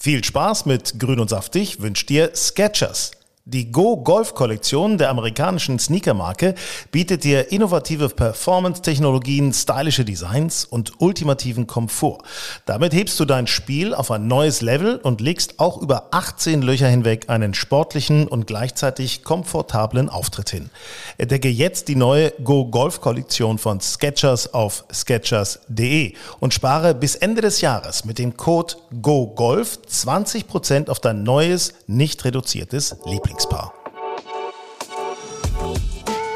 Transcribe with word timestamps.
Viel 0.00 0.22
Spaß 0.22 0.66
mit 0.66 1.00
Grün 1.00 1.18
und 1.18 1.28
Saftig 1.28 1.82
wünscht 1.82 2.08
dir 2.08 2.30
Sketchers. 2.32 3.17
Die 3.50 3.72
Go 3.72 3.96
Golf 3.96 4.34
Kollektion 4.34 4.98
der 4.98 5.08
amerikanischen 5.08 5.78
Sneakermarke 5.78 6.54
bietet 6.90 7.24
dir 7.24 7.50
innovative 7.50 8.10
Performance-Technologien, 8.10 9.54
stylische 9.54 10.04
Designs 10.04 10.66
und 10.66 11.00
ultimativen 11.00 11.66
Komfort. 11.66 12.18
Damit 12.66 12.92
hebst 12.92 13.18
du 13.18 13.24
dein 13.24 13.46
Spiel 13.46 13.94
auf 13.94 14.10
ein 14.10 14.26
neues 14.26 14.60
Level 14.60 14.96
und 14.96 15.22
legst 15.22 15.60
auch 15.60 15.80
über 15.80 16.08
18 16.10 16.60
Löcher 16.60 16.88
hinweg 16.88 17.30
einen 17.30 17.54
sportlichen 17.54 18.28
und 18.28 18.46
gleichzeitig 18.46 19.24
komfortablen 19.24 20.10
Auftritt 20.10 20.50
hin. 20.50 20.68
Entdecke 21.16 21.48
jetzt 21.48 21.88
die 21.88 21.96
neue 21.96 22.32
Go 22.44 22.66
Golf 22.66 23.00
Kollektion 23.00 23.56
von 23.56 23.80
Skechers 23.80 24.52
auf 24.52 24.84
skechers.de 24.92 26.12
und 26.40 26.52
spare 26.52 26.94
bis 26.94 27.14
Ende 27.14 27.40
des 27.40 27.62
Jahres 27.62 28.04
mit 28.04 28.18
dem 28.18 28.36
Code 28.36 28.74
Go 29.00 29.28
Golf 29.28 29.78
20% 29.90 30.90
auf 30.90 31.00
dein 31.00 31.22
neues, 31.22 31.72
nicht 31.86 32.26
reduziertes 32.26 32.94
Lieblings. 33.06 33.37
Lieblingspaar. 33.38 33.72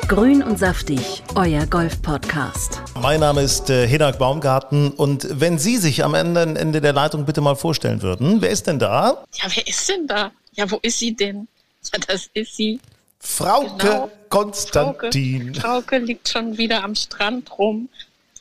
Grün 0.07 0.43
und 0.43 0.59
saftig, 0.59 1.23
euer 1.35 1.67
Golf-Podcast. 1.67 2.83
Mein 3.01 3.21
Name 3.21 3.43
ist 3.43 3.71
äh, 3.71 3.89
Hinak 3.89 4.19
Baumgarten 4.19 4.91
und 4.93 5.27
wenn 5.41 5.59
Sie 5.59 5.79
sich 5.79 6.05
am 6.05 6.15
Ende, 6.15 6.43
Ende 6.43 6.81
der 6.81 6.93
Leitung 6.93 7.25
bitte 7.25 7.41
mal 7.41 7.57
vorstellen 7.57 8.03
würden, 8.03 8.41
wer 8.41 8.51
ist 8.51 8.67
denn 8.67 8.79
da? 8.79 9.25
Ja, 9.35 9.49
wer 9.55 9.67
ist 9.67 9.89
denn 9.89 10.07
da? 10.07 10.31
Ja, 10.53 10.71
wo 10.71 10.79
ist 10.83 10.99
sie 10.99 11.17
denn? 11.17 11.49
Ja, 11.93 11.99
das 12.07 12.31
ist 12.35 12.57
sie. 12.57 12.79
Frauke 13.19 13.77
genau. 13.79 14.11
Konstantin. 14.29 15.55
Frauke, 15.55 15.61
Frauke 15.61 15.99
liegt 15.99 16.29
schon 16.29 16.59
wieder 16.59 16.85
am 16.85 16.95
Strand 16.95 17.59
rum 17.59 17.89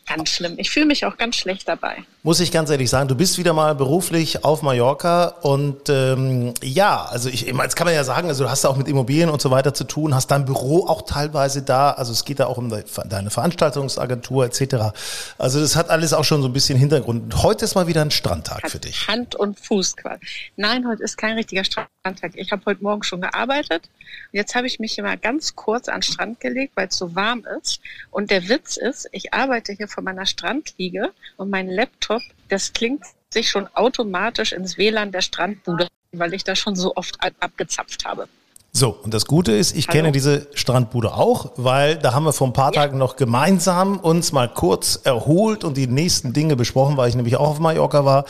Ganz 0.07 0.29
schlimm. 0.29 0.55
Ich 0.57 0.69
fühle 0.69 0.87
mich 0.87 1.05
auch 1.05 1.17
ganz 1.17 1.37
schlecht 1.37 1.67
dabei. 1.67 2.03
Muss 2.23 2.39
ich 2.39 2.51
ganz 2.51 2.69
ehrlich 2.69 2.87
sagen, 2.87 3.07
du 3.07 3.15
bist 3.15 3.39
wieder 3.39 3.51
mal 3.51 3.73
beruflich 3.73 4.45
auf 4.45 4.61
Mallorca 4.61 5.25
und 5.41 5.89
ähm, 5.89 6.53
ja, 6.61 7.03
also 7.05 7.29
ich, 7.29 7.47
jetzt 7.47 7.75
kann 7.75 7.85
man 7.85 7.95
ja 7.95 8.03
sagen, 8.03 8.27
also 8.27 8.43
du 8.43 8.49
hast 8.51 8.63
da 8.63 8.69
auch 8.69 8.77
mit 8.77 8.87
Immobilien 8.87 9.27
und 9.27 9.41
so 9.41 9.49
weiter 9.49 9.73
zu 9.73 9.85
tun, 9.85 10.13
hast 10.13 10.29
dein 10.29 10.45
Büro 10.45 10.85
auch 10.85 11.01
teilweise 11.01 11.63
da, 11.63 11.89
also 11.89 12.11
es 12.11 12.23
geht 12.23 12.39
da 12.39 12.45
auch 12.45 12.59
um 12.59 12.69
deine 12.69 13.31
Veranstaltungsagentur 13.31 14.45
etc. 14.45 14.93
Also 15.39 15.59
das 15.61 15.75
hat 15.75 15.89
alles 15.89 16.13
auch 16.13 16.23
schon 16.23 16.43
so 16.43 16.47
ein 16.47 16.53
bisschen 16.53 16.77
Hintergrund. 16.77 17.41
Heute 17.41 17.65
ist 17.65 17.73
mal 17.73 17.87
wieder 17.87 18.03
ein 18.03 18.11
Strandtag 18.11 18.65
hat 18.65 18.71
für 18.71 18.77
dich. 18.77 19.07
Hand 19.07 19.33
und 19.33 19.59
Fuß 19.59 19.97
quasi. 19.97 20.21
Nein, 20.57 20.87
heute 20.87 21.01
ist 21.01 21.17
kein 21.17 21.37
richtiger 21.37 21.63
Strandtag. 21.63 22.33
Ich 22.35 22.51
habe 22.51 22.61
heute 22.67 22.83
Morgen 22.83 23.01
schon 23.01 23.21
gearbeitet 23.21 23.89
und 24.31 24.37
jetzt 24.37 24.53
habe 24.53 24.67
ich 24.67 24.79
mich 24.79 24.95
immer 24.99 25.17
ganz 25.17 25.55
kurz 25.55 25.89
an 25.89 26.01
den 26.01 26.03
Strand 26.03 26.39
gelegt, 26.39 26.73
weil 26.75 26.87
es 26.89 26.97
so 26.97 27.15
warm 27.15 27.45
ist. 27.59 27.81
Und 28.11 28.29
der 28.29 28.47
Witz 28.47 28.77
ist, 28.77 29.09
ich 29.11 29.33
arbeite 29.33 29.73
hier 29.73 29.87
von 29.87 30.03
meiner 30.03 30.27
Strandliege 30.27 31.09
und 31.37 31.49
mein 31.49 31.67
Laptop, 31.67 32.10
das 32.49 32.73
klingt 32.73 33.03
sich 33.29 33.49
schon 33.49 33.67
automatisch 33.75 34.51
ins 34.51 34.77
WLAN 34.77 35.11
der 35.11 35.21
Strandbude, 35.21 35.87
weil 36.11 36.33
ich 36.33 36.43
da 36.43 36.55
schon 36.55 36.75
so 36.75 36.95
oft 36.95 37.17
abgezapft 37.39 38.05
habe. 38.05 38.27
So, 38.73 38.89
und 39.03 39.13
das 39.13 39.25
Gute 39.25 39.51
ist, 39.51 39.75
ich 39.75 39.89
Hallo? 39.89 39.97
kenne 39.97 40.11
diese 40.13 40.47
Strandbude 40.53 41.13
auch, 41.13 41.51
weil 41.57 41.97
da 41.97 42.13
haben 42.13 42.23
wir 42.23 42.31
vor 42.31 42.47
ein 42.47 42.53
paar. 42.53 42.71
Tagen 42.71 42.97
noch 42.97 43.17
gemeinsam 43.17 43.99
uns 43.99 44.31
mal 44.31 44.47
kurz 44.47 45.01
erholt 45.03 45.65
und 45.65 45.75
die 45.75 45.87
nächsten 45.87 46.31
Dinge 46.31 46.55
besprochen, 46.55 46.95
weil 46.95 47.09
ich 47.09 47.15
nämlich 47.15 47.35
auch 47.35 47.49
auf 47.49 47.59
Mallorca 47.59 48.05
war 48.05 48.23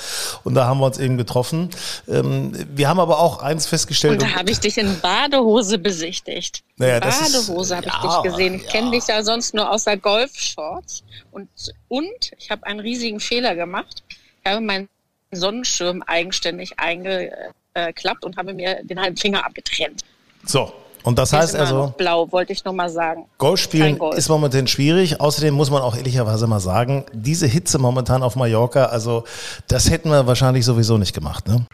und 0.43 0.55
da 0.55 0.65
haben 0.65 0.79
wir 0.79 0.87
uns 0.87 0.97
eben 0.97 1.17
getroffen. 1.17 1.69
Ähm, 2.07 2.53
wir 2.73 2.89
haben 2.89 2.99
aber 2.99 3.19
auch 3.19 3.43
eins 3.43 3.67
festgestellt. 3.67 4.13
Und 4.13 4.31
da 4.31 4.35
habe 4.35 4.49
ich 4.49 4.59
dich 4.59 4.79
in 4.79 4.99
Badehose 4.99 5.77
besichtigt. 5.77 6.63
Naja, 6.77 6.99
Badehose 6.99 7.77
habe 7.77 7.87
ich 7.87 7.93
ja, 7.93 8.21
dich 8.21 8.31
gesehen. 8.31 8.55
Ich 8.55 8.63
ja. 8.63 8.71
kenne 8.71 8.91
dich 8.91 9.05
ja 9.05 9.21
sonst 9.21 9.53
nur 9.53 9.69
aus 9.69 9.83
der 9.83 9.97
Golfshorts. 9.97 11.03
Und, 11.31 11.49
und 11.87 12.31
ich 12.39 12.49
habe 12.49 12.65
einen 12.65 12.79
riesigen 12.79 13.19
Fehler 13.19 13.55
gemacht. 13.55 14.01
Ich 14.43 14.51
habe 14.51 14.61
meinen 14.61 14.89
Sonnenschirm 15.31 16.01
eigenständig 16.01 16.79
eingeklappt 16.79 18.25
und 18.25 18.37
habe 18.37 18.55
mir 18.55 18.83
den 18.83 18.99
halben 18.99 19.17
Finger 19.17 19.45
abgetrennt. 19.45 20.03
So, 20.45 20.71
und 21.03 21.17
das 21.17 21.33
heißt 21.33 21.55
also. 21.55 21.93
Blau, 21.97 22.31
wollte 22.31 22.53
ich 22.53 22.63
nur 22.63 22.73
mal 22.73 22.89
sagen. 22.89 23.25
Golf 23.37 23.59
spielen 23.59 23.97
Golf. 23.97 24.17
ist 24.17 24.29
momentan 24.29 24.67
schwierig. 24.67 25.19
Außerdem 25.19 25.53
muss 25.53 25.71
man 25.71 25.81
auch 25.81 25.95
ehrlicherweise 25.95 26.47
mal 26.47 26.59
sagen, 26.59 27.05
diese 27.13 27.47
Hitze 27.47 27.79
momentan 27.79 28.23
auf 28.23 28.35
Mallorca, 28.35 28.85
also 28.85 29.23
das 29.67 29.89
hätten 29.89 30.09
wir 30.09 30.27
wahrscheinlich 30.27 30.65
sowieso 30.65 30.97
nicht 30.97 31.13
gemacht, 31.13 31.47
ne? 31.47 31.65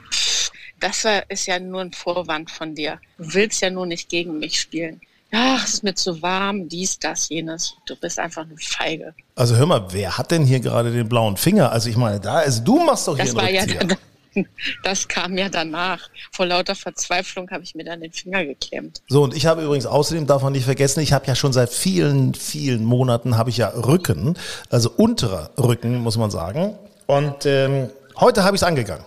Das 0.80 1.06
ist 1.30 1.48
ja 1.48 1.60
nur 1.60 1.82
ein 1.82 1.92
Vorwand 1.92 2.52
von 2.52 2.76
dir. 2.76 3.00
Du 3.18 3.34
willst 3.34 3.62
ja 3.62 3.70
nur 3.72 3.88
nicht 3.88 4.10
gegen 4.10 4.38
mich 4.38 4.60
spielen. 4.60 5.02
Ach, 5.32 5.66
es 5.66 5.76
ist 5.76 5.84
mir 5.84 5.96
zu 5.96 6.22
warm, 6.22 6.70
dies, 6.70 7.00
das, 7.00 7.30
jenes. 7.30 7.74
Du 7.86 7.96
bist 7.96 8.18
einfach 8.20 8.44
eine 8.44 8.56
Feige. 8.58 9.14
Also 9.36 9.56
hör 9.56 9.66
mal, 9.66 9.86
wer 9.90 10.18
hat 10.18 10.32
denn 10.32 10.46
hier 10.46 10.60
gerade 10.60 10.92
den 10.92 11.10
blauen 11.10 11.36
Finger? 11.36 11.72
Also 11.72 11.90
ich 11.90 11.98
meine, 11.98 12.20
da 12.20 12.42
ist, 12.42 12.64
du 12.64 12.80
machst 12.80 13.08
doch 13.08 13.16
hier 13.16 13.26
das 13.26 13.36
war 13.36 13.50
ja, 13.50 13.66
Das 14.84 15.08
kam 15.08 15.38
ja 15.38 15.50
danach. 15.50 16.10
Vor 16.32 16.46
lauter 16.46 16.76
Verzweiflung 16.76 17.50
habe 17.52 17.64
ich 17.64 17.76
mir 17.76 17.84
dann 17.84 18.02
den 18.02 18.12
Finger 18.12 18.46
geklemmt. 18.46 19.02
So, 19.08 19.24
und 19.24 19.36
ich 19.36 19.46
habe 19.46 19.64
übrigens 19.64 19.86
außerdem, 19.86 20.28
darf 20.28 20.44
man 20.44 20.54
nicht 20.54 20.66
vergessen, 20.66 21.02
ich 21.02 21.14
habe 21.14 21.26
ja 21.28 21.36
schon 21.36 21.54
seit 21.54 21.70
vielen, 21.70 22.34
vielen 22.34 22.84
Monaten 22.84 23.38
habe 23.38 23.50
ich 23.50 23.58
ja 23.58 23.70
Rücken, 23.70 24.38
also 24.70 24.92
unterer 24.92 25.52
Rücken, 25.58 25.98
muss 25.98 26.18
man 26.18 26.32
sagen. 26.32 26.78
Und 27.06 27.46
ähm, 27.46 27.90
heute 28.20 28.44
habe 28.44 28.56
ich 28.56 28.62
es 28.62 28.68
angegangen. 28.68 29.06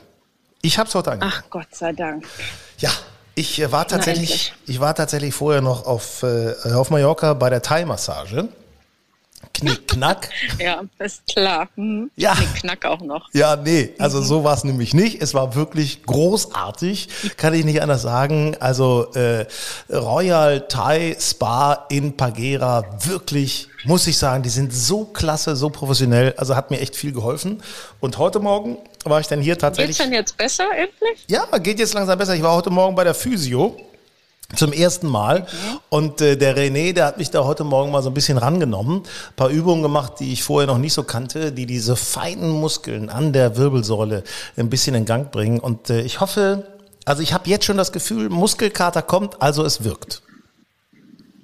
Ich 0.62 0.78
habe 0.78 0.88
es 0.88 0.94
heute 0.94 1.12
angegangen. 1.12 1.34
Ach 1.36 1.50
Gott 1.50 1.74
sei 1.74 1.92
Dank. 1.92 2.26
Ja, 2.78 2.90
ich 3.34 3.60
äh, 3.60 3.72
war 3.72 3.86
tatsächlich, 3.86 4.52
ich 4.66 4.80
war 4.80 4.94
tatsächlich 4.94 5.34
vorher 5.34 5.62
noch 5.62 5.86
auf, 5.86 6.22
äh, 6.22 6.54
auf 6.72 6.90
Mallorca 6.90 7.34
bei 7.34 7.50
der 7.50 7.62
Thai-Massage. 7.62 8.48
Knick, 9.54 9.88
knack. 9.88 10.30
ja, 10.58 10.82
ist 10.98 11.26
klar. 11.26 11.68
Hm. 11.76 12.10
Ja. 12.16 12.34
Knick, 12.34 12.54
knack 12.56 12.84
auch 12.84 13.00
noch. 13.00 13.28
Ja, 13.32 13.56
nee, 13.56 13.94
also 13.98 14.18
mhm. 14.18 14.24
so 14.24 14.44
war 14.44 14.54
es 14.54 14.64
nämlich 14.64 14.94
nicht. 14.94 15.22
Es 15.22 15.34
war 15.34 15.54
wirklich 15.54 16.02
großartig, 16.04 17.08
kann 17.36 17.54
ich 17.54 17.64
nicht 17.64 17.82
anders 17.82 18.02
sagen. 18.02 18.56
Also 18.60 19.12
äh, 19.14 19.46
Royal 19.90 20.66
Thai 20.68 21.16
Spa 21.18 21.86
in 21.88 22.16
Pagera, 22.16 22.84
wirklich, 23.04 23.68
muss 23.84 24.06
ich 24.06 24.18
sagen, 24.18 24.42
die 24.42 24.50
sind 24.50 24.72
so 24.72 25.04
klasse, 25.04 25.56
so 25.56 25.70
professionell. 25.70 26.34
Also 26.36 26.56
hat 26.56 26.70
mir 26.70 26.80
echt 26.80 26.96
viel 26.96 27.12
geholfen. 27.12 27.62
Und 28.00 28.18
heute 28.18 28.40
Morgen 28.40 28.78
war 29.04 29.20
ich 29.20 29.26
dann 29.26 29.40
hier 29.40 29.58
tatsächlich. 29.58 29.96
Geht's 29.96 30.08
denn 30.08 30.14
jetzt 30.16 30.36
besser 30.36 30.68
endlich? 30.76 31.24
Ja, 31.28 31.46
geht 31.58 31.78
jetzt 31.78 31.94
langsam 31.94 32.18
besser. 32.18 32.34
Ich 32.34 32.42
war 32.42 32.54
heute 32.54 32.70
Morgen 32.70 32.94
bei 32.94 33.04
der 33.04 33.14
Physio 33.14 33.76
zum 34.56 34.72
ersten 34.72 35.08
Mal. 35.08 35.46
Und 35.88 36.20
äh, 36.20 36.36
der 36.36 36.56
René, 36.56 36.92
der 36.92 37.06
hat 37.06 37.18
mich 37.18 37.30
da 37.30 37.44
heute 37.44 37.64
Morgen 37.64 37.90
mal 37.90 38.02
so 38.02 38.10
ein 38.10 38.14
bisschen 38.14 38.38
rangenommen. 38.38 38.98
Ein 38.98 39.36
paar 39.36 39.50
Übungen 39.50 39.82
gemacht, 39.82 40.14
die 40.20 40.32
ich 40.32 40.42
vorher 40.42 40.66
noch 40.66 40.78
nicht 40.78 40.92
so 40.92 41.02
kannte, 41.02 41.52
die 41.52 41.66
diese 41.66 41.96
feinen 41.96 42.50
Muskeln 42.50 43.10
an 43.10 43.32
der 43.32 43.56
Wirbelsäule 43.56 44.24
ein 44.56 44.70
bisschen 44.70 44.94
in 44.94 45.04
Gang 45.04 45.30
bringen. 45.30 45.60
Und 45.60 45.90
äh, 45.90 46.02
ich 46.02 46.20
hoffe, 46.20 46.66
also 47.04 47.22
ich 47.22 47.32
habe 47.32 47.48
jetzt 47.48 47.64
schon 47.64 47.76
das 47.76 47.92
Gefühl, 47.92 48.28
Muskelkater 48.28 49.02
kommt, 49.02 49.40
also 49.42 49.64
es 49.64 49.84
wirkt. 49.84 50.22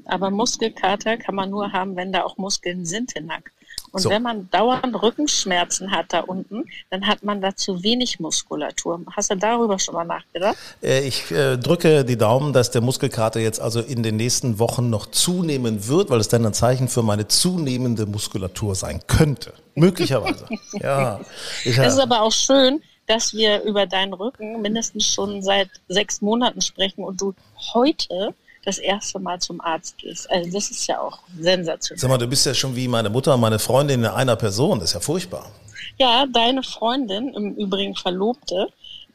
Aber 0.05 0.31
Muskelkater 0.31 1.17
kann 1.17 1.35
man 1.35 1.51
nur 1.51 1.73
haben, 1.73 1.97
wenn 1.97 2.13
da 2.13 2.23
auch 2.23 2.37
Muskeln 2.37 2.87
sind 2.87 3.13
in 3.13 3.27
Nack. 3.27 3.53
Und 3.97 4.03
so. 4.03 4.11
wenn 4.11 4.21
man 4.21 4.51
dauernd 4.51 5.03
Rückenschmerzen 5.03 5.91
hat 5.91 6.13
da 6.13 6.21
unten, 6.21 6.67
dann 6.91 7.07
hat 7.07 7.23
man 7.23 7.41
da 7.41 7.57
zu 7.57 7.83
wenig 7.83 8.21
Muskulatur. 8.21 9.01
Hast 9.17 9.31
du 9.31 9.37
darüber 9.37 9.79
schon 9.79 9.95
mal 9.95 10.05
nachgedacht? 10.05 10.55
Äh, 10.83 11.09
ich 11.09 11.31
äh, 11.31 11.57
drücke 11.57 12.05
die 12.05 12.19
Daumen, 12.19 12.53
dass 12.53 12.71
der 12.71 12.83
Muskelkater 12.83 13.41
jetzt 13.41 13.59
also 13.59 13.81
in 13.81 14.03
den 14.03 14.17
nächsten 14.17 14.59
Wochen 14.59 14.91
noch 14.91 15.07
zunehmen 15.07 15.89
wird, 15.89 16.11
weil 16.11 16.21
es 16.21 16.29
dann 16.29 16.45
ein 16.45 16.53
Zeichen 16.53 16.89
für 16.89 17.03
meine 17.03 17.27
zunehmende 17.27 18.05
Muskulatur 18.05 18.75
sein 18.75 19.01
könnte. 19.07 19.55
Möglicherweise. 19.75 20.45
ja. 20.75 21.19
Es 21.65 21.79
ist 21.79 21.99
aber 21.99 22.21
auch 22.21 22.33
schön, 22.33 22.83
dass 23.07 23.33
wir 23.33 23.63
über 23.63 23.87
deinen 23.87 24.13
Rücken 24.13 24.61
mindestens 24.61 25.07
schon 25.07 25.41
seit 25.41 25.71
sechs 25.89 26.21
Monaten 26.21 26.61
sprechen 26.61 27.03
und 27.03 27.19
du 27.23 27.33
heute 27.73 28.35
das 28.67 28.79
erste 28.79 29.19
Mal 29.19 29.41
zum 29.41 29.61
Arzt 29.61 29.97
gehst. 29.99 30.31
Also 30.31 30.51
das 30.51 30.71
ist 30.71 30.87
ja 30.87 31.01
auch 31.01 31.21
sensationell. 31.39 32.01
Sag 32.01 32.11
mal, 32.11 32.19
du 32.19 32.27
bist 32.27 32.45
ja 32.45 32.53
schon 32.53 32.75
wie 32.75 32.89
meine 32.89 33.09
Mutter 33.09 33.35
und 33.35 33.41
meine 33.41 33.59
Freundin 33.59 34.01
in 34.01 34.11
einer 34.11 34.37
Person. 34.37 34.81
Das 34.81 34.91
ist 34.91 34.95
ja 34.95 35.01
furchtbar. 35.01 35.51
Ja, 35.99 36.27
deine 36.27 36.63
Freundin, 36.63 37.33
im 37.33 37.55
Übrigen 37.55 37.95
Verlobte, 37.95 38.69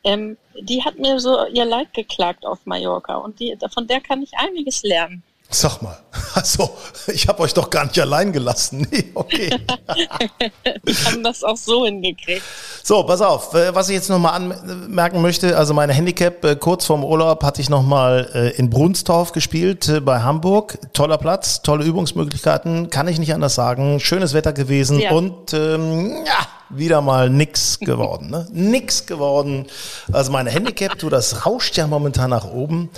ähm, 0.03 0.37
die 0.59 0.83
hat 0.83 0.97
mir 0.97 1.19
so 1.19 1.45
ihr 1.47 1.65
Leid 1.65 1.93
geklagt 1.93 2.45
auf 2.45 2.65
Mallorca 2.65 3.15
und 3.15 3.39
die, 3.39 3.55
von 3.73 3.87
der 3.87 4.01
kann 4.01 4.23
ich 4.23 4.31
einiges 4.37 4.83
lernen. 4.83 5.21
Sag 5.53 5.81
mal, 5.81 5.97
also 6.33 6.77
ich 7.07 7.27
habe 7.27 7.41
euch 7.41 7.53
doch 7.53 7.69
gar 7.69 7.83
nicht 7.85 7.99
allein 7.99 8.31
gelassen. 8.31 8.87
Nee, 8.91 9.11
okay. 9.13 9.49
Wir 10.83 10.95
haben 11.05 11.23
das 11.23 11.43
auch 11.43 11.55
so 11.55 11.85
hingekriegt. 11.85 12.41
So, 12.83 13.03
pass 13.03 13.21
auf, 13.21 13.53
äh, 13.53 13.73
was 13.73 13.89
ich 13.89 13.95
jetzt 13.95 14.09
nochmal 14.09 14.33
anmerken 14.33 15.21
möchte, 15.21 15.57
also 15.57 15.73
meine 15.73 15.93
Handicap 15.93 16.43
äh, 16.43 16.55
kurz 16.55 16.85
vorm 16.85 17.03
Urlaub 17.03 17.43
hatte 17.43 17.61
ich 17.61 17.69
nochmal 17.69 18.29
äh, 18.33 18.49
in 18.57 18.69
Brunstorf 18.69 19.31
gespielt 19.31 20.01
bei 20.03 20.21
Hamburg. 20.21 20.77
Toller 20.93 21.17
Platz, 21.17 21.61
tolle 21.61 21.85
Übungsmöglichkeiten, 21.85 22.89
kann 22.89 23.07
ich 23.07 23.19
nicht 23.19 23.33
anders 23.33 23.55
sagen. 23.55 23.99
Schönes 23.99 24.33
Wetter 24.33 24.51
gewesen 24.51 24.99
ja. 24.99 25.11
und 25.11 25.53
ähm, 25.53 26.23
ja, 26.25 26.47
wieder 26.69 27.01
mal 27.01 27.29
nix 27.29 27.79
geworden. 27.79 28.29
Ne? 28.29 28.47
nix 28.51 29.05
geworden. 29.05 29.67
Also 30.11 30.31
meine 30.31 30.49
Handicap, 30.49 30.97
du, 30.97 31.09
das 31.09 31.45
rauscht 31.45 31.77
ja 31.77 31.87
momentan 31.87 32.29
nach 32.29 32.45
oben. 32.45 32.89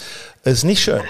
Ist 0.44 0.64
nicht 0.64 0.82
schön. 0.84 1.02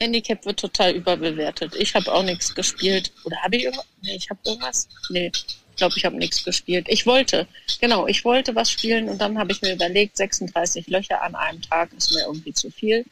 Handicap 0.00 0.44
wird 0.44 0.60
total 0.60 0.92
überbewertet. 0.92 1.74
Ich 1.76 1.94
habe 1.94 2.12
auch 2.12 2.22
nichts 2.22 2.54
gespielt. 2.54 3.12
Oder 3.24 3.36
habe 3.42 3.56
ich 3.56 3.64
irgendwas? 3.64 3.86
Nee, 4.02 4.16
ich 4.16 4.30
habe 4.30 4.40
irgendwas. 4.44 4.88
Nee. 5.10 5.32
Ich 5.34 5.76
glaube, 5.76 5.94
ich 5.96 6.04
habe 6.04 6.16
nichts 6.16 6.42
gespielt. 6.42 6.86
Ich 6.88 7.06
wollte, 7.06 7.46
genau, 7.80 8.06
ich 8.06 8.24
wollte 8.24 8.54
was 8.54 8.70
spielen 8.70 9.10
und 9.10 9.20
dann 9.20 9.38
habe 9.38 9.52
ich 9.52 9.60
mir 9.60 9.74
überlegt, 9.74 10.16
36 10.16 10.86
Löcher 10.86 11.20
an 11.20 11.34
einem 11.34 11.60
Tag 11.60 11.92
ist 11.92 12.12
mir 12.12 12.24
irgendwie 12.24 12.54
zu 12.54 12.70
viel. 12.70 13.04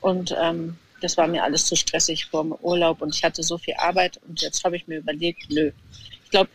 Und 0.00 0.34
ähm, 0.40 0.78
das 1.00 1.16
war 1.16 1.26
mir 1.26 1.42
alles 1.42 1.66
zu 1.66 1.76
stressig 1.76 2.26
vor 2.26 2.42
dem 2.42 2.52
Urlaub 2.52 3.02
und 3.02 3.14
ich 3.14 3.22
hatte 3.22 3.42
so 3.42 3.58
viel 3.58 3.74
Arbeit 3.74 4.18
und 4.26 4.40
jetzt 4.40 4.64
habe 4.64 4.76
ich 4.76 4.86
mir 4.86 4.98
überlegt, 4.98 5.50
nö. 5.50 5.72
Ich 6.24 6.30
glaube, 6.30 6.48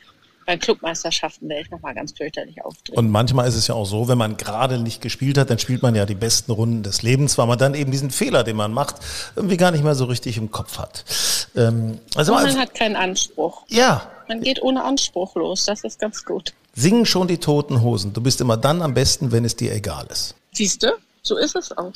bei 0.45 0.57
Clubmeisterschaften 0.57 1.47
werde 1.49 1.63
ich 1.63 1.71
nochmal 1.71 1.93
ganz 1.93 2.13
fürchterlich 2.17 2.63
auftreten. 2.63 2.97
Und 2.97 3.09
manchmal 3.09 3.47
ist 3.47 3.55
es 3.55 3.67
ja 3.67 3.75
auch 3.75 3.85
so, 3.85 4.07
wenn 4.07 4.17
man 4.17 4.37
gerade 4.37 4.77
nicht 4.79 5.01
gespielt 5.01 5.37
hat, 5.37 5.49
dann 5.49 5.59
spielt 5.59 5.81
man 5.81 5.95
ja 5.95 6.05
die 6.05 6.15
besten 6.15 6.51
Runden 6.51 6.83
des 6.83 7.01
Lebens, 7.01 7.37
weil 7.37 7.47
man 7.47 7.57
dann 7.57 7.73
eben 7.73 7.91
diesen 7.91 8.11
Fehler, 8.11 8.43
den 8.43 8.55
man 8.55 8.73
macht, 8.73 8.95
irgendwie 9.35 9.57
gar 9.57 9.71
nicht 9.71 9.83
mehr 9.83 9.95
so 9.95 10.05
richtig 10.05 10.37
im 10.37 10.51
Kopf 10.51 10.77
hat. 10.77 11.05
Ähm, 11.55 11.99
also 12.15 12.33
man 12.33 12.57
hat 12.57 12.73
keinen 12.73 12.95
Anspruch. 12.95 13.63
Ja. 13.67 14.09
Man 14.27 14.41
geht 14.41 14.61
ohne 14.61 14.83
Anspruch 14.83 15.35
los, 15.35 15.65
das 15.65 15.83
ist 15.83 15.99
ganz 15.99 16.25
gut. 16.25 16.53
Singen 16.73 17.05
schon 17.05 17.27
die 17.27 17.37
toten 17.37 17.81
Hosen. 17.81 18.13
Du 18.13 18.21
bist 18.21 18.39
immer 18.41 18.57
dann 18.57 18.81
am 18.81 18.93
besten, 18.93 19.31
wenn 19.31 19.45
es 19.45 19.55
dir 19.55 19.73
egal 19.73 20.07
ist. 20.09 20.35
Siehst 20.53 20.83
du? 20.83 20.91
So 21.21 21.37
ist 21.37 21.55
es 21.55 21.75
auch. 21.77 21.93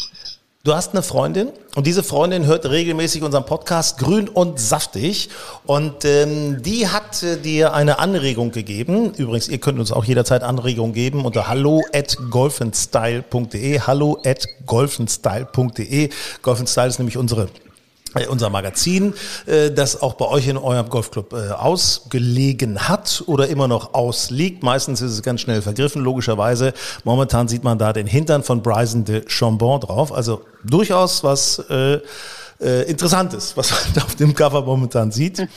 Du 0.66 0.74
hast 0.74 0.94
eine 0.94 1.04
Freundin 1.04 1.52
und 1.76 1.86
diese 1.86 2.02
Freundin 2.02 2.48
hört 2.48 2.68
regelmäßig 2.68 3.22
unseren 3.22 3.46
Podcast 3.46 4.00
Grün 4.00 4.28
und 4.28 4.60
Saftig 4.60 5.30
und 5.68 6.06
ähm, 6.06 6.64
die 6.64 6.88
hat 6.88 7.22
äh, 7.22 7.38
dir 7.38 7.76
eine 7.76 8.00
Anregung 8.00 8.50
gegeben. 8.50 9.14
Übrigens, 9.14 9.48
ihr 9.48 9.60
könnt 9.60 9.78
uns 9.78 9.92
auch 9.92 10.06
jederzeit 10.06 10.42
Anregungen 10.42 10.94
geben 10.96 11.24
unter 11.24 11.48
hallo 11.48 11.84
at 11.94 12.18
golfenstyle.de 12.32 13.82
hallo 13.82 14.20
at 14.26 14.48
golfenstyle.de 14.66 16.10
Golfenstyle 16.42 16.88
ist 16.88 16.98
nämlich 16.98 17.18
unsere 17.18 17.48
unser 18.30 18.50
Magazin, 18.50 19.14
äh, 19.46 19.72
das 19.72 20.02
auch 20.02 20.14
bei 20.14 20.26
euch 20.26 20.48
in 20.48 20.58
eurem 20.58 20.90
Golfclub 20.90 21.34
äh, 21.34 21.52
ausgelegen 21.52 22.88
hat 22.88 23.24
oder 23.28 23.48
immer 23.48 23.68
noch 23.68 23.94
ausliegt. 23.94 24.64
Meistens 24.64 25.02
ist 25.02 25.12
es 25.12 25.22
ganz 25.22 25.42
schnell 25.42 25.62
vergriffen, 25.62 26.02
logischerweise. 26.02 26.74
Momentan 27.04 27.48
sieht 27.48 27.64
man 27.64 27.78
da 27.78 27.94
den 27.94 28.08
Hintern 28.08 28.44
von 28.44 28.62
Bryson 28.62 29.04
de 29.06 29.24
Chambon 29.28 29.82
drauf. 29.82 30.14
Also 30.14 30.42
durchaus 30.64 31.24
was 31.24 31.62
äh, 32.60 32.76
äh, 32.76 32.90
Interessantes, 32.90 33.56
was 33.58 33.72
man 33.72 34.04
auf 34.04 34.16
dem 34.16 34.34
Cover 34.34 34.62
momentan 34.62 35.12
sieht. 35.12 35.48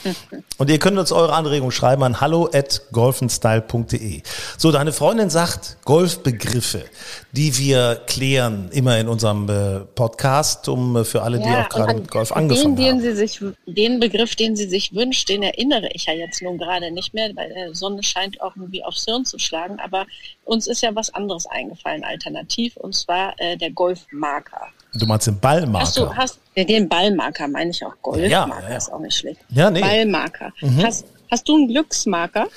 Und 0.57 0.69
ihr 0.69 0.79
könnt 0.79 0.97
uns 0.97 1.11
eure 1.11 1.33
Anregungen 1.33 1.71
schreiben 1.71 2.03
an 2.03 2.21
hallo 2.21 2.49
at 2.53 2.81
golfenstyle.de. 2.91 4.21
So, 4.57 4.71
deine 4.71 4.91
Freundin 4.91 5.29
sagt 5.29 5.77
Golfbegriffe, 5.85 6.83
die 7.31 7.57
wir 7.57 8.01
klären 8.07 8.69
immer 8.71 8.97
in 8.97 9.07
unserem 9.07 9.49
äh, 9.49 9.79
Podcast, 9.95 10.67
um 10.69 10.97
äh, 10.97 11.03
für 11.03 11.21
alle, 11.21 11.39
die 11.39 11.45
auch 11.45 11.69
gerade 11.69 11.95
mit 11.95 12.11
Golf 12.11 12.31
angefangen 12.31 12.75
den, 12.75 12.87
haben. 12.87 13.01
Den, 13.01 13.15
sie 13.15 13.15
sich, 13.15 13.41
den 13.65 13.99
Begriff, 13.99 14.35
den 14.35 14.55
sie 14.55 14.67
sich 14.67 14.93
wünscht, 14.93 15.29
den 15.29 15.43
erinnere 15.43 15.89
ich 15.93 16.05
ja 16.05 16.13
jetzt 16.13 16.41
nun 16.41 16.57
gerade 16.57 16.91
nicht 16.91 17.13
mehr, 17.13 17.29
weil 17.35 17.53
die 17.69 17.75
Sonne 17.75 18.03
scheint 18.03 18.41
auch 18.41 18.55
irgendwie 18.55 18.83
aufs 18.83 19.05
Hirn 19.05 19.25
zu 19.25 19.39
schlagen. 19.39 19.79
Aber 19.79 20.05
uns 20.45 20.67
ist 20.67 20.81
ja 20.81 20.93
was 20.95 21.13
anderes 21.13 21.45
eingefallen, 21.45 22.03
alternativ, 22.03 22.77
und 22.77 22.93
zwar 22.93 23.33
äh, 23.37 23.57
der 23.57 23.71
Golfmarker. 23.71 24.67
Du 24.93 25.05
meinst 25.05 25.27
den 25.27 25.39
Ballmarker? 25.39 25.85
Hast 25.85 25.97
du, 25.97 26.15
hast, 26.15 26.39
ja, 26.55 26.63
den 26.63 26.89
Ballmarker 26.89 27.47
meine 27.47 27.71
ich 27.71 27.85
auch. 27.85 27.93
Golfmarker 28.01 28.63
ja, 28.63 28.69
ja. 28.69 28.77
ist 28.77 28.91
auch 28.91 28.99
nicht 28.99 29.17
schlecht. 29.17 29.39
Ja, 29.49 29.69
nee. 29.69 29.81
Ballmarker. 29.81 30.51
Mhm. 30.61 30.83
Hast, 30.83 31.05
Hast 31.29 31.47
du 31.47 31.55
einen 31.55 31.67
Glücksmarker? 31.67 32.47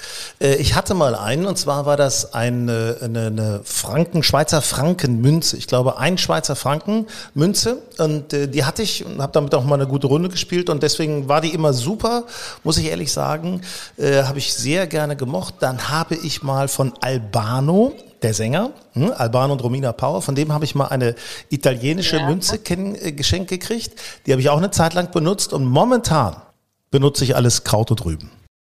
Äh, 0.41 0.55
ich 0.57 0.75
hatte 0.75 0.95
mal 0.95 1.15
einen 1.15 1.47
und 1.47 1.59
zwar 1.59 1.85
war 1.85 1.99
das 1.99 2.33
eine, 2.33 2.97
eine, 3.03 3.27
eine 3.27 3.61
Franken, 3.65 4.23
Schweizer 4.23 4.63
Frankenmünze. 4.63 5.59
Ich 5.59 5.67
glaube, 5.67 5.99
ein 5.99 6.17
Schweizer 6.17 6.57
Franken 6.57 7.07
Münze 7.35 7.83
und 7.99 8.33
äh, 8.33 8.49
die 8.49 8.65
hatte 8.65 8.83
ich 8.83 9.05
und 9.05 9.21
habe 9.21 9.33
damit 9.33 9.55
auch 9.55 9.65
mal 9.65 9.75
eine 9.75 9.87
gute 9.87 10.07
Runde 10.07 10.31
gespielt 10.31 10.71
und 10.71 10.83
deswegen 10.83 11.29
war 11.29 11.43
die 11.43 11.53
immer 11.53 11.75
super, 11.75 12.25
muss 12.65 12.79
ich 12.79 12.87
ehrlich 12.87 13.13
sagen. 13.13 13.61
Äh, 13.99 14.23
habe 14.23 14.39
ich 14.39 14.55
sehr 14.55 14.87
gerne 14.87 15.17
gemocht. 15.17 15.57
Dann 15.61 15.91
habe 15.91 16.15
ich 16.15 16.43
mal 16.43 16.69
von 16.69 16.95
Albano 17.01 17.93
der 18.23 18.33
Sänger, 18.33 18.71
hm, 18.95 19.13
Albano 19.17 19.53
und 19.53 19.63
Romina 19.63 19.93
Power, 19.93 20.23
von 20.23 20.35
dem 20.35 20.53
habe 20.53 20.65
ich 20.65 20.75
mal 20.75 20.87
eine 20.87 21.15
italienische 21.51 22.17
ja. 22.17 22.27
Münze 22.27 22.57
äh, 22.57 23.13
geschenkt 23.13 23.51
gekriegt. 23.51 24.01
Die 24.25 24.33
habe 24.33 24.41
ich 24.41 24.49
auch 24.49 24.59
eine 24.59 24.71
Zeit 24.71 24.95
lang 24.95 25.11
benutzt 25.11 25.53
und 25.53 25.67
momentan 25.67 26.37
benutze 26.91 27.25
ich 27.25 27.37
alles 27.37 27.65
Kraut 27.65 27.91
und 27.91 28.05
Rüben. 28.05 28.31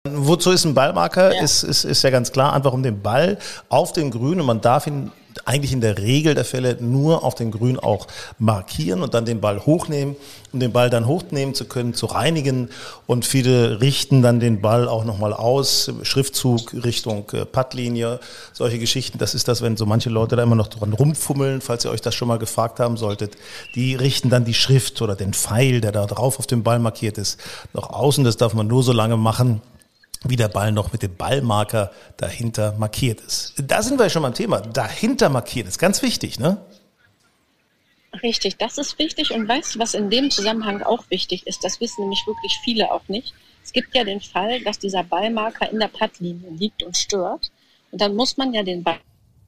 Wozu 0.05 0.51
ist 0.51 0.65
ein 0.65 0.73
Ballmarker? 0.73 1.33
Ja. 1.33 1.41
Ist, 1.41 1.63
ist, 1.63 1.85
ist 1.85 2.03
ja 2.03 2.09
ganz 2.09 2.33
klar, 2.33 2.51
einfach 2.51 2.73
um 2.73 2.83
den 2.83 3.01
Ball 3.01 3.37
auf 3.69 3.93
den 3.93 4.11
Grün 4.11 4.41
und 4.41 4.45
man 4.45 4.59
darf 4.59 4.85
ihn 4.85 5.13
eigentlich 5.45 5.71
in 5.71 5.79
der 5.79 5.97
Regel 5.97 6.35
der 6.35 6.43
Fälle 6.43 6.75
nur 6.81 7.23
auf 7.23 7.35
den 7.35 7.51
Grün 7.51 7.79
auch 7.79 8.07
markieren 8.37 9.01
und 9.01 9.13
dann 9.13 9.23
den 9.23 9.39
Ball 9.39 9.65
hochnehmen, 9.65 10.17
um 10.51 10.59
den 10.59 10.73
Ball 10.73 10.89
dann 10.89 11.07
hochnehmen 11.07 11.55
zu 11.55 11.63
können, 11.63 11.93
zu 11.93 12.07
reinigen. 12.07 12.67
Und 13.07 13.25
viele 13.25 13.79
richten 13.79 14.21
dann 14.21 14.41
den 14.41 14.59
Ball 14.59 14.89
auch 14.89 15.05
nochmal 15.05 15.31
aus, 15.31 15.89
Schriftzug 16.01 16.73
Richtung 16.83 17.23
äh, 17.31 17.45
Puttlinie, 17.45 18.19
solche 18.51 18.79
Geschichten. 18.79 19.19
Das 19.19 19.33
ist 19.33 19.47
das, 19.47 19.61
wenn 19.61 19.77
so 19.77 19.85
manche 19.85 20.09
Leute 20.09 20.35
da 20.35 20.43
immer 20.43 20.55
noch 20.55 20.67
dran 20.67 20.91
rumfummeln, 20.91 21.61
falls 21.61 21.85
ihr 21.85 21.91
euch 21.91 22.01
das 22.01 22.13
schon 22.13 22.27
mal 22.27 22.39
gefragt 22.39 22.81
haben 22.81 22.97
solltet. 22.97 23.37
Die 23.75 23.95
richten 23.95 24.29
dann 24.29 24.43
die 24.43 24.53
Schrift 24.53 25.01
oder 25.01 25.15
den 25.15 25.33
Pfeil, 25.33 25.79
der 25.79 25.93
da 25.93 26.05
drauf 26.07 26.39
auf 26.39 26.47
dem 26.47 26.61
Ball 26.61 26.79
markiert 26.79 27.17
ist, 27.17 27.39
noch 27.71 27.89
außen. 27.89 28.25
Das 28.25 28.35
darf 28.35 28.53
man 28.53 28.67
nur 28.67 28.83
so 28.83 28.91
lange 28.91 29.15
machen, 29.15 29.61
wie 30.23 30.35
der 30.35 30.47
Ball 30.47 30.71
noch 30.71 30.93
mit 30.93 31.03
dem 31.03 31.15
Ballmarker 31.15 31.91
dahinter 32.17 32.73
markiert 32.77 33.21
ist. 33.21 33.53
Da 33.57 33.81
sind 33.81 33.99
wir 33.99 34.09
schon 34.09 34.23
beim 34.23 34.33
Thema. 34.33 34.61
Dahinter 34.61 35.29
markiert 35.29 35.67
ist 35.67 35.79
ganz 35.79 36.01
wichtig, 36.01 36.39
ne? 36.39 36.63
Richtig, 38.21 38.57
das 38.57 38.77
ist 38.77 38.99
wichtig. 38.99 39.31
Und 39.31 39.47
weißt 39.47 39.75
du, 39.75 39.79
was 39.79 39.95
in 39.95 40.09
dem 40.09 40.29
Zusammenhang 40.29 40.83
auch 40.83 41.09
wichtig 41.09 41.47
ist? 41.47 41.63
Das 41.63 41.81
wissen 41.81 42.01
nämlich 42.01 42.25
wirklich 42.27 42.59
viele 42.63 42.91
auch 42.91 43.07
nicht. 43.07 43.33
Es 43.63 43.73
gibt 43.73 43.95
ja 43.95 44.03
den 44.03 44.21
Fall, 44.21 44.61
dass 44.61 44.77
dieser 44.77 45.03
Ballmarker 45.03 45.69
in 45.71 45.79
der 45.79 45.87
Plattlinie 45.87 46.49
liegt 46.51 46.83
und 46.83 46.95
stört. 46.95 47.51
Und 47.91 48.01
dann 48.01 48.15
muss 48.15 48.37
man 48.37 48.53
ja 48.53 48.61
den 48.61 48.83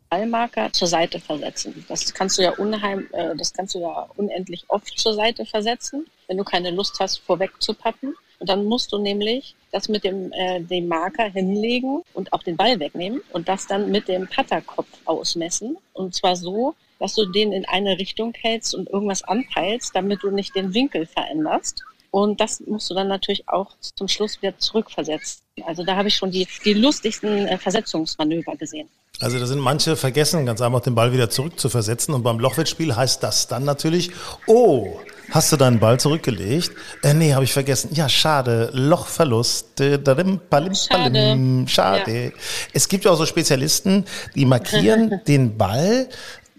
Ballmarker 0.09 0.71
zur 0.71 0.87
Seite 0.87 1.19
versetzen. 1.19 1.85
Das 1.87 2.13
kannst 2.13 2.37
du 2.37 2.43
ja 2.43 2.51
unheim, 2.51 3.07
äh, 3.11 3.35
das 3.35 3.53
kannst 3.53 3.75
du 3.75 3.79
ja 3.79 4.07
unendlich 4.15 4.65
oft 4.67 4.97
zur 4.97 5.13
Seite 5.13 5.45
versetzen, 5.45 6.07
wenn 6.27 6.37
du 6.37 6.43
keine 6.43 6.71
Lust 6.71 6.99
hast, 6.99 7.19
vorweg 7.19 7.61
zu 7.61 7.73
pappen. 7.73 8.15
Und 8.39 8.49
dann 8.49 8.65
musst 8.65 8.91
du 8.91 8.97
nämlich 8.97 9.55
das 9.75 9.89
mit 9.89 10.05
dem, 10.05 10.31
äh, 10.31 10.61
dem 10.61 10.87
Marker 10.87 11.25
hinlegen 11.25 12.01
und 12.13 12.31
auch 12.31 12.43
den 12.43 12.55
Ball 12.55 12.79
wegnehmen 12.79 13.21
und 13.33 13.49
das 13.49 13.67
dann 13.67 13.91
mit 13.91 14.07
dem 14.07 14.25
Patterkopf 14.25 14.87
ausmessen. 15.03 15.77
Und 15.91 16.15
zwar 16.15 16.37
so, 16.37 16.75
dass 16.97 17.13
du 17.13 17.25
den 17.25 17.51
in 17.51 17.65
eine 17.65 17.99
Richtung 17.99 18.33
hältst 18.39 18.73
und 18.73 18.89
irgendwas 18.89 19.23
anpeilst, 19.23 19.93
damit 19.93 20.23
du 20.23 20.31
nicht 20.31 20.55
den 20.55 20.73
Winkel 20.73 21.05
veränderst. 21.05 21.83
Und 22.15 22.39
das 22.39 22.61
musst 22.61 22.89
du 22.89 22.93
dann 22.93 23.09
natürlich 23.09 23.43
auch 23.49 23.75
zum 23.81 24.07
Schluss 24.07 24.41
wieder 24.41 24.57
zurückversetzen. 24.57 25.41
Also 25.65 25.83
da 25.83 25.97
habe 25.97 26.07
ich 26.07 26.15
schon 26.15 26.31
die, 26.31 26.47
die 26.63 26.73
lustigsten 26.73 27.45
äh, 27.45 27.57
Versetzungsmanöver 27.57 28.55
gesehen. 28.55 28.87
Also 29.19 29.37
da 29.37 29.45
sind 29.45 29.59
manche 29.59 29.97
vergessen, 29.97 30.45
ganz 30.45 30.61
einfach 30.61 30.79
den 30.79 30.95
Ball 30.95 31.11
wieder 31.11 31.29
zurück 31.29 31.59
zu 31.59 31.67
versetzen. 31.67 32.13
Und 32.13 32.23
beim 32.23 32.39
Lochwettspiel 32.39 32.95
heißt 32.95 33.21
das 33.21 33.49
dann 33.49 33.65
natürlich, 33.65 34.11
oh, 34.47 34.97
Hast 35.31 35.51
du 35.51 35.57
deinen 35.57 35.79
Ball 35.79 35.99
zurückgelegt? 35.99 36.71
Äh, 37.01 37.15
nee, 37.15 37.33
habe 37.33 37.43
ich 37.43 37.51
vergessen. 37.51 37.89
Ja, 37.93 38.07
schade. 38.07 38.69
Lochverlust. 38.73 39.81
Äh, 39.81 39.99
schade. 40.05 41.65
schade. 41.67 42.25
Ja. 42.25 42.31
Es 42.71 42.87
gibt 42.87 43.05
ja 43.05 43.11
auch 43.11 43.17
so 43.17 43.25
Spezialisten, 43.25 44.05
die 44.35 44.45
markieren 44.45 45.19
den 45.27 45.57
Ball, 45.57 46.07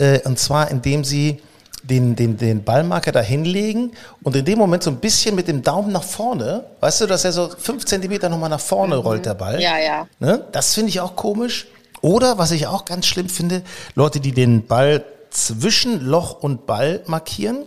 äh, 0.00 0.18
und 0.24 0.38
zwar 0.38 0.68
indem 0.70 1.04
sie 1.04 1.40
den, 1.88 2.16
den, 2.16 2.36
den 2.36 2.64
Ballmarker 2.64 3.12
da 3.12 3.20
hinlegen 3.20 3.92
und 4.22 4.34
in 4.36 4.44
dem 4.44 4.58
Moment 4.58 4.82
so 4.82 4.90
ein 4.90 4.96
bisschen 4.96 5.34
mit 5.34 5.48
dem 5.48 5.62
Daumen 5.62 5.92
nach 5.92 6.02
vorne, 6.02 6.64
weißt 6.80 7.02
du, 7.02 7.06
dass 7.06 7.24
er 7.24 7.32
so 7.32 7.48
fünf 7.48 7.84
Zentimeter 7.84 8.28
nochmal 8.28 8.50
nach 8.50 8.60
vorne 8.60 8.96
mhm. 8.96 9.02
rollt, 9.02 9.26
der 9.26 9.34
Ball. 9.34 9.60
Ja, 9.60 9.78
ja. 9.78 10.06
Ne? 10.18 10.44
Das 10.52 10.74
finde 10.74 10.90
ich 10.90 11.00
auch 11.00 11.16
komisch. 11.16 11.66
Oder, 12.00 12.38
was 12.38 12.50
ich 12.50 12.66
auch 12.66 12.84
ganz 12.84 13.06
schlimm 13.06 13.28
finde, 13.28 13.62
Leute, 13.94 14.20
die 14.20 14.32
den 14.32 14.66
Ball 14.66 15.04
zwischen 15.30 16.04
Loch 16.04 16.42
und 16.42 16.66
Ball 16.66 17.02
markieren 17.06 17.64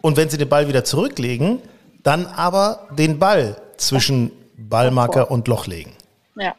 und 0.00 0.16
wenn 0.16 0.28
sie 0.28 0.38
den 0.38 0.48
Ball 0.48 0.68
wieder 0.68 0.84
zurücklegen, 0.84 1.60
dann 2.02 2.26
aber 2.26 2.88
den 2.96 3.18
Ball 3.18 3.56
zwischen 3.76 4.32
Ballmarker 4.56 5.30
und 5.30 5.48
Loch 5.48 5.66
legen. 5.66 5.92
Ja. 6.36 6.54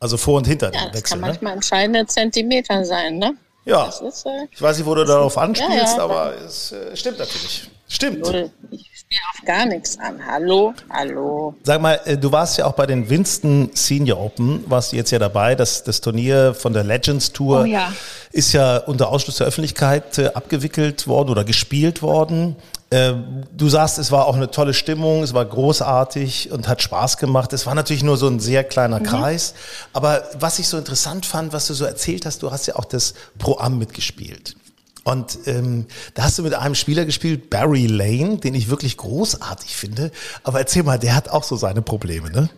Also 0.00 0.16
vor 0.16 0.36
und 0.38 0.46
hinter 0.46 0.66
ja, 0.66 0.72
das 0.72 0.82
Wechsel. 0.82 1.00
Das 1.00 1.10
kann 1.10 1.20
ne? 1.20 1.26
manchmal 1.26 1.52
entscheidende 1.54 2.06
Zentimeter 2.06 2.84
sein, 2.84 3.18
ne? 3.18 3.34
Ja. 3.64 3.86
Ist, 3.86 4.26
äh, 4.26 4.46
ich 4.50 4.60
weiß 4.60 4.78
nicht, 4.78 4.86
wo 4.86 4.94
du 4.94 5.04
darauf 5.04 5.38
anspielst, 5.38 5.96
ja, 5.96 5.96
ja, 5.96 6.04
aber 6.04 6.34
es 6.44 6.72
äh, 6.72 6.96
stimmt 6.96 7.18
natürlich. 7.18 7.70
Stimmt. 7.88 8.26
Ich 8.70 8.90
spiele 8.94 9.20
auf 9.32 9.44
gar 9.46 9.66
nichts 9.66 9.98
an. 9.98 10.20
Hallo, 10.26 10.74
hallo. 10.90 11.54
Sag 11.62 11.80
mal, 11.80 12.00
äh, 12.04 12.16
du 12.16 12.32
warst 12.32 12.58
ja 12.58 12.66
auch 12.66 12.72
bei 12.72 12.86
den 12.86 13.08
Winston 13.08 13.70
Senior 13.74 14.20
Open, 14.20 14.64
warst 14.68 14.92
du 14.92 14.96
jetzt 14.96 15.10
ja 15.10 15.18
dabei. 15.18 15.54
Das, 15.54 15.84
das 15.84 16.00
Turnier 16.00 16.54
von 16.54 16.72
der 16.72 16.82
Legends 16.82 17.32
Tour 17.32 17.62
oh, 17.62 17.64
ja. 17.64 17.92
ist 18.32 18.52
ja 18.52 18.78
unter 18.78 19.08
Ausschluss 19.08 19.36
der 19.36 19.46
Öffentlichkeit 19.46 20.18
äh, 20.18 20.26
abgewickelt 20.28 21.06
worden 21.06 21.30
oder 21.30 21.44
gespielt 21.44 22.02
worden. 22.02 22.56
Äh, 22.90 23.14
du 23.56 23.68
sagst, 23.68 23.98
es 23.98 24.12
war 24.12 24.26
auch 24.26 24.36
eine 24.36 24.50
tolle 24.50 24.74
Stimmung, 24.74 25.22
es 25.22 25.34
war 25.34 25.44
großartig 25.44 26.52
und 26.52 26.68
hat 26.68 26.82
Spaß 26.82 27.16
gemacht. 27.16 27.52
Es 27.52 27.66
war 27.66 27.74
natürlich 27.74 28.02
nur 28.02 28.16
so 28.16 28.28
ein 28.28 28.40
sehr 28.40 28.64
kleiner 28.64 29.00
mhm. 29.00 29.04
Kreis. 29.04 29.54
Aber 29.92 30.24
was 30.38 30.58
ich 30.58 30.68
so 30.68 30.78
interessant 30.78 31.26
fand, 31.26 31.52
was 31.52 31.66
du 31.66 31.74
so 31.74 31.84
erzählt 31.84 32.26
hast, 32.26 32.42
du 32.42 32.50
hast 32.50 32.66
ja 32.66 32.76
auch 32.76 32.84
das 32.84 33.14
Pro-Am 33.38 33.78
mitgespielt. 33.78 34.56
Und 35.04 35.38
ähm, 35.46 35.86
da 36.14 36.24
hast 36.24 36.38
du 36.38 36.42
mit 36.42 36.54
einem 36.54 36.74
Spieler 36.74 37.04
gespielt, 37.04 37.50
Barry 37.50 37.86
Lane, 37.86 38.38
den 38.38 38.54
ich 38.54 38.70
wirklich 38.70 38.96
großartig 38.96 39.76
finde. 39.76 40.10
Aber 40.42 40.58
erzähl 40.58 40.82
mal, 40.82 40.98
der 40.98 41.14
hat 41.14 41.28
auch 41.28 41.44
so 41.44 41.56
seine 41.56 41.82
Probleme, 41.82 42.30
ne? 42.30 42.48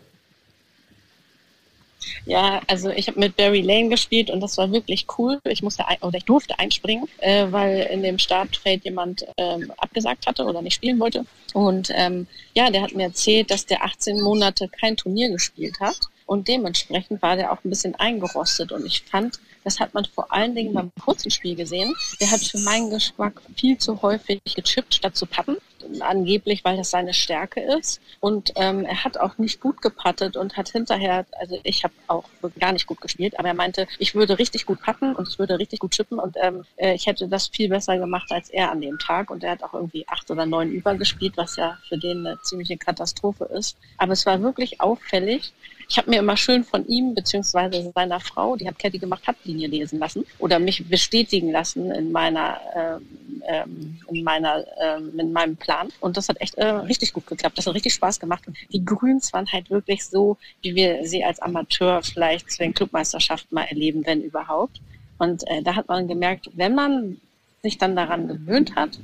Ja, 2.25 2.61
also 2.67 2.91
ich 2.91 3.09
habe 3.09 3.21
mit 3.21 3.37
Barry 3.37 3.63
Lane 3.63 3.89
gespielt 3.89 4.31
und 4.31 4.41
das 4.41 4.57
war 4.59 4.73
wirklich 4.73 5.07
cool. 5.19 5.41
Ich 5.45 5.63
musste 5.63 5.87
ein, 5.87 5.99
oder 6.03 6.19
ich 6.19 6.25
durfte 6.25 6.59
einspringen, 6.59 7.09
äh, 7.19 7.47
weil 7.51 7.89
in 7.93 8.03
dem 8.03 8.19
Startfeld 8.19 8.85
jemand 8.85 9.27
ähm, 9.37 9.73
abgesagt 9.77 10.27
hatte 10.27 10.45
oder 10.45 10.63
nicht 10.63 10.75
spielen 10.75 10.99
wollte. 10.99 11.25
Und 11.55 11.91
ähm, 11.95 12.27
ja, 12.55 12.71
der 12.71 12.83
hat 12.83 12.95
mir 12.95 13.05
erzählt, 13.05 13.51
dass 13.51 13.67
der 13.67 13.85
18 13.85 14.21
Monate 14.21 14.69
kein 14.69 14.97
Turnier 14.97 15.31
gespielt 15.31 15.81
hat 15.81 15.97
und 16.27 16.49
dementsprechend 16.49 17.23
war 17.23 17.37
der 17.37 17.53
auch 17.53 17.65
ein 17.65 17.71
bisschen 17.71 17.95
eingerostet. 17.95 18.73
Und 18.73 18.85
ich 18.85 19.03
fand, 19.03 19.39
das 19.65 19.79
hat 19.79 19.95
man 19.95 20.05
vor 20.05 20.33
allen 20.33 20.55
Dingen 20.55 20.75
beim 20.75 20.91
kurzen 21.01 21.31
Spiel 21.31 21.55
gesehen. 21.55 21.95
Der 22.21 22.31
hat 22.31 22.41
für 22.41 22.59
meinen 22.59 22.91
Geschmack 22.91 23.41
viel 23.57 23.79
zu 23.79 24.03
häufig 24.03 24.41
gechippt, 24.45 24.95
statt 24.95 25.17
zu 25.17 25.27
pappen. 25.27 25.57
Angeblich, 26.01 26.65
weil 26.65 26.77
das 26.77 26.91
seine 26.91 27.15
Stärke 27.15 27.61
ist. 27.61 28.01
Und 28.21 28.53
ähm, 28.57 28.85
er 28.85 29.05
hat 29.05 29.19
auch 29.19 29.39
nicht 29.39 29.61
gut 29.61 29.83
gepattet 29.83 30.37
und 30.37 30.57
hat 30.57 30.69
hinterher, 30.69 31.27
also 31.39 31.59
ich 31.63 31.85
habe 31.85 31.95
auch 32.07 32.25
gar 32.59 32.73
nicht 32.73 32.87
gut 32.87 33.01
gespielt, 33.01 33.39
aber 33.39 33.49
er 33.49 33.55
meinte, 33.55 33.87
ich 33.99 34.15
würde 34.15 34.39
richtig 34.39 34.67
gut 34.67 34.81
patten 34.81 35.15
und 35.15 35.29
ich 35.29 35.39
würde 35.39 35.59
richtig 35.59 35.81
gut 35.81 35.93
chippen 35.93 36.19
und 36.19 36.37
ähm, 36.41 36.65
äh, 36.77 36.95
ich 36.95 37.07
hätte 37.07 37.29
das 37.29 37.49
viel 37.49 37.69
besser 37.69 37.99
gemacht 37.99 38.31
als 38.33 38.51
er 38.51 38.71
an 38.71 38.81
dem 38.81 38.99
Tag. 38.99 39.31
Und 39.31 39.45
er 39.45 39.53
hat 39.53 39.63
auch 39.63 39.75
irgendwie 39.75 40.07
acht 40.09 40.31
oder 40.31 40.47
neun 40.47 40.71
übergespielt, 40.71 41.37
was 41.37 41.57
ja 41.57 41.79
für 41.89 41.99
den 41.99 42.27
eine 42.27 42.41
ziemliche 42.43 42.77
Katastrophe 42.77 43.45
ist. 43.45 43.77
Aber 43.99 44.13
es 44.13 44.27
war 44.27 44.41
wirklich 44.43 44.81
auffällig, 44.81 45.53
ich 45.89 45.99
habe 45.99 46.11
mir 46.11 46.19
immer 46.19 46.37
schön 46.37 46.65
von 46.65 46.87
ihm 46.87 47.15
beziehungsweise 47.15 47.93
seiner 47.95 48.21
Frau, 48.21 48.57
die 48.57 48.67
hat 48.67 48.79
Caddy 48.79 48.99
gemacht, 48.99 49.23
Linie 49.45 49.69
lesen 49.69 49.99
lassen 49.99 50.27
oder 50.39 50.59
mich 50.59 50.89
bestätigen 50.89 51.53
lassen 51.53 51.91
in 51.93 52.11
meiner 52.13 52.61
ähm, 52.75 53.07
ähm, 53.47 53.99
in 54.09 54.25
meiner 54.25 54.65
ähm, 54.81 55.19
in 55.19 55.33
meinem 55.33 55.57
Plan 55.57 55.89
und 56.01 56.17
das 56.17 56.29
hat 56.29 56.41
echt 56.41 56.57
äh, 56.57 56.67
richtig 56.67 57.13
gut 57.13 57.27
geklappt. 57.27 57.57
Das 57.57 57.67
hat 57.67 57.75
richtig 57.75 57.95
Spaß 57.95 58.19
gemacht 58.19 58.47
und 58.47 58.57
die 58.73 58.85
Grüns 58.85 59.33
waren 59.33 59.51
halt 59.53 59.71
wirklich 59.71 60.05
so, 60.05 60.37
wie 60.63 60.75
wir 60.75 61.07
sie 61.07 61.25
als 61.25 61.41
Amateur 61.41 62.03
vielleicht 62.03 62.51
zu 62.51 62.59
den 62.59 62.75
Clubmeisterschaften 62.75 63.55
mal 63.55 63.65
erleben, 63.65 64.05
wenn 64.05 64.23
überhaupt. 64.23 64.81
Und 65.19 65.49
äh, 65.49 65.63
da 65.63 65.77
hat 65.77 65.89
man 65.89 66.09
gemerkt, 66.09 66.51
wenn 66.55 66.75
man 66.75 67.21
sich 67.63 67.79
dann 67.79 67.97
daran 67.97 68.29
gewöhnt 68.29 68.75
hat, 68.75 68.99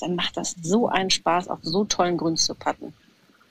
dann 0.00 0.16
macht 0.16 0.36
das 0.36 0.56
so 0.62 0.88
einen 0.88 1.10
Spaß, 1.10 1.48
auf 1.48 1.60
so 1.62 1.84
tollen 1.84 2.16
Grüns 2.16 2.44
zu 2.44 2.54
patten. 2.54 2.92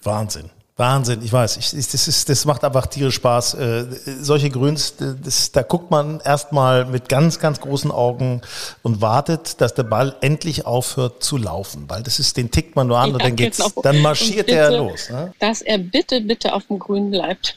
Wahnsinn. 0.03 0.49
Wahnsinn, 0.75 1.21
ich 1.23 1.31
weiß. 1.31 1.57
Ich, 1.57 1.69
das, 1.71 2.07
ist, 2.07 2.29
das 2.29 2.45
macht 2.45 2.63
einfach 2.63 2.87
tierisch 2.87 3.15
Spaß. 3.15 3.53
Äh, 3.53 3.85
solche 4.21 4.49
Grüns, 4.49 4.95
das, 4.97 5.51
da 5.51 5.61
guckt 5.61 5.91
man 5.91 6.19
erstmal 6.19 6.85
mit 6.85 7.09
ganz, 7.09 7.39
ganz 7.39 7.61
großen 7.61 7.91
Augen 7.91 8.41
und 8.81 8.99
wartet, 8.99 9.61
dass 9.61 9.75
der 9.75 9.83
Ball 9.83 10.15
endlich 10.21 10.65
aufhört 10.65 11.23
zu 11.23 11.37
laufen. 11.37 11.85
Weil 11.89 12.01
das 12.01 12.17
ist, 12.17 12.37
den 12.37 12.49
tickt 12.49 12.75
man 12.75 12.87
nur 12.87 12.97
an 12.97 13.09
ja, 13.09 13.13
und 13.13 13.23
dann 13.23 13.35
geht's, 13.35 13.57
genau. 13.59 13.81
dann 13.83 14.01
marschiert 14.01 14.47
bitte, 14.47 14.57
er 14.57 14.71
los. 14.71 15.09
Ne? 15.11 15.31
Dass 15.37 15.61
er 15.61 15.77
bitte, 15.77 16.21
bitte 16.21 16.53
auf 16.53 16.65
dem 16.65 16.79
Grün 16.79 17.11
bleibt. 17.11 17.55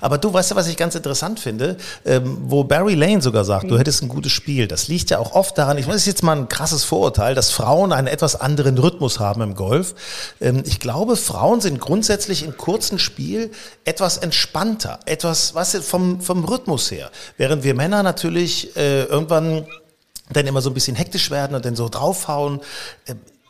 Aber 0.00 0.18
du 0.18 0.32
weißt 0.32 0.50
ja, 0.50 0.56
was 0.56 0.68
ich 0.68 0.76
ganz 0.76 0.94
interessant 0.94 1.40
finde, 1.40 1.76
ähm, 2.04 2.38
wo 2.42 2.64
Barry 2.64 2.94
Lane 2.94 3.20
sogar 3.20 3.44
sagt, 3.44 3.64
mhm. 3.64 3.68
du 3.68 3.78
hättest 3.78 4.02
ein 4.02 4.08
gutes 4.08 4.32
Spiel. 4.32 4.68
Das 4.68 4.88
liegt 4.88 5.10
ja 5.10 5.18
auch 5.18 5.32
oft 5.32 5.58
daran, 5.58 5.78
ich 5.78 5.86
weiß, 5.86 5.94
das 5.94 6.02
ist 6.02 6.06
jetzt 6.06 6.22
mal 6.22 6.36
ein 6.36 6.48
krasses 6.48 6.84
Vorurteil, 6.84 7.34
dass 7.34 7.50
Frauen 7.50 7.92
einen 7.92 8.06
etwas 8.06 8.36
anderen 8.36 8.78
Rhythmus 8.78 9.18
haben 9.20 9.42
im 9.42 9.54
Golf. 9.54 9.94
Ähm, 10.40 10.62
ich 10.66 10.80
glaube, 10.80 11.16
Frauen 11.16 11.60
sind 11.60 11.80
grundsätzlich 11.80 12.44
im 12.44 12.56
kurzen 12.56 12.98
Spiel 12.98 13.50
etwas 13.84 14.18
entspannter, 14.18 15.00
etwas, 15.06 15.54
was 15.54 15.74
weißt 15.74 15.74
du, 15.74 15.82
vom, 15.82 16.20
vom 16.20 16.44
Rhythmus 16.44 16.90
her. 16.90 17.10
Während 17.36 17.64
wir 17.64 17.74
Männer 17.74 18.02
natürlich 18.02 18.76
äh, 18.76 19.04
irgendwann 19.04 19.66
dann 20.30 20.46
immer 20.46 20.60
so 20.60 20.70
ein 20.70 20.74
bisschen 20.74 20.96
hektisch 20.96 21.30
werden 21.30 21.54
und 21.54 21.64
dann 21.64 21.76
so 21.76 21.88
draufhauen. 21.88 22.60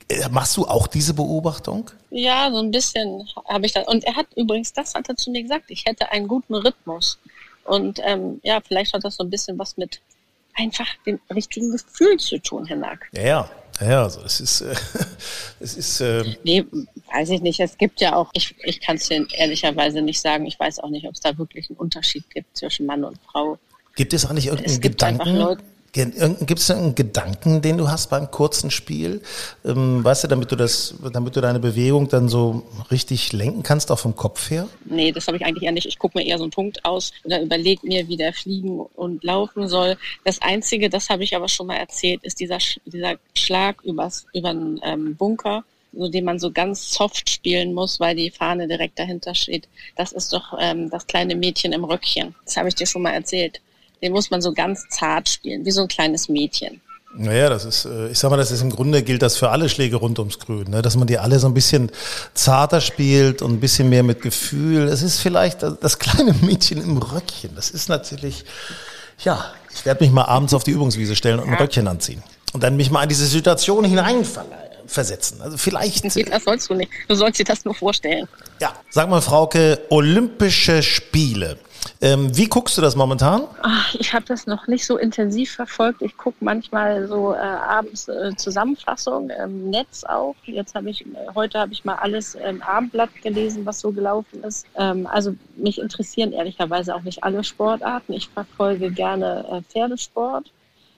Äh, 0.09 0.29
machst 0.31 0.57
du 0.57 0.67
auch 0.67 0.87
diese 0.87 1.15
Beobachtung? 1.15 1.91
Ja, 2.11 2.51
so 2.51 2.59
ein 2.59 2.71
bisschen 2.71 3.29
habe 3.49 3.67
ich 3.67 3.73
das. 3.73 3.87
Und 3.89 4.05
er 4.05 4.15
hat 4.15 4.27
übrigens, 4.37 4.73
das 4.73 4.95
hat 4.95 5.09
er 5.09 5.17
zu 5.17 5.31
mir 5.31 5.43
gesagt, 5.43 5.65
ich 5.69 5.85
hätte 5.85 6.11
einen 6.11 6.29
guten 6.29 6.55
Rhythmus. 6.55 7.19
Und 7.65 8.01
ähm, 8.05 8.41
ja, 8.45 8.61
vielleicht 8.61 8.93
hat 8.95 9.05
das 9.05 9.17
so 9.17 9.25
ein 9.25 9.31
bisschen 9.31 9.59
was 9.59 9.77
mit 9.77 10.01
einfach 10.55 10.87
dem 11.05 11.19
richtigen 11.35 11.73
Gefühl 11.73 12.17
zu 12.19 12.39
tun, 12.39 12.67
Herr 12.67 12.77
Nack. 12.77 13.09
Ja, 13.13 13.51
ja. 13.81 14.05
Also 14.05 14.23
es 14.23 14.41
ist, 14.41 14.61
äh, 14.61 14.75
es 15.61 15.77
ist. 15.77 16.01
Äh 16.01 16.37
nee, 16.45 16.65
weiß 17.13 17.31
ich 17.31 17.43
nicht. 17.43 17.59
Es 17.59 17.77
gibt 17.77 18.01
ja 18.01 18.15
auch, 18.15 18.31
ich, 18.33 18.55
ich 18.63 18.81
kann 18.81 18.97
es 18.97 19.09
dir 19.09 19.27
ehrlicherweise 19.33 20.03
nicht 20.03 20.21
sagen. 20.21 20.47
Ich 20.47 20.59
weiß 20.59 20.79
auch 20.81 20.91
nicht, 20.91 21.07
ob 21.07 21.15
es 21.15 21.21
da 21.21 21.37
wirklich 21.37 21.69
einen 21.69 21.79
Unterschied 21.79 22.31
gibt 22.31 22.57
zwischen 22.57 22.87
Mann 22.87 23.05
und 23.05 23.19
Frau. 23.31 23.59
Gibt 23.97 24.13
es 24.13 24.25
eigentlich 24.25 24.47
irgendeinen 24.47 24.81
Gedanken? 24.81 25.37
Leute, 25.37 25.63
Gibt 25.97 26.61
es 26.61 26.71
einen 26.71 26.95
Gedanken, 26.95 27.63
den 27.63 27.79
du 27.79 27.89
hast 27.89 28.11
beim 28.11 28.31
kurzen 28.31 28.71
Spiel? 28.71 29.23
Ähm, 29.65 30.05
weißt 30.05 30.25
du, 30.25 30.29
damit 30.29 30.53
du 30.53 30.57
das, 30.57 30.95
damit 31.13 31.37
du 31.37 31.41
deine 31.41 31.59
Bewegung 31.59 32.09
dann 32.09 32.29
so 32.29 32.65
richtig 32.91 33.33
lenken 33.33 33.63
kannst, 33.63 33.91
auch 33.91 33.99
vom 33.99 34.15
Kopf 34.15 34.51
her? 34.51 34.69
Nee, 34.85 35.11
das 35.11 35.27
habe 35.27 35.39
ich 35.39 35.47
eigentlich 35.47 35.63
eher 35.63 35.73
nicht. 35.73 35.87
Ich 35.87 35.99
gucke 35.99 36.19
mir 36.19 36.27
eher 36.27 36.37
so 36.37 36.45
einen 36.45 36.51
Punkt 36.51 36.85
aus 36.85 37.13
oder 37.25 37.41
überlege 37.41 37.87
mir, 37.87 38.07
wie 38.09 38.17
der 38.19 38.35
fliegen 38.35 38.81
und 38.81 39.25
laufen 39.25 39.69
soll. 39.69 39.97
Das 40.25 40.43
Einzige, 40.43 40.91
das 40.91 41.09
habe 41.09 41.25
ich 41.25 41.35
aber 41.35 41.49
schon 41.49 41.67
mal 41.67 41.77
erzählt, 41.77 42.23
ist 42.25 42.41
dieser, 42.41 42.59
dieser 42.85 43.15
Schlag 43.35 43.83
übers, 43.83 44.27
über 44.35 44.51
einen 44.51 44.79
ähm, 44.85 45.17
Bunker 45.17 45.65
so 45.97 46.09
den 46.09 46.25
man 46.25 46.39
so 46.39 46.51
ganz 46.51 46.93
soft 46.93 47.31
spielen 47.31 47.73
muss, 47.73 47.99
weil 48.01 48.15
die 48.15 48.31
Fahne 48.31 48.69
direkt 48.69 48.99
dahinter 48.99 49.35
steht. 49.35 49.67
Das 49.97 50.13
ist 50.13 50.33
doch 50.33 50.55
ähm, 50.61 50.91
das 50.91 51.07
kleine 51.07 51.35
Mädchen 51.35 51.73
im 51.73 51.85
Röckchen. 51.85 52.35
Das 52.45 52.57
habe 52.59 52.69
ich 52.69 52.75
dir 52.75 52.87
schon 52.87 53.03
mal 53.03 53.13
erzählt. 53.13 53.61
Den 54.03 54.13
muss 54.13 54.31
man 54.31 54.43
so 54.43 54.53
ganz 54.53 54.89
zart 54.91 55.29
spielen, 55.29 55.65
wie 55.65 55.71
so 55.71 55.83
ein 55.83 55.89
kleines 55.89 56.29
Mädchen. 56.29 56.81
Naja, 57.19 57.49
das 57.49 57.65
ist, 57.65 57.87
äh, 57.87 58.09
ich 58.09 58.19
sag 58.19 58.31
mal, 58.31 58.37
das 58.37 58.51
ist 58.51 58.61
im 58.61 58.71
Grunde 58.71 59.03
gilt 59.03 59.23
das 59.23 59.37
für 59.39 59.49
alle 59.49 59.71
Schläge 59.71 59.97
rund 59.97 60.19
ums 60.19 60.39
Grün, 60.39 60.69
ne? 60.69 60.83
dass 60.83 60.97
man 60.97 61.07
die 61.07 61.19
alle 61.19 61.39
so 61.39 61.47
ein 61.47 61.55
bisschen 61.55 61.91
zarter 62.35 62.83
spielt 62.83 63.41
und 63.41 63.53
ein 63.53 63.61
bisschen 63.61 63.89
mehr 63.89 64.03
mit 64.03 64.21
Gefühl. 64.21 64.83
Es 64.89 65.03
ist 65.03 65.21
vielleicht 65.21 65.63
das 65.63 65.99
kleine 65.99 66.35
Mädchen 66.43 66.83
im 66.83 66.99
Röckchen. 66.99 67.55
Das 67.57 67.71
ist 67.71 67.89
natürlich, 67.89 68.45
ja, 69.25 69.47
ich 69.75 69.87
werde 69.87 70.05
mich 70.05 70.13
mal 70.13 70.25
abends 70.25 70.53
auf 70.53 70.63
die 70.63 70.73
Übungswiese 70.73 71.17
stellen 71.17 71.41
und 71.41 71.49
ein 71.49 71.55
Röckchen 71.55 71.89
anziehen 71.89 72.23
und 72.53 72.63
dann 72.63 72.77
mich 72.77 72.91
mal 72.91 73.03
in 73.03 73.09
diese 73.09 73.27
Situation 73.27 73.85
hineinversetzen. 74.87 75.43
Also 75.43 75.57
vielleicht. 75.57 76.05
Das 76.27 76.45
sollst 76.45 76.71
du 76.71 76.75
nicht. 76.75 76.91
Du 77.09 77.15
sollst 77.15 77.39
dir 77.39 77.45
das 77.45 77.65
nur 77.65 77.75
vorstellen. 77.75 78.27
Ja, 78.61 78.73
sag 78.91 79.09
mal, 79.09 79.21
Frauke, 79.21 79.81
Olympische 79.91 80.83
Spiele. 80.83 81.59
Ähm, 82.01 82.37
wie 82.37 82.47
guckst 82.47 82.77
du 82.77 82.83
das 82.83 82.97
momentan? 82.97 83.45
Ach, 83.63 83.95
ich 83.95 84.13
habe 84.13 84.25
das 84.27 84.47
noch 84.47 84.67
nicht 84.67 84.85
so 84.85 84.99
intensiv 84.99 85.53
verfolgt. 85.53 86.03
Ich 86.03 86.17
gucke 86.17 86.39
manchmal 86.41 87.07
so 87.07 87.33
äh, 87.33 87.39
abends 87.39 88.09
äh, 88.09 88.35
Zusammenfassung 88.37 89.31
im 89.31 89.71
Netz 89.71 90.05
auch. 90.05 90.35
Jetzt 90.45 90.75
habe 90.75 90.91
ich, 90.91 91.05
heute 91.35 91.61
habe 91.61 91.73
ich 91.73 91.85
mal 91.85 91.95
alles 91.95 92.35
im 92.35 92.61
Abendblatt 92.63 93.11
gelesen, 93.23 93.65
was 93.67 93.81
so 93.81 93.93
gelaufen 93.93 94.43
ist. 94.43 94.67
Ähm, 94.77 95.07
also 95.07 95.35
mich 95.57 95.79
interessieren 95.79 96.33
ehrlicherweise 96.33 96.95
auch 96.95 97.03
nicht 97.03 97.23
alle 97.23 97.45
Sportarten. 97.45 98.13
Ich 98.13 98.29
verfolge 98.29 98.91
gerne 98.91 99.47
äh, 99.51 99.63
Pferdesport. 99.73 100.51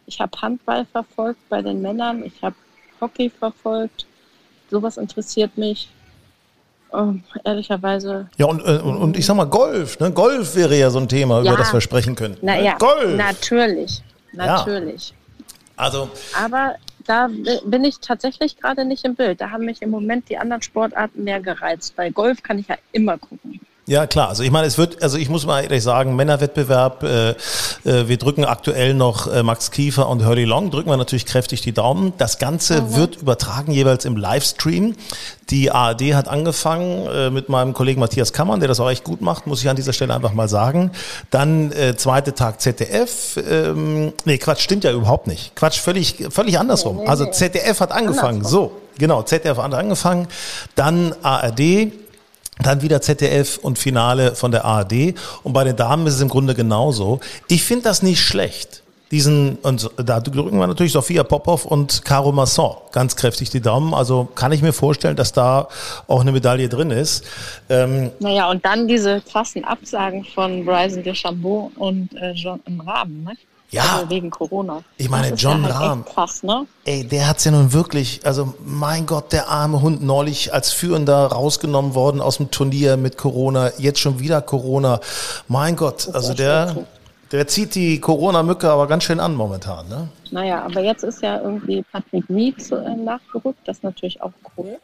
Ich 0.06 0.20
habe 0.20 0.40
Handball 0.40 0.86
verfolgt 0.86 1.40
bei 1.48 1.60
den 1.60 1.82
Männern. 1.82 2.24
Ich 2.24 2.42
habe 2.42 2.56
Hockey 3.00 3.30
verfolgt. 3.30 4.06
Sowas 4.70 4.96
interessiert 4.96 5.56
mich. 5.56 5.88
Oh, 6.90 7.12
ehrlicherweise. 7.44 8.28
Ja, 8.38 8.46
und, 8.46 8.60
äh, 8.60 8.78
und, 8.78 8.96
und, 8.96 9.16
ich 9.16 9.26
sag 9.26 9.36
mal, 9.36 9.44
Golf. 9.44 10.00
Ne? 10.00 10.10
Golf 10.10 10.54
wäre 10.56 10.76
ja 10.76 10.90
so 10.90 10.98
ein 10.98 11.08
Thema, 11.08 11.42
ja. 11.42 11.52
über 11.52 11.58
das 11.58 11.72
wir 11.72 11.80
sprechen 11.80 12.14
könnten. 12.14 12.38
Na, 12.42 12.58
ja, 12.58 12.76
Golf. 12.78 13.16
Natürlich. 13.16 14.02
Natürlich. 14.32 15.10
Ja. 15.10 15.14
Also. 15.76 16.10
Aber 16.34 16.74
da 17.04 17.28
bin 17.64 17.84
ich 17.84 18.00
tatsächlich 18.00 18.58
gerade 18.58 18.84
nicht 18.84 19.04
im 19.04 19.14
Bild. 19.14 19.40
Da 19.40 19.50
haben 19.50 19.64
mich 19.64 19.82
im 19.82 19.90
Moment 19.90 20.28
die 20.28 20.38
anderen 20.38 20.62
Sportarten 20.62 21.24
mehr 21.24 21.40
gereizt. 21.40 21.94
Bei 21.96 22.10
Golf 22.10 22.42
kann 22.42 22.58
ich 22.58 22.68
ja 22.68 22.76
immer 22.92 23.18
gucken. 23.18 23.60
Ja, 23.88 24.06
klar. 24.06 24.28
Also 24.28 24.42
ich 24.42 24.50
meine, 24.50 24.66
es 24.66 24.76
wird, 24.76 25.02
also 25.02 25.16
ich 25.16 25.30
muss 25.30 25.46
mal 25.46 25.62
ehrlich 25.62 25.82
sagen, 25.82 26.14
Männerwettbewerb, 26.14 27.02
äh, 27.04 27.30
äh, 27.30 27.34
wir 28.06 28.18
drücken 28.18 28.44
aktuell 28.44 28.92
noch 28.92 29.32
äh, 29.32 29.42
Max 29.42 29.70
Kiefer 29.70 30.10
und 30.10 30.26
Hurley 30.26 30.44
Long, 30.44 30.70
drücken 30.70 30.90
wir 30.90 30.98
natürlich 30.98 31.24
kräftig 31.24 31.62
die 31.62 31.72
Daumen. 31.72 32.12
Das 32.18 32.36
Ganze 32.36 32.82
mhm. 32.82 32.96
wird 32.96 33.16
übertragen 33.16 33.72
jeweils 33.72 34.04
im 34.04 34.18
Livestream. 34.18 34.94
Die 35.48 35.70
ARD 35.70 36.12
hat 36.12 36.28
angefangen 36.28 37.06
äh, 37.06 37.30
mit 37.30 37.48
meinem 37.48 37.72
Kollegen 37.72 37.98
Matthias 37.98 38.34
Kammern, 38.34 38.60
der 38.60 38.68
das 38.68 38.78
auch 38.78 38.90
echt 38.90 39.04
gut 39.04 39.22
macht, 39.22 39.46
muss 39.46 39.62
ich 39.62 39.70
an 39.70 39.76
dieser 39.76 39.94
Stelle 39.94 40.14
einfach 40.14 40.34
mal 40.34 40.50
sagen. 40.50 40.90
Dann 41.30 41.72
äh, 41.72 41.96
zweite 41.96 42.34
Tag 42.34 42.60
ZDF. 42.60 43.38
Ähm, 43.38 44.12
nee, 44.26 44.36
Quatsch, 44.36 44.60
stimmt 44.60 44.84
ja 44.84 44.92
überhaupt 44.92 45.26
nicht. 45.26 45.56
Quatsch, 45.56 45.78
völlig, 45.78 46.26
völlig 46.28 46.58
andersrum. 46.58 47.08
Also 47.08 47.24
ZDF 47.24 47.80
hat 47.80 47.92
angefangen. 47.92 48.44
So, 48.44 48.72
genau, 48.98 49.22
ZDF 49.22 49.56
hat 49.56 49.72
angefangen. 49.72 50.28
Dann 50.74 51.14
ARD 51.22 51.90
dann 52.62 52.82
wieder 52.82 53.00
ZDF 53.00 53.58
und 53.58 53.78
Finale 53.78 54.34
von 54.34 54.50
der 54.50 54.64
ARD. 54.64 55.14
Und 55.42 55.52
bei 55.52 55.64
den 55.64 55.76
Damen 55.76 56.06
ist 56.06 56.14
es 56.14 56.20
im 56.20 56.28
Grunde 56.28 56.54
genauso. 56.54 57.20
Ich 57.48 57.64
finde 57.64 57.84
das 57.84 58.02
nicht 58.02 58.20
schlecht. 58.20 58.82
Diesen, 59.10 59.56
und 59.62 59.90
da 59.96 60.20
drücken 60.20 60.58
wir 60.58 60.66
natürlich 60.66 60.92
Sophia 60.92 61.22
Popov 61.22 61.64
und 61.64 62.04
Caro 62.04 62.30
Masson 62.30 62.76
ganz 62.92 63.16
kräftig 63.16 63.48
die 63.48 63.62
Daumen. 63.62 63.94
Also 63.94 64.28
kann 64.34 64.52
ich 64.52 64.60
mir 64.60 64.74
vorstellen, 64.74 65.16
dass 65.16 65.32
da 65.32 65.68
auch 66.06 66.20
eine 66.20 66.30
Medaille 66.30 66.68
drin 66.68 66.90
ist. 66.90 67.24
Ähm, 67.70 68.10
naja, 68.20 68.50
und 68.50 68.62
dann 68.66 68.86
diese 68.86 69.22
krassen 69.22 69.64
Absagen 69.64 70.24
von 70.24 70.62
Bryson 70.66 71.02
DeChambeau 71.02 71.72
und 71.76 72.14
äh, 72.16 72.32
John 72.32 72.60
Raben, 72.84 73.24
ne? 73.24 73.32
Ja. 73.70 73.82
Also 73.96 74.10
wegen 74.10 74.30
Corona. 74.30 74.82
Ich 74.96 75.10
meine, 75.10 75.34
John 75.34 75.62
ja 75.62 75.74
halt 75.74 75.90
Rahm. 75.90 76.04
Krass, 76.04 76.42
ne? 76.42 76.66
Ey, 76.84 77.06
der 77.06 77.28
hat's 77.28 77.44
ja 77.44 77.50
nun 77.50 77.72
wirklich, 77.72 78.20
also 78.24 78.54
mein 78.64 79.04
Gott, 79.04 79.32
der 79.32 79.48
arme 79.48 79.82
Hund 79.82 80.02
neulich 80.02 80.54
als 80.54 80.72
Führender 80.72 81.26
rausgenommen 81.26 81.94
worden 81.94 82.20
aus 82.22 82.38
dem 82.38 82.50
Turnier 82.50 82.96
mit 82.96 83.18
Corona, 83.18 83.70
jetzt 83.78 84.00
schon 84.00 84.20
wieder 84.20 84.40
Corona. 84.40 85.00
Mein 85.48 85.76
Gott, 85.76 86.08
also 86.14 86.32
der, 86.32 86.86
der 87.30 87.46
zieht 87.46 87.74
die 87.74 88.00
Corona-Mücke 88.00 88.70
aber 88.70 88.86
ganz 88.86 89.04
schön 89.04 89.20
an 89.20 89.34
momentan, 89.34 89.86
ne? 89.88 90.08
Naja, 90.30 90.64
aber 90.64 90.80
jetzt 90.80 91.04
ist 91.04 91.22
ja 91.22 91.40
irgendwie 91.40 91.84
Patrick 91.92 92.24
Reed 92.30 92.62
so, 92.62 92.76
äh, 92.76 92.94
nachgerückt. 92.94 93.60
Das 93.66 93.78
ist 93.78 93.84
natürlich 93.84 94.20
auch 94.22 94.32
cool. 94.56 94.78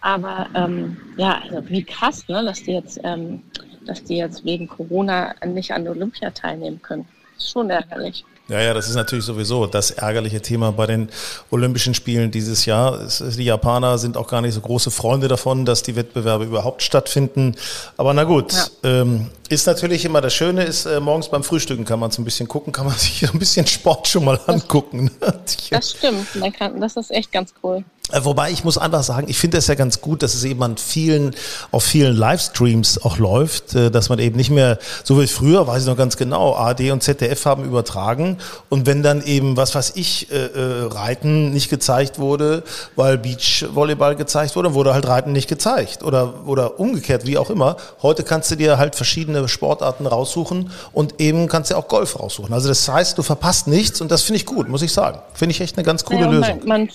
Aber 0.00 0.46
ähm, 0.54 0.96
ja, 1.16 1.40
also 1.42 1.68
wie 1.68 1.82
krass, 1.82 2.28
ne, 2.28 2.44
dass 2.44 2.62
die 2.62 2.72
jetzt, 2.72 3.00
ähm, 3.02 3.42
dass 3.86 4.04
die 4.04 4.16
jetzt 4.16 4.44
wegen 4.44 4.68
Corona 4.68 5.34
nicht 5.44 5.72
an 5.72 5.88
Olympia 5.88 6.30
teilnehmen 6.30 6.80
können. 6.80 7.08
Ist 7.38 7.50
schon 7.50 7.70
ärgerlich. 7.70 8.24
Ja, 8.48 8.60
ja, 8.60 8.74
das 8.74 8.88
ist 8.88 8.94
natürlich 8.94 9.24
sowieso 9.24 9.66
das 9.66 9.90
ärgerliche 9.90 10.40
Thema 10.40 10.70
bei 10.70 10.86
den 10.86 11.08
Olympischen 11.50 11.94
Spielen 11.94 12.30
dieses 12.30 12.64
Jahr. 12.64 13.00
Die 13.20 13.44
Japaner 13.44 13.98
sind 13.98 14.16
auch 14.16 14.28
gar 14.28 14.40
nicht 14.40 14.54
so 14.54 14.60
große 14.60 14.92
Freunde 14.92 15.26
davon, 15.26 15.64
dass 15.64 15.82
die 15.82 15.96
Wettbewerbe 15.96 16.44
überhaupt 16.44 16.82
stattfinden. 16.82 17.56
Aber 17.96 18.14
na 18.14 18.22
gut, 18.22 18.54
ähm, 18.84 19.30
ist 19.48 19.66
natürlich 19.66 20.04
immer 20.04 20.20
das 20.20 20.34
Schöne, 20.34 20.64
ist 20.64 20.86
äh, 20.86 21.00
morgens 21.00 21.28
beim 21.28 21.44
Frühstücken 21.44 21.84
kann 21.84 22.00
man 22.00 22.10
so 22.10 22.20
ein 22.22 22.24
bisschen 22.24 22.48
gucken, 22.48 22.72
kann 22.72 22.86
man 22.86 22.94
sich 22.98 23.20
so 23.20 23.32
ein 23.32 23.38
bisschen 23.38 23.66
Sport 23.66 24.08
schon 24.08 24.24
mal 24.24 24.38
angucken. 24.46 25.04
ne? 25.04 25.10
Das 25.70 25.90
stimmt. 25.90 26.34
Man 26.36 26.52
kann, 26.52 26.80
das 26.80 26.96
ist 26.96 27.10
echt 27.10 27.32
ganz 27.32 27.52
cool. 27.62 27.84
Äh, 28.12 28.24
Wobei 28.24 28.50
ich 28.50 28.62
muss 28.62 28.78
einfach 28.78 29.02
sagen, 29.02 29.26
ich 29.28 29.38
finde 29.38 29.58
es 29.58 29.66
ja 29.66 29.74
ganz 29.74 30.00
gut, 30.00 30.22
dass 30.22 30.34
es 30.34 30.44
eben 30.44 30.62
an 30.62 30.76
vielen, 30.76 31.34
auf 31.72 31.84
vielen 31.84 32.16
Livestreams 32.16 33.02
auch 33.02 33.18
läuft, 33.18 33.74
äh, 33.74 33.90
dass 33.90 34.08
man 34.08 34.18
eben 34.18 34.36
nicht 34.36 34.50
mehr, 34.50 34.78
so 35.02 35.20
wie 35.20 35.26
früher, 35.26 35.66
weiß 35.66 35.82
ich 35.82 35.88
noch 35.88 35.96
ganz 35.96 36.16
genau, 36.16 36.54
ARD 36.54 36.92
und 36.92 37.02
ZDF 37.02 37.44
haben 37.44 37.64
übertragen 37.64 38.38
und 38.68 38.86
wenn 38.86 39.02
dann 39.02 39.24
eben, 39.24 39.56
was 39.56 39.74
weiß 39.74 39.92
ich, 39.96 40.30
äh, 40.30 40.36
äh, 40.36 40.84
Reiten 40.84 41.50
nicht 41.50 41.68
gezeigt 41.68 42.18
wurde, 42.18 42.62
weil 42.94 43.18
Beachvolleyball 43.18 44.14
gezeigt 44.14 44.54
wurde, 44.56 44.74
wurde 44.74 44.94
halt 44.94 45.06
Reiten 45.06 45.32
nicht 45.32 45.48
gezeigt 45.48 46.02
oder, 46.04 46.46
oder 46.46 46.78
umgekehrt, 46.78 47.26
wie 47.26 47.38
auch 47.38 47.50
immer. 47.50 47.76
Heute 48.02 48.22
kannst 48.22 48.50
du 48.50 48.54
dir 48.56 48.78
halt 48.78 48.94
verschiedene 48.94 49.35
Sportarten 49.48 50.06
raussuchen 50.06 50.70
und 50.92 51.20
eben 51.20 51.48
kannst 51.48 51.70
du 51.70 51.76
auch 51.76 51.88
Golf 51.88 52.18
raussuchen. 52.18 52.52
Also 52.52 52.68
das 52.68 52.88
heißt, 52.88 53.18
du 53.18 53.22
verpasst 53.22 53.66
nichts 53.66 54.00
und 54.00 54.10
das 54.10 54.22
finde 54.22 54.38
ich 54.38 54.46
gut, 54.46 54.68
muss 54.68 54.82
ich 54.82 54.92
sagen. 54.92 55.20
Finde 55.34 55.52
ich 55.52 55.60
echt 55.60 55.76
eine 55.76 55.84
ganz 55.84 56.04
coole 56.04 56.26
und 56.26 56.34
Lösung. 56.34 56.58
Man, 56.64 56.68
man, 56.68 56.90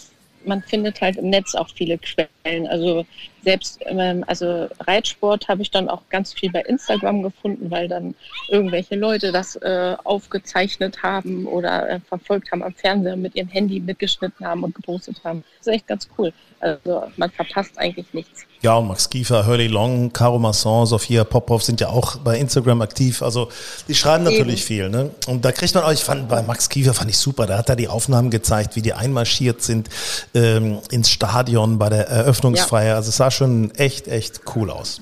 man 0.46 0.62
findet 0.64 1.00
halt 1.02 1.18
im 1.18 1.30
Netz 1.30 1.56
auch 1.56 1.70
viele 1.76 1.98
Quellen. 1.98 2.30
Also 2.44 3.06
selbst 3.44 3.80
ähm, 3.86 4.24
also 4.28 4.68
Reitsport 4.82 5.48
habe 5.48 5.62
ich 5.62 5.72
dann 5.72 5.90
auch 5.90 6.02
ganz 6.10 6.34
viel 6.34 6.52
bei 6.52 6.62
Instagram 6.62 7.24
gefunden, 7.24 7.72
weil 7.72 7.88
dann 7.88 8.16
irgendwelche 8.50 8.96
Leute 8.96 9.32
das 9.32 9.56
äh, 9.58 9.96
aufgezeichnet 10.04 11.02
haben 11.04 11.46
oder 11.46 11.90
äh, 11.90 12.00
verfolgt 12.00 12.52
haben 12.52 12.64
am 12.64 12.74
Fernseher 12.74 13.16
mit 13.16 13.36
ihrem 13.36 13.50
Handy 13.50 13.80
mitgeschnitten 13.80 14.46
haben 14.46 14.64
und 14.64 14.76
gepostet 14.76 15.22
haben. 15.24 15.44
Das 15.60 15.68
ist 15.68 15.74
echt 15.74 15.88
ganz 15.88 16.08
cool. 16.18 16.34
Also 16.60 17.04
man 17.18 17.32
verpasst 17.32 17.78
eigentlich 17.78 18.14
nichts. 18.14 18.46
Ja, 18.62 18.76
und 18.76 18.88
Max 18.88 19.10
Kiefer, 19.10 19.48
Hurley 19.48 19.66
Long, 19.66 20.14
Caro 20.14 20.38
Masson, 20.38 20.86
Sophia 20.86 21.24
Popov 21.24 21.64
sind 21.64 21.82
ja 21.82 21.90
auch 21.90 22.18
bei 22.18 22.38
Instagram 22.38 22.84
aktiv. 22.84 23.24
Also 23.24 23.50
die 23.88 23.96
schreiben 23.96 24.24
natürlich 24.24 24.64
viel. 24.64 24.88
Ne? 24.90 25.10
Und 25.26 25.44
da 25.44 25.52
kriegt 25.52 25.74
man 25.74 25.84
auch, 25.84 25.92
ich 25.92 26.04
fand, 26.04 26.30
bei 26.30 26.44
Max 26.44 26.70
Kiefer 26.70 26.94
fand 26.94 27.10
ich 27.10 27.18
super, 27.18 27.48
da 27.48 27.58
hat 27.58 27.70
er 27.70 27.76
die 27.76 27.88
Aufnahmen 27.88 28.30
gezeigt, 28.30 28.76
wie 28.76 28.84
die 28.84 28.94
einmarschiert 28.94 29.64
sind 29.64 29.90
ähm, 30.36 30.78
ins 30.92 31.10
Stadion 31.10 31.80
bei 31.80 31.90
der 31.90 32.08
Eröffnungsfeier. 32.32 32.96
Also 32.96 33.10
es 33.10 33.18
sah 33.18 33.32
schon 33.32 33.72
echt, 33.76 34.08
echt 34.08 34.42
cool 34.56 34.72
aus. 34.72 35.02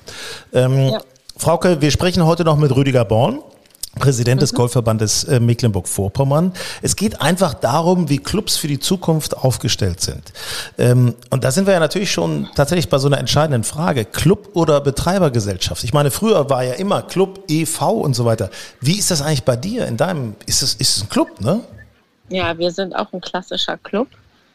Ähm, 0.52 0.88
Ja. 0.88 1.00
Frauke, 1.36 1.80
wir 1.80 1.90
sprechen 1.90 2.26
heute 2.26 2.44
noch 2.44 2.58
mit 2.58 2.74
Rüdiger 2.74 3.04
Born. 3.04 3.40
Präsident 3.98 4.40
des 4.40 4.54
Golfverbandes 4.54 5.24
äh, 5.24 5.40
Mecklenburg-Vorpommern. 5.40 6.52
Es 6.80 6.94
geht 6.94 7.20
einfach 7.20 7.54
darum, 7.54 8.08
wie 8.08 8.18
Clubs 8.18 8.56
für 8.56 8.68
die 8.68 8.78
Zukunft 8.78 9.36
aufgestellt 9.36 10.00
sind. 10.00 10.32
Ähm, 10.78 11.16
und 11.30 11.42
da 11.42 11.50
sind 11.50 11.66
wir 11.66 11.74
ja 11.74 11.80
natürlich 11.80 12.12
schon 12.12 12.48
tatsächlich 12.54 12.88
bei 12.88 12.98
so 12.98 13.08
einer 13.08 13.18
entscheidenden 13.18 13.64
Frage. 13.64 14.04
Club 14.04 14.50
oder 14.54 14.80
Betreibergesellschaft? 14.80 15.82
Ich 15.82 15.92
meine, 15.92 16.12
früher 16.12 16.48
war 16.48 16.62
ja 16.62 16.74
immer 16.74 17.02
Club, 17.02 17.44
EV 17.48 17.90
und 17.90 18.14
so 18.14 18.24
weiter. 18.24 18.50
Wie 18.80 18.96
ist 18.96 19.10
das 19.10 19.22
eigentlich 19.22 19.44
bei 19.44 19.56
dir 19.56 19.86
in 19.86 19.96
deinem, 19.96 20.36
ist 20.46 20.62
es, 20.62 20.74
ist 20.74 20.96
es 20.96 21.02
ein 21.02 21.08
Club, 21.08 21.40
ne? 21.40 21.60
Ja, 22.28 22.56
wir 22.56 22.70
sind 22.70 22.94
auch 22.94 23.12
ein 23.12 23.20
klassischer 23.20 23.76
Club 23.76 24.06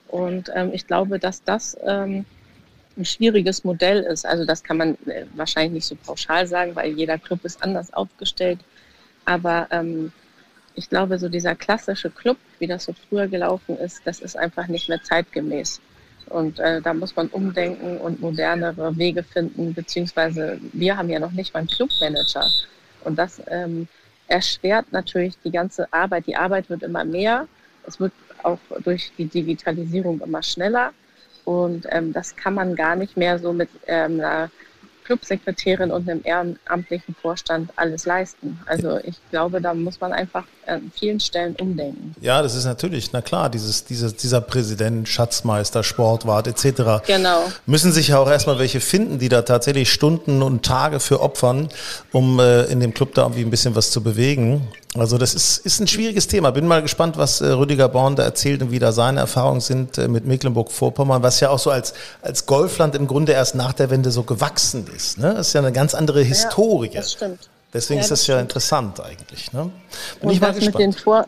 und 0.07 0.49
ähm, 0.55 0.69
ich 0.71 0.87
glaube, 0.87 1.19
dass 1.19 1.43
das 1.43 1.75
ähm, 1.85 2.25
ein 2.97 3.05
schwieriges 3.05 3.63
Modell 3.63 4.03
ist. 4.03 4.25
Also 4.25 4.45
das 4.45 4.63
kann 4.63 4.77
man 4.77 4.97
äh, 5.05 5.25
wahrscheinlich 5.35 5.73
nicht 5.73 5.85
so 5.85 5.95
pauschal 5.95 6.47
sagen, 6.47 6.75
weil 6.75 6.91
jeder 6.91 7.17
Club 7.17 7.43
ist 7.43 7.61
anders 7.63 7.93
aufgestellt. 7.93 8.59
Aber 9.25 9.67
ähm, 9.71 10.11
ich 10.75 10.89
glaube, 10.89 11.17
so 11.17 11.29
dieser 11.29 11.55
klassische 11.55 12.09
Club, 12.09 12.37
wie 12.59 12.67
das 12.67 12.85
so 12.85 12.93
früher 13.09 13.27
gelaufen 13.27 13.77
ist, 13.77 14.01
das 14.05 14.19
ist 14.19 14.37
einfach 14.37 14.67
nicht 14.67 14.89
mehr 14.89 15.01
zeitgemäß. 15.01 15.81
Und 16.27 16.59
äh, 16.59 16.81
da 16.81 16.93
muss 16.93 17.15
man 17.15 17.27
umdenken 17.27 17.97
und 17.97 18.19
modernere 18.19 18.97
Wege 18.97 19.23
finden, 19.23 19.73
beziehungsweise 19.73 20.59
wir 20.73 20.97
haben 20.97 21.09
ja 21.09 21.19
noch 21.19 21.31
nicht 21.31 21.53
mal 21.53 21.59
einen 21.59 21.69
Clubmanager. 21.69 22.49
Und 23.03 23.17
das 23.17 23.41
ähm, 23.47 23.87
erschwert 24.27 24.91
natürlich 24.91 25.35
die 25.43 25.51
ganze 25.51 25.91
Arbeit. 25.93 26.25
Die 26.27 26.35
Arbeit 26.35 26.69
wird 26.69 26.83
immer 26.83 27.05
mehr. 27.05 27.47
Es 27.85 27.99
wird 27.99 28.11
auch 28.41 28.59
durch 28.83 29.11
die 29.17 29.25
Digitalisierung 29.25 30.19
immer 30.21 30.41
schneller. 30.41 30.93
Und 31.45 31.85
ähm, 31.89 32.11
das 32.11 32.35
kann 32.35 32.55
man 32.55 32.75
gar 32.75 32.95
nicht 32.95 33.15
mehr 33.17 33.39
so 33.39 33.53
mit 33.53 33.69
ähm, 33.87 34.19
einer 34.19 34.49
Clubsekretärin 35.05 35.91
und 35.91 36.09
einem 36.09 36.21
ehrenamtlichen 36.23 37.15
Vorstand 37.21 37.71
alles 37.75 38.05
leisten. 38.05 38.59
Also 38.65 38.97
ich 39.03 39.15
glaube, 39.29 39.61
da 39.61 39.73
muss 39.73 40.01
man 40.01 40.11
einfach 40.11 40.45
an 40.65 40.91
vielen 40.93 41.19
Stellen 41.19 41.55
umdenken. 41.55 42.15
Ja, 42.21 42.41
das 42.41 42.55
ist 42.55 42.65
natürlich, 42.65 43.13
na 43.13 43.21
klar, 43.21 43.49
dieses, 43.49 43.85
dieses, 43.85 44.15
dieser 44.15 44.41
Präsident, 44.41 45.07
Schatzmeister, 45.07 45.83
Sportwart 45.83 46.47
etc. 46.47 47.05
Genau. 47.05 47.43
Müssen 47.67 47.91
sich 47.91 48.09
ja 48.09 48.17
auch 48.17 48.29
erstmal 48.29 48.57
welche 48.57 48.81
finden, 48.81 49.19
die 49.19 49.29
da 49.29 49.43
tatsächlich 49.43 49.93
Stunden 49.93 50.41
und 50.41 50.65
Tage 50.65 50.99
für 50.99 51.21
opfern, 51.21 51.69
um 52.11 52.39
äh, 52.39 52.63
in 52.63 52.79
dem 52.79 52.93
Club 52.93 53.13
da 53.13 53.23
irgendwie 53.23 53.43
ein 53.43 53.51
bisschen 53.51 53.75
was 53.75 53.91
zu 53.91 54.01
bewegen. 54.01 54.67
Also 54.97 55.17
das 55.17 55.33
ist, 55.33 55.57
ist 55.65 55.79
ein 55.79 55.87
schwieriges 55.87 56.27
Thema. 56.27 56.51
Bin 56.51 56.67
mal 56.67 56.81
gespannt, 56.81 57.17
was 57.17 57.41
äh, 57.41 57.47
Rüdiger 57.47 57.89
Born 57.89 58.15
da 58.15 58.23
erzählt 58.23 58.61
und 58.61 58.71
wie 58.71 58.79
da 58.79 58.91
seine 58.91 59.19
Erfahrungen 59.19 59.61
sind 59.61 59.97
äh, 59.97 60.07
mit 60.07 60.25
Mecklenburg-Vorpommern, 60.25 61.21
was 61.21 61.39
ja 61.39 61.49
auch 61.49 61.59
so 61.59 61.69
als, 61.69 61.93
als 62.21 62.45
Golfland 62.45 62.95
im 62.95 63.07
Grunde 63.07 63.33
erst 63.33 63.55
nach 63.55 63.73
der 63.73 63.89
Wende 63.89 64.11
so 64.11 64.23
gewachsen 64.23 64.87
ist. 64.95 65.17
Ne? 65.17 65.33
Das 65.35 65.47
ist 65.47 65.53
ja 65.53 65.61
eine 65.61 65.71
ganz 65.71 65.93
andere 65.93 66.21
Historie. 66.21 66.87
Ja, 66.87 67.01
das 67.01 67.13
stimmt. 67.13 67.49
Deswegen 67.73 67.99
Ja, 67.99 68.03
ist 68.03 68.11
das, 68.11 68.19
das 68.21 68.27
ja 68.27 68.35
stimmt. 68.35 68.41
interessant 68.43 68.99
eigentlich. 69.01 69.51
Ne? 69.51 69.69
Bin 70.21 70.29
Und 70.29 70.33
ich 70.35 70.41
mal 70.41 70.53
das 70.53 70.63
mit 70.63 70.79
den, 70.79 70.91
gespannt. 70.91 70.99
Vor 70.99 71.25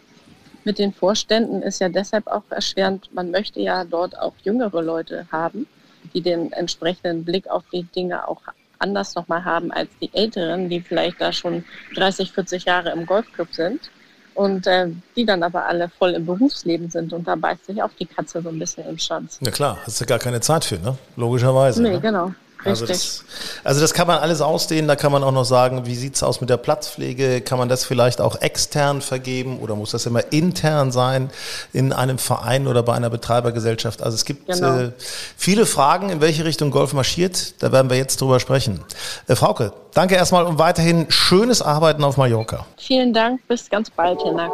mit 0.63 0.79
den 0.79 0.93
Vorständen 0.93 1.61
ist 1.61 1.79
ja 1.79 1.87
deshalb 1.87 2.27
auch 2.27 2.43
erschwerend. 2.49 3.09
Man 3.13 3.31
möchte 3.31 3.61
ja 3.61 3.85
dort 3.85 4.17
auch 4.19 4.33
jüngere 4.43 4.81
Leute 4.81 5.25
haben, 5.31 5.65
die 6.13 6.21
den 6.21 6.51
entsprechenden 6.51 7.23
Blick 7.23 7.49
auf 7.49 7.63
die 7.71 7.83
Dinge 7.83 8.27
auch 8.27 8.41
anders 8.79 9.15
nochmal 9.15 9.43
haben 9.45 9.71
als 9.71 9.89
die 10.01 10.09
Älteren, 10.13 10.69
die 10.69 10.81
vielleicht 10.81 11.21
da 11.21 11.31
schon 11.31 11.63
30, 11.95 12.31
40 12.31 12.65
Jahre 12.65 12.91
im 12.91 13.05
Golfclub 13.05 13.53
sind. 13.53 13.89
Und 14.33 14.67
äh, 14.67 14.89
die 15.15 15.25
dann 15.25 15.41
aber 15.41 15.65
alle 15.65 15.89
voll 15.89 16.11
im 16.11 16.27
Berufsleben 16.27 16.91
sind. 16.91 17.11
Und 17.11 17.27
da 17.27 17.35
beißt 17.35 17.65
sich 17.65 17.81
auch 17.81 17.89
die 17.99 18.05
Katze 18.05 18.39
so 18.43 18.49
ein 18.49 18.59
bisschen 18.59 18.87
im 18.87 18.99
Schwanz. 18.99 19.39
Ja 19.41 19.49
klar, 19.49 19.79
hast 19.83 19.99
du 19.99 20.05
gar 20.05 20.19
keine 20.19 20.41
Zeit 20.41 20.63
für, 20.63 20.77
ne? 20.77 20.95
Logischerweise. 21.15 21.81
Nee, 21.81 21.93
ne? 21.93 21.99
genau. 21.99 22.33
Also 22.65 22.85
das, 22.85 23.23
also 23.63 23.79
das 23.81 23.93
kann 23.93 24.07
man 24.07 24.17
alles 24.19 24.41
ausdehnen, 24.41 24.87
da 24.87 24.95
kann 24.95 25.11
man 25.11 25.23
auch 25.23 25.31
noch 25.31 25.45
sagen, 25.45 25.85
wie 25.85 25.95
sieht's 25.95 26.23
aus 26.23 26.41
mit 26.41 26.49
der 26.49 26.57
Platzpflege? 26.57 27.41
Kann 27.41 27.57
man 27.57 27.69
das 27.69 27.85
vielleicht 27.85 28.19
auch 28.19 28.41
extern 28.41 29.01
vergeben 29.01 29.59
oder 29.59 29.75
muss 29.75 29.91
das 29.91 30.05
immer 30.05 30.31
intern 30.33 30.91
sein 30.91 31.29
in 31.71 31.93
einem 31.93 32.17
Verein 32.17 32.67
oder 32.67 32.83
bei 32.83 32.93
einer 32.93 33.09
Betreibergesellschaft? 33.09 34.01
Also 34.01 34.15
es 34.15 34.25
gibt 34.25 34.47
Genau. 34.47 34.77
äh, 34.79 34.91
viele 35.37 35.65
Fragen, 35.65 36.09
in 36.09 36.19
welche 36.21 36.45
Richtung 36.45 36.71
Golf 36.71 36.93
marschiert. 36.93 37.61
Da 37.61 37.71
werden 37.71 37.89
wir 37.89 37.97
jetzt 37.97 38.19
drüber 38.21 38.39
sprechen. 38.39 38.81
Äh, 39.27 39.35
Frauke, 39.35 39.71
danke 39.93 40.15
erstmal 40.15 40.45
und 40.45 40.57
weiterhin 40.59 41.05
schönes 41.09 41.61
Arbeiten 41.61 42.03
auf 42.03 42.17
Mallorca. 42.17 42.65
Vielen 42.77 43.13
Dank. 43.13 43.47
Bis 43.47 43.69
ganz 43.69 43.89
bald, 43.89 44.21
Hinak. 44.23 44.51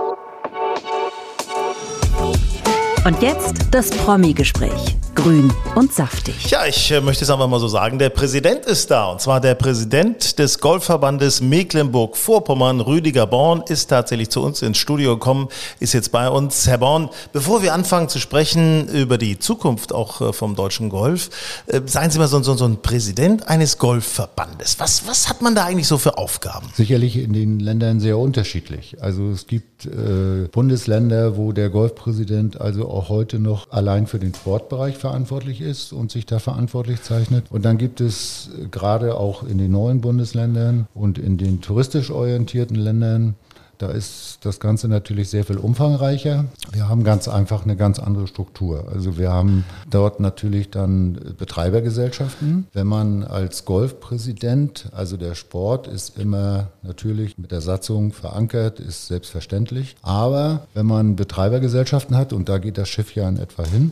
Und 3.06 3.22
jetzt 3.22 3.66
das 3.72 3.90
Promi-Gespräch. 3.90 4.96
Grün 5.14 5.54
und 5.76 5.94
saftig. 5.94 6.50
Ja, 6.50 6.66
ich 6.66 6.90
äh, 6.90 7.00
möchte 7.02 7.24
es 7.24 7.30
einfach 7.30 7.48
mal 7.48 7.60
so 7.60 7.68
sagen. 7.68 8.00
Der 8.00 8.10
Präsident 8.10 8.66
ist 8.66 8.90
da. 8.90 9.12
Und 9.12 9.22
zwar 9.22 9.42
der 9.42 9.56
Präsident 9.56 10.40
des 10.40 10.60
Golfverbandes 10.60 11.42
Mecklenburg-Vorpommern, 11.42 12.80
Rüdiger 12.80 13.28
Born, 13.28 13.64
ist 13.68 13.88
tatsächlich 13.88 14.30
zu 14.30 14.42
uns 14.42 14.62
ins 14.62 14.78
Studio 14.78 15.16
gekommen, 15.16 15.50
ist 15.80 15.94
jetzt 15.94 16.12
bei 16.12 16.30
uns. 16.30 16.66
Herr 16.66 16.78
Born, 16.78 17.10
bevor 17.32 17.62
wir 17.62 17.74
anfangen 17.74 18.10
zu 18.10 18.20
sprechen 18.20 18.88
über 18.88 19.18
die 19.18 19.38
Zukunft 19.38 19.94
auch 19.94 20.22
äh, 20.22 20.34
vom 20.34 20.56
deutschen 20.56 20.90
Golf, 20.90 21.30
äh, 21.68 21.82
seien 21.86 22.10
Sie 22.10 22.20
mal 22.20 22.28
so, 22.28 22.42
so, 22.42 22.56
so 22.56 22.66
ein 22.66 22.82
Präsident 22.82 23.50
eines 23.50 23.78
Golfverbandes. 23.78 24.80
Was, 24.80 25.08
was 25.08 25.30
hat 25.30 25.42
man 25.42 25.56
da 25.56 25.66
eigentlich 25.66 25.88
so 25.88 25.98
für 25.98 26.18
Aufgaben? 26.18 26.68
Sicherlich 26.74 27.18
in 27.18 27.34
den 27.34 27.60
Ländern 27.60 28.00
sehr 28.00 28.18
unterschiedlich. 28.18 28.96
Also 29.02 29.30
es 29.30 29.46
gibt 29.46 29.86
äh, 29.86 30.48
Bundesländer, 30.52 31.38
wo 31.38 31.52
der 31.52 31.70
Golfpräsident 31.70 32.60
also 32.60 32.93
auch 32.94 33.10
heute 33.10 33.40
noch 33.40 33.72
allein 33.72 34.08
für 34.08 34.20
den 34.20 34.34
Sportbereich 34.34 34.98
verantwortlich 34.98 35.62
ist 35.62 35.94
und 35.94 36.12
sich 36.12 36.26
da 36.26 36.40
verantwortlich 36.40 37.02
zeichnet. 37.02 37.46
Und 37.50 37.66
dann 37.66 37.78
gibt 37.78 38.02
es 38.02 38.50
gerade 38.72 39.16
auch 39.16 39.44
in 39.44 39.58
den 39.58 39.72
neuen 39.72 40.02
Bundesländern 40.02 40.88
und 40.94 41.18
in 41.18 41.38
den 41.38 41.62
touristisch 41.62 42.12
orientierten 42.12 42.76
Ländern 42.76 43.36
Da 43.78 43.90
ist 43.90 44.40
das 44.44 44.60
Ganze 44.60 44.88
natürlich 44.88 45.30
sehr 45.30 45.44
viel 45.44 45.58
umfangreicher. 45.58 46.46
Wir 46.72 46.88
haben 46.90 47.04
ganz 47.04 47.28
einfach 47.28 47.64
eine 47.64 47.76
ganz 47.76 48.00
andere 48.00 48.28
Struktur. 48.28 48.88
Also 48.94 49.18
wir 49.18 49.32
haben 49.32 49.66
dort 49.90 50.20
natürlich 50.20 50.70
dann 50.70 51.20
Betreibergesellschaften. 51.38 52.68
Wenn 52.74 52.88
man 52.88 53.24
als 53.24 53.66
Golfpräsident, 53.66 54.90
also 54.92 55.18
der 55.18 55.36
Sport 55.36 55.88
ist 55.88 56.18
immer 56.18 56.68
natürlich 56.84 57.38
mit 57.38 57.52
der 57.52 57.62
Satzung 57.62 58.14
verankert, 58.14 58.80
ist 58.80 59.08
selbstverständlich. 59.08 59.96
Aber 60.02 60.68
wenn 60.74 60.86
man 60.86 61.16
Betreibergesellschaften 61.16 62.16
hat, 62.16 62.32
und 62.32 62.50
da 62.50 62.60
geht 62.60 62.78
das 62.78 62.90
Schiff 62.90 63.16
ja 63.16 63.28
in 63.28 63.38
etwa 63.38 63.66
hin, 63.66 63.92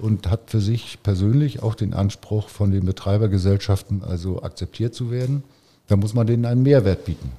und 0.00 0.30
hat 0.30 0.42
für 0.46 0.60
sich 0.60 1.02
persönlich 1.02 1.62
auch 1.62 1.74
den 1.74 1.92
Anspruch, 1.92 2.48
von 2.48 2.70
den 2.70 2.84
Betreibergesellschaften 2.86 4.04
also 4.04 4.42
akzeptiert 4.42 4.94
zu 4.94 5.10
werden, 5.10 5.42
dann 5.88 5.98
muss 5.98 6.14
man 6.14 6.26
denen 6.26 6.44
einen 6.44 6.62
Mehrwert 6.62 7.04
bieten. 7.04 7.32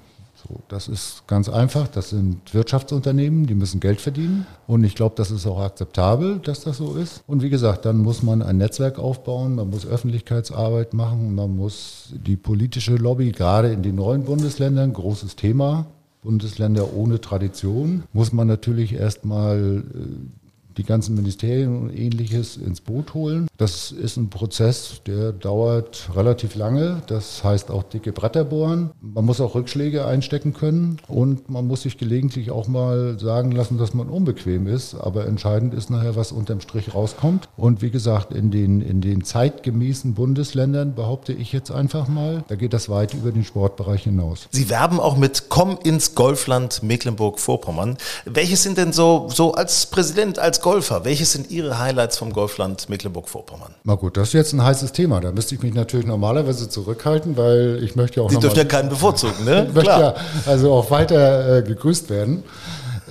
So, 0.47 0.61
das 0.69 0.87
ist 0.87 1.23
ganz 1.27 1.49
einfach. 1.49 1.87
Das 1.89 2.11
sind 2.11 2.53
Wirtschaftsunternehmen, 2.53 3.45
die 3.45 3.55
müssen 3.55 3.81
Geld 3.81 3.99
verdienen. 3.99 4.47
Und 4.67 4.85
ich 4.85 4.95
glaube, 4.95 5.15
das 5.17 5.31
ist 5.31 5.45
auch 5.45 5.59
akzeptabel, 5.59 6.39
dass 6.39 6.61
das 6.61 6.77
so 6.77 6.95
ist. 6.95 7.23
Und 7.27 7.41
wie 7.41 7.49
gesagt, 7.49 7.85
dann 7.85 7.97
muss 7.97 8.23
man 8.23 8.41
ein 8.41 8.57
Netzwerk 8.57 8.99
aufbauen, 8.99 9.55
man 9.55 9.69
muss 9.69 9.85
Öffentlichkeitsarbeit 9.85 10.93
machen, 10.93 11.35
man 11.35 11.55
muss 11.55 12.13
die 12.13 12.37
politische 12.37 12.95
Lobby, 12.95 13.31
gerade 13.31 13.73
in 13.73 13.83
den 13.83 13.95
neuen 13.95 14.23
Bundesländern, 14.23 14.93
großes 14.93 15.35
Thema, 15.35 15.87
Bundesländer 16.21 16.93
ohne 16.93 17.19
Tradition, 17.19 18.03
muss 18.13 18.31
man 18.31 18.47
natürlich 18.47 18.93
erstmal 18.93 19.83
äh, 19.93 20.38
die 20.79 20.85
ganzen 20.85 21.13
Ministerien 21.13 21.77
und 21.77 21.89
ähnliches 21.95 22.55
ins 22.55 22.79
Boot 22.79 23.13
holen. 23.13 23.47
Das 23.57 23.91
ist 23.91 24.15
ein 24.15 24.29
Prozess, 24.29 25.01
der 25.05 25.33
dauert 25.33 26.09
relativ 26.15 26.55
lange. 26.55 27.01
Das 27.07 27.43
heißt 27.43 27.69
auch 27.69 27.83
dicke 27.83 28.13
Bretter 28.13 28.45
bohren. 28.45 28.91
Man 29.01 29.25
muss 29.25 29.41
auch 29.41 29.55
Rückschläge 29.55 30.05
einstecken 30.05 30.53
können 30.53 30.97
und 31.07 31.49
man 31.49 31.67
muss 31.67 31.81
sich 31.81 31.97
gelegentlich 31.97 32.49
auch 32.49 32.69
mal 32.69 33.19
sagen 33.19 33.51
lassen, 33.51 33.77
dass 33.77 33.93
man 33.93 34.07
unbequem 34.07 34.67
ist. 34.67 34.95
Aber 34.95 35.27
entscheidend 35.27 35.73
ist 35.73 35.89
nachher, 35.89 36.15
was 36.15 36.31
unterm 36.31 36.61
Strich 36.61 36.95
rauskommt. 36.95 37.49
Und 37.57 37.81
wie 37.81 37.91
gesagt, 37.91 38.33
in 38.33 38.49
den, 38.49 38.79
in 38.79 39.01
den 39.01 39.25
zeitgemäßen 39.25 40.13
Bundesländern 40.13 40.95
behaupte 40.95 41.33
ich 41.33 41.51
jetzt 41.51 41.71
einfach 41.71 42.07
mal, 42.07 42.45
da 42.47 42.55
geht 42.55 42.71
das 42.71 42.87
weit 42.87 43.13
über 43.13 43.33
den 43.33 43.43
Sportbereich 43.43 44.03
hinaus. 44.03 44.47
Sie 44.51 44.69
werben 44.69 45.01
auch 45.01 45.17
mit 45.17 45.49
Komm 45.49 45.77
ins 45.83 46.15
Golfland 46.15 46.81
Mecklenburg-Vorpommern. 46.83 47.97
Welches 48.23 48.63
sind 48.63 48.77
denn 48.77 48.93
so, 48.93 49.27
so 49.29 49.51
als 49.51 49.87
Präsident, 49.87 50.39
als 50.39 50.61
Golf 50.61 50.68
Golfer, 50.69 51.03
welches 51.03 51.31
sind 51.31 51.49
Ihre 51.49 51.79
Highlights 51.79 52.19
vom 52.19 52.31
Golfland 52.31 52.89
Mecklenburg-Vorpommern? 52.89 53.73
Na 53.85 53.95
gut, 53.95 54.17
das 54.17 54.27
ist 54.27 54.33
jetzt 54.33 54.53
ein 54.53 54.63
heißes 54.63 54.91
Thema. 54.91 55.19
Da 55.19 55.31
müsste 55.31 55.55
ich 55.55 55.63
mich 55.63 55.73
natürlich 55.73 56.05
normalerweise 56.05 56.69
zurückhalten, 56.69 57.37
weil 57.37 57.79
ich 57.81 57.95
möchte 57.95 58.19
ja 58.19 58.23
auch 58.23 58.29
Sie 58.29 58.37
dürfen 58.37 58.55
ja 58.55 58.65
keinen 58.65 58.87
bevorzugen, 58.87 59.45
ne? 59.45 59.65
ich 59.67 59.73
möchte 59.73 59.89
ja 59.89 60.13
also 60.45 60.71
auch 60.73 60.91
weiter 60.91 61.57
äh, 61.57 61.63
gegrüßt 61.63 62.11
werden. 62.11 62.43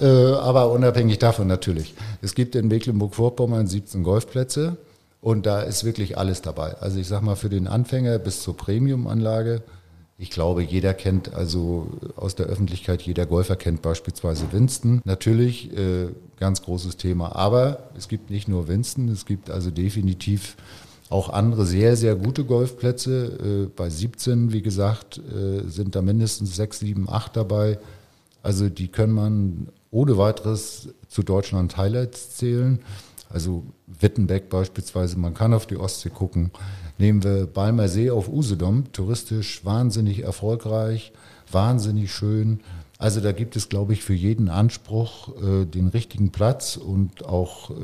Äh, 0.01 0.07
aber 0.07 0.71
unabhängig 0.71 1.18
davon 1.18 1.49
natürlich. 1.49 1.97
Es 2.23 2.37
gibt 2.37 2.55
in 2.55 2.68
Mecklenburg-Vorpommern 2.68 3.66
17 3.66 4.05
Golfplätze 4.05 4.77
und 5.21 5.44
da 5.44 5.62
ist 5.62 5.83
wirklich 5.83 6.16
alles 6.16 6.42
dabei. 6.42 6.77
Also 6.79 7.01
ich 7.01 7.09
sag 7.09 7.23
mal 7.23 7.35
für 7.35 7.49
den 7.49 7.66
Anfänger 7.66 8.21
bis 8.21 8.40
zur 8.40 8.57
Premium-Anlage 8.57 9.62
ich 10.21 10.31
glaube, 10.31 10.65
jeder 10.65 10.95
kennt, 10.95 11.33
also 11.33 11.87
aus 12.17 12.35
der 12.35 12.47
Öffentlichkeit, 12.47 13.03
jeder 13.03 13.25
Golfer 13.25 13.55
kennt 13.55 13.83
beispielsweise 13.83 14.53
Winston. 14.53 15.01
Natürlich, 15.05 15.73
äh, 15.77 16.09
ganz 16.39 16.63
großes 16.63 16.97
Thema. 16.97 17.37
Aber 17.37 17.91
es 17.97 18.09
gibt 18.09 18.29
nicht 18.29 18.49
nur 18.49 18.67
Winston, 18.67 19.09
es 19.09 19.27
gibt 19.27 19.49
also 19.49 19.71
definitiv 19.71 20.57
auch 21.09 21.31
andere 21.31 21.65
sehr, 21.65 21.97
sehr 21.97 22.17
gute 22.17 22.45
Golfplätze. 22.45 23.69
Äh, 23.69 23.71
bei 23.75 23.89
17, 23.89 24.53
wie 24.53 24.61
gesagt, 24.61 25.19
äh, 25.19 25.63
sind 25.69 25.95
da 25.95 26.03
mindestens 26.03 26.57
6, 26.57 26.81
7, 26.81 27.09
8 27.09 27.37
dabei. 27.37 27.79
Also 28.43 28.69
die 28.69 28.89
können 28.89 29.13
man 29.13 29.69
ohne 29.93 30.19
weiteres 30.19 30.89
zu 31.07 31.23
Deutschland 31.23 31.77
Highlights 31.77 32.37
zählen. 32.37 32.81
Also 33.31 33.65
Wittenbeck 33.87 34.49
beispielsweise, 34.49 35.17
man 35.17 35.35
kann 35.35 35.55
auf 35.55 35.67
die 35.67 35.77
Ostsee 35.77 36.11
gucken. 36.11 36.51
Nehmen 36.99 37.23
wir 37.23 37.47
Balmer 37.47 37.89
See 37.89 38.11
auf 38.11 38.29
Usedom, 38.29 38.93
touristisch 38.93 39.65
wahnsinnig 39.65 40.25
erfolgreich, 40.25 41.13
wahnsinnig 41.51 42.13
schön. 42.13 42.61
Also 43.01 43.21
da 43.21 43.31
gibt 43.31 43.55
es, 43.55 43.69
glaube 43.69 43.93
ich, 43.93 44.03
für 44.03 44.13
jeden 44.13 44.49
Anspruch 44.49 45.29
äh, 45.41 45.65
den 45.65 45.87
richtigen 45.87 46.33
Platz 46.33 46.77
und 46.77 47.25
auch, 47.25 47.71
äh, 47.71 47.75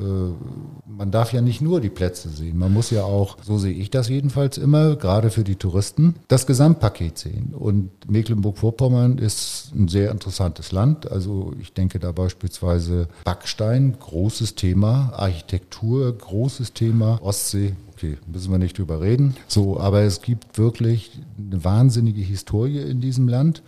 man 0.87 1.12
darf 1.12 1.33
ja 1.33 1.40
nicht 1.40 1.61
nur 1.61 1.81
die 1.81 1.88
Plätze 1.88 2.29
sehen, 2.29 2.59
man 2.59 2.72
muss 2.72 2.90
ja 2.90 3.05
auch, 3.05 3.37
so 3.40 3.57
sehe 3.57 3.72
ich 3.72 3.90
das 3.90 4.09
jedenfalls 4.09 4.59
immer, 4.59 4.96
gerade 4.96 5.31
für 5.31 5.44
die 5.44 5.55
Touristen, 5.55 6.16
das 6.27 6.48
Gesamtpaket 6.48 7.16
sehen. 7.16 7.55
Und 7.57 7.90
Mecklenburg-Vorpommern 8.11 9.18
ist 9.18 9.70
ein 9.72 9.87
sehr 9.87 10.11
interessantes 10.11 10.72
Land. 10.72 11.09
Also 11.09 11.53
ich 11.61 11.72
denke 11.72 12.00
da 12.00 12.11
beispielsweise 12.11 13.07
Backstein, 13.22 13.96
großes 14.00 14.57
Thema, 14.57 15.12
Architektur, 15.14 16.12
großes 16.12 16.72
Thema, 16.72 17.20
Ostsee, 17.22 17.74
okay, 18.04 18.18
müssen 18.26 18.50
wir 18.50 18.58
nicht 18.58 18.78
drüber 18.78 19.00
reden. 19.00 19.36
So, 19.48 19.80
aber 19.80 20.02
es 20.02 20.22
gibt 20.22 20.58
wirklich 20.58 21.20
eine 21.38 21.64
wahnsinnige 21.64 22.20
Historie 22.20 22.80
in 22.80 23.00
diesem 23.00 23.28
Land. 23.28 23.62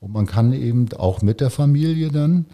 Und 0.00 0.12
man 0.12 0.26
kann 0.26 0.52
eben 0.52 0.88
auch 0.96 1.22
mit 1.22 1.40
der 1.40 1.50
Familie 1.50 2.10
dann 2.10 2.46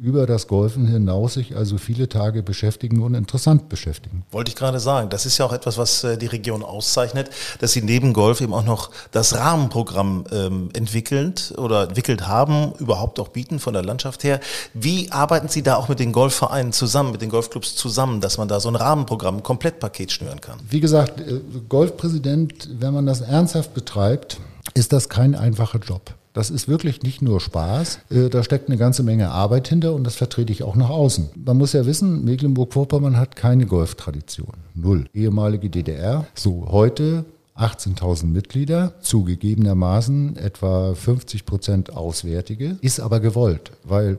über 0.00 0.26
das 0.26 0.46
Golfen 0.46 0.86
hinaus 0.86 1.34
sich 1.34 1.56
also 1.56 1.76
viele 1.76 2.08
Tage 2.08 2.44
beschäftigen 2.44 3.02
und 3.02 3.14
interessant 3.14 3.68
beschäftigen. 3.68 4.24
Wollte 4.30 4.50
ich 4.50 4.54
gerade 4.54 4.78
sagen. 4.78 5.10
Das 5.10 5.26
ist 5.26 5.38
ja 5.38 5.44
auch 5.44 5.52
etwas, 5.52 5.76
was 5.76 6.04
äh, 6.04 6.16
die 6.16 6.26
Region 6.26 6.62
auszeichnet, 6.62 7.30
dass 7.58 7.72
sie 7.72 7.82
neben 7.82 8.12
Golf 8.12 8.40
eben 8.40 8.54
auch 8.54 8.64
noch 8.64 8.90
das 9.10 9.34
Rahmenprogramm 9.34 10.24
ähm, 10.30 10.68
entwickelt 10.72 11.52
oder 11.58 11.88
entwickelt 11.88 12.28
haben, 12.28 12.72
überhaupt 12.78 13.18
auch 13.18 13.28
bieten 13.28 13.58
von 13.58 13.74
der 13.74 13.82
Landschaft 13.82 14.22
her. 14.22 14.38
Wie 14.72 15.10
arbeiten 15.10 15.48
Sie 15.48 15.62
da 15.62 15.74
auch 15.74 15.88
mit 15.88 15.98
den 15.98 16.12
Golfvereinen 16.12 16.72
zusammen, 16.72 17.10
mit 17.10 17.20
den 17.20 17.30
Golfclubs 17.30 17.74
zusammen, 17.74 18.20
dass 18.20 18.38
man 18.38 18.46
da 18.46 18.60
so 18.60 18.68
ein 18.68 18.76
Rahmenprogramm, 18.76 19.38
ein 19.38 19.42
Komplettpaket 19.42 20.12
schnüren 20.12 20.40
kann? 20.40 20.58
Wie 20.68 20.80
gesagt, 20.80 21.20
äh, 21.20 21.40
Golfpräsident, 21.68 22.68
wenn 22.78 22.94
man 22.94 23.06
das 23.06 23.20
ernsthaft 23.20 23.74
betreibt, 23.74 24.38
ist 24.74 24.92
das 24.92 25.08
kein 25.08 25.34
einfacher 25.34 25.80
Job. 25.80 26.14
Das 26.32 26.50
ist 26.50 26.68
wirklich 26.68 27.02
nicht 27.02 27.22
nur 27.22 27.40
Spaß. 27.40 28.00
Äh, 28.10 28.28
da 28.28 28.42
steckt 28.42 28.68
eine 28.68 28.78
ganze 28.78 29.02
Menge 29.02 29.30
Arbeit 29.30 29.68
hinter 29.68 29.94
und 29.94 30.04
das 30.04 30.16
vertrete 30.16 30.52
ich 30.52 30.62
auch 30.62 30.76
nach 30.76 30.90
außen. 30.90 31.30
Man 31.34 31.56
muss 31.56 31.72
ja 31.72 31.86
wissen, 31.86 32.24
Mecklenburg-Vorpommern 32.24 33.16
hat 33.16 33.36
keine 33.36 33.66
Golftradition. 33.66 34.52
Null. 34.74 35.06
Ehemalige 35.14 35.70
DDR. 35.70 36.26
So, 36.34 36.66
heute 36.68 37.24
18.000 37.56 38.26
Mitglieder, 38.26 38.94
zugegebenermaßen 39.00 40.36
etwa 40.36 40.94
50 40.94 41.44
Prozent 41.44 41.92
Auswärtige, 41.92 42.78
ist 42.82 43.00
aber 43.00 43.18
gewollt, 43.18 43.72
weil 43.82 44.18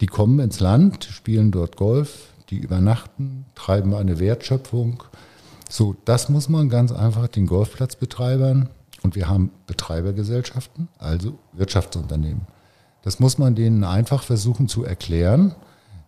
die 0.00 0.06
kommen 0.06 0.40
ins 0.40 0.58
Land, 0.60 1.04
spielen 1.04 1.52
dort 1.52 1.76
Golf, 1.76 2.32
die 2.50 2.58
übernachten, 2.58 3.44
treiben 3.54 3.94
eine 3.94 4.18
Wertschöpfung. 4.18 5.02
So, 5.68 5.94
das 6.04 6.28
muss 6.28 6.48
man 6.48 6.68
ganz 6.68 6.92
einfach 6.92 7.28
den 7.28 7.46
Golfplatzbetreibern 7.46 8.68
und 9.08 9.16
wir 9.16 9.26
haben 9.26 9.50
Betreibergesellschaften, 9.66 10.88
also 10.98 11.38
Wirtschaftsunternehmen. 11.54 12.42
Das 13.00 13.20
muss 13.20 13.38
man 13.38 13.54
denen 13.54 13.82
einfach 13.82 14.22
versuchen 14.22 14.68
zu 14.68 14.84
erklären, 14.84 15.54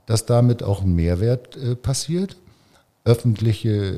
dass 0.04 0.26
damit 0.26 0.62
auch 0.62 0.82
ein 0.82 0.94
Mehrwert 0.94 1.56
äh, 1.56 1.76
passiert. 1.76 2.36
Öffentliche 3.04 3.96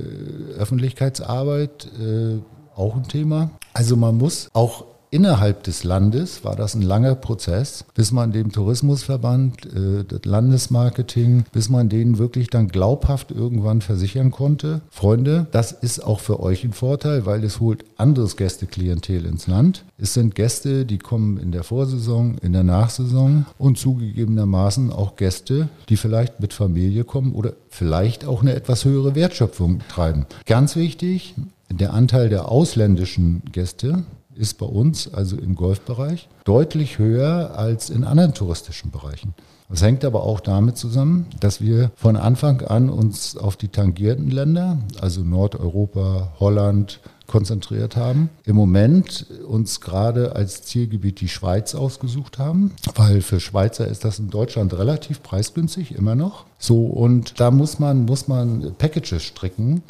Öffentlichkeitsarbeit 0.57 1.91
äh, 1.99 2.39
auch 2.77 2.95
ein 2.95 3.09
Thema. 3.09 3.51
Also 3.73 3.97
man 3.97 4.19
muss 4.19 4.49
auch 4.53 4.85
innerhalb 5.13 5.63
des 5.63 5.85
Landes 5.85 6.43
war 6.43 6.57
das 6.57 6.75
ein 6.75 6.83
langer 6.83 7.15
Prozess, 7.15 7.85
bis 7.95 8.13
man 8.13 8.33
dem 8.33 8.51
Tourismusverband, 8.51 9.67
äh, 9.67 10.05
das 10.05 10.25
Landesmarketing, 10.25 11.45
bis 11.53 11.69
man 11.69 11.89
denen 11.89 12.19
wirklich 12.19 12.49
dann 12.49 12.69
glaubhaft 12.69 13.31
irgendwann 13.31 13.83
versichern 13.83 14.31
konnte, 14.31 14.81
Freunde, 14.91 15.47
das 15.53 15.71
ist 15.71 16.03
auch 16.03 16.19
für 16.19 16.41
euch 16.41 16.65
ein 16.65 16.73
Vorteil, 16.73 17.27
weil 17.27 17.45
es 17.45 17.61
holt 17.61 17.85
anderes 17.99 18.37
Gästeklientel 18.37 19.27
ins 19.27 19.47
Land. 19.47 19.85
Es 19.99 20.15
sind 20.15 20.35
Gäste, 20.35 20.87
die 20.87 20.99
kommen 20.99 21.39
in 21.39 21.53
der 21.53 21.63
Vorsaison, 21.63 22.39
in 22.39 22.55
der 22.55 22.65
Nachsaison 22.65 23.45
und 23.59 23.79
zugegebenermaßen 23.79 24.91
auch 24.91 25.17
Gäste, 25.17 25.69
die 25.91 25.99
vielleicht 25.99 26.41
mit 26.41 26.55
Familie 26.55 27.05
kommen 27.05 27.35
oder 27.35 27.53
vielleicht 27.69 28.25
auch 28.25 28.41
eine 28.41 28.55
etwas 28.55 28.87
höhere 28.87 29.15
Wertschöpfung 29.15 29.81
treiben. 29.91 30.25
Ganz 30.47 30.75
wichtig, 30.75 31.35
der 31.71 31.93
Anteil 31.93 32.29
der 32.29 32.49
ausländischen 32.49 33.43
Gäste 33.53 34.05
ist 34.35 34.59
bei 34.59 34.67
uns, 34.67 35.13
also 35.13 35.37
im 35.37 35.55
Golfbereich, 35.55 36.29
deutlich 36.45 36.99
höher 36.99 37.57
als 37.57 37.91
in 37.91 38.05
anderen 38.05 38.35
touristischen 38.35 38.91
Bereichen. 38.91 39.35
Das 39.69 39.83
hängt 39.83 40.05
aber 40.05 40.25
auch 40.25 40.41
damit 40.41 40.77
zusammen, 40.77 41.27
dass 41.41 41.63
wir 41.63 41.91
von 41.97 42.17
Anfang 42.17 42.61
an 42.61 42.91
uns 42.91 43.39
auf 43.39 43.57
die 43.57 43.69
tangierten 43.69 44.31
Länder, 44.31 44.79
also 45.01 45.23
Nordeuropa, 45.23 46.35
Holland, 46.39 47.01
konzentriert 47.27 47.97
haben. 47.97 48.29
Im 48.45 48.57
Moment 48.57 49.27
uns 49.49 49.81
gerade 49.81 50.37
als 50.37 50.63
Zielgebiet 50.65 51.23
die 51.23 51.29
Schweiz 51.29 51.75
ausgesucht 51.75 52.39
haben, 52.39 52.73
weil 52.95 53.23
für 53.23 53.41
Schweizer 53.41 53.89
ist 53.89 54.05
das 54.05 54.19
in 54.19 54.29
Deutschland 54.29 54.75
relativ 54.75 55.23
preisgünstig, 55.23 55.95
immer 55.95 56.15
noch. 56.15 56.45
So, 56.59 56.85
und 56.85 57.41
da 57.41 57.51
muss 57.51 57.79
man, 57.79 58.05
muss 58.05 58.29
man 58.29 58.75
Packages 58.77 59.23
stricken, 59.23 59.83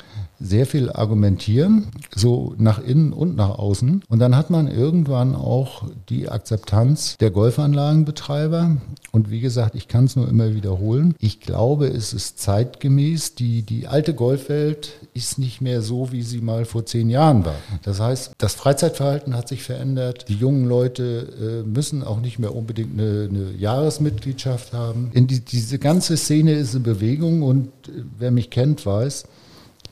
sehr 0.42 0.66
viel 0.66 0.90
argumentieren, 0.90 1.88
so 2.14 2.54
nach 2.58 2.82
innen 2.82 3.12
und 3.12 3.36
nach 3.36 3.50
außen. 3.58 4.02
Und 4.08 4.18
dann 4.18 4.36
hat 4.36 4.50
man 4.50 4.68
irgendwann 4.68 5.34
auch 5.34 5.84
die 6.08 6.28
Akzeptanz 6.28 7.16
der 7.18 7.30
Golfanlagenbetreiber. 7.30 8.76
Und 9.12 9.30
wie 9.30 9.40
gesagt, 9.40 9.74
ich 9.74 9.88
kann 9.88 10.06
es 10.06 10.16
nur 10.16 10.28
immer 10.28 10.54
wiederholen. 10.54 11.14
Ich 11.18 11.40
glaube, 11.40 11.86
es 11.86 12.12
ist 12.12 12.38
zeitgemäß. 12.38 13.34
Die, 13.34 13.62
die 13.62 13.86
alte 13.86 14.14
Golfwelt 14.14 14.92
ist 15.14 15.38
nicht 15.38 15.60
mehr 15.60 15.82
so, 15.82 16.12
wie 16.12 16.22
sie 16.22 16.40
mal 16.40 16.64
vor 16.64 16.86
zehn 16.86 17.10
Jahren 17.10 17.44
war. 17.44 17.56
Das 17.82 18.00
heißt, 18.00 18.32
das 18.38 18.54
Freizeitverhalten 18.54 19.34
hat 19.36 19.48
sich 19.48 19.62
verändert. 19.62 20.28
Die 20.28 20.34
jungen 20.34 20.66
Leute 20.66 21.62
äh, 21.64 21.68
müssen 21.68 22.02
auch 22.02 22.20
nicht 22.20 22.38
mehr 22.38 22.54
unbedingt 22.54 22.98
eine, 22.98 23.28
eine 23.30 23.52
Jahresmitgliedschaft 23.52 24.72
haben. 24.72 25.10
Die, 25.14 25.40
diese 25.40 25.78
ganze 25.78 26.16
Szene 26.16 26.52
ist 26.52 26.74
in 26.74 26.82
Bewegung 26.82 27.42
und 27.42 27.68
äh, 27.88 28.02
wer 28.18 28.30
mich 28.30 28.50
kennt, 28.50 28.84
weiß, 28.84 29.24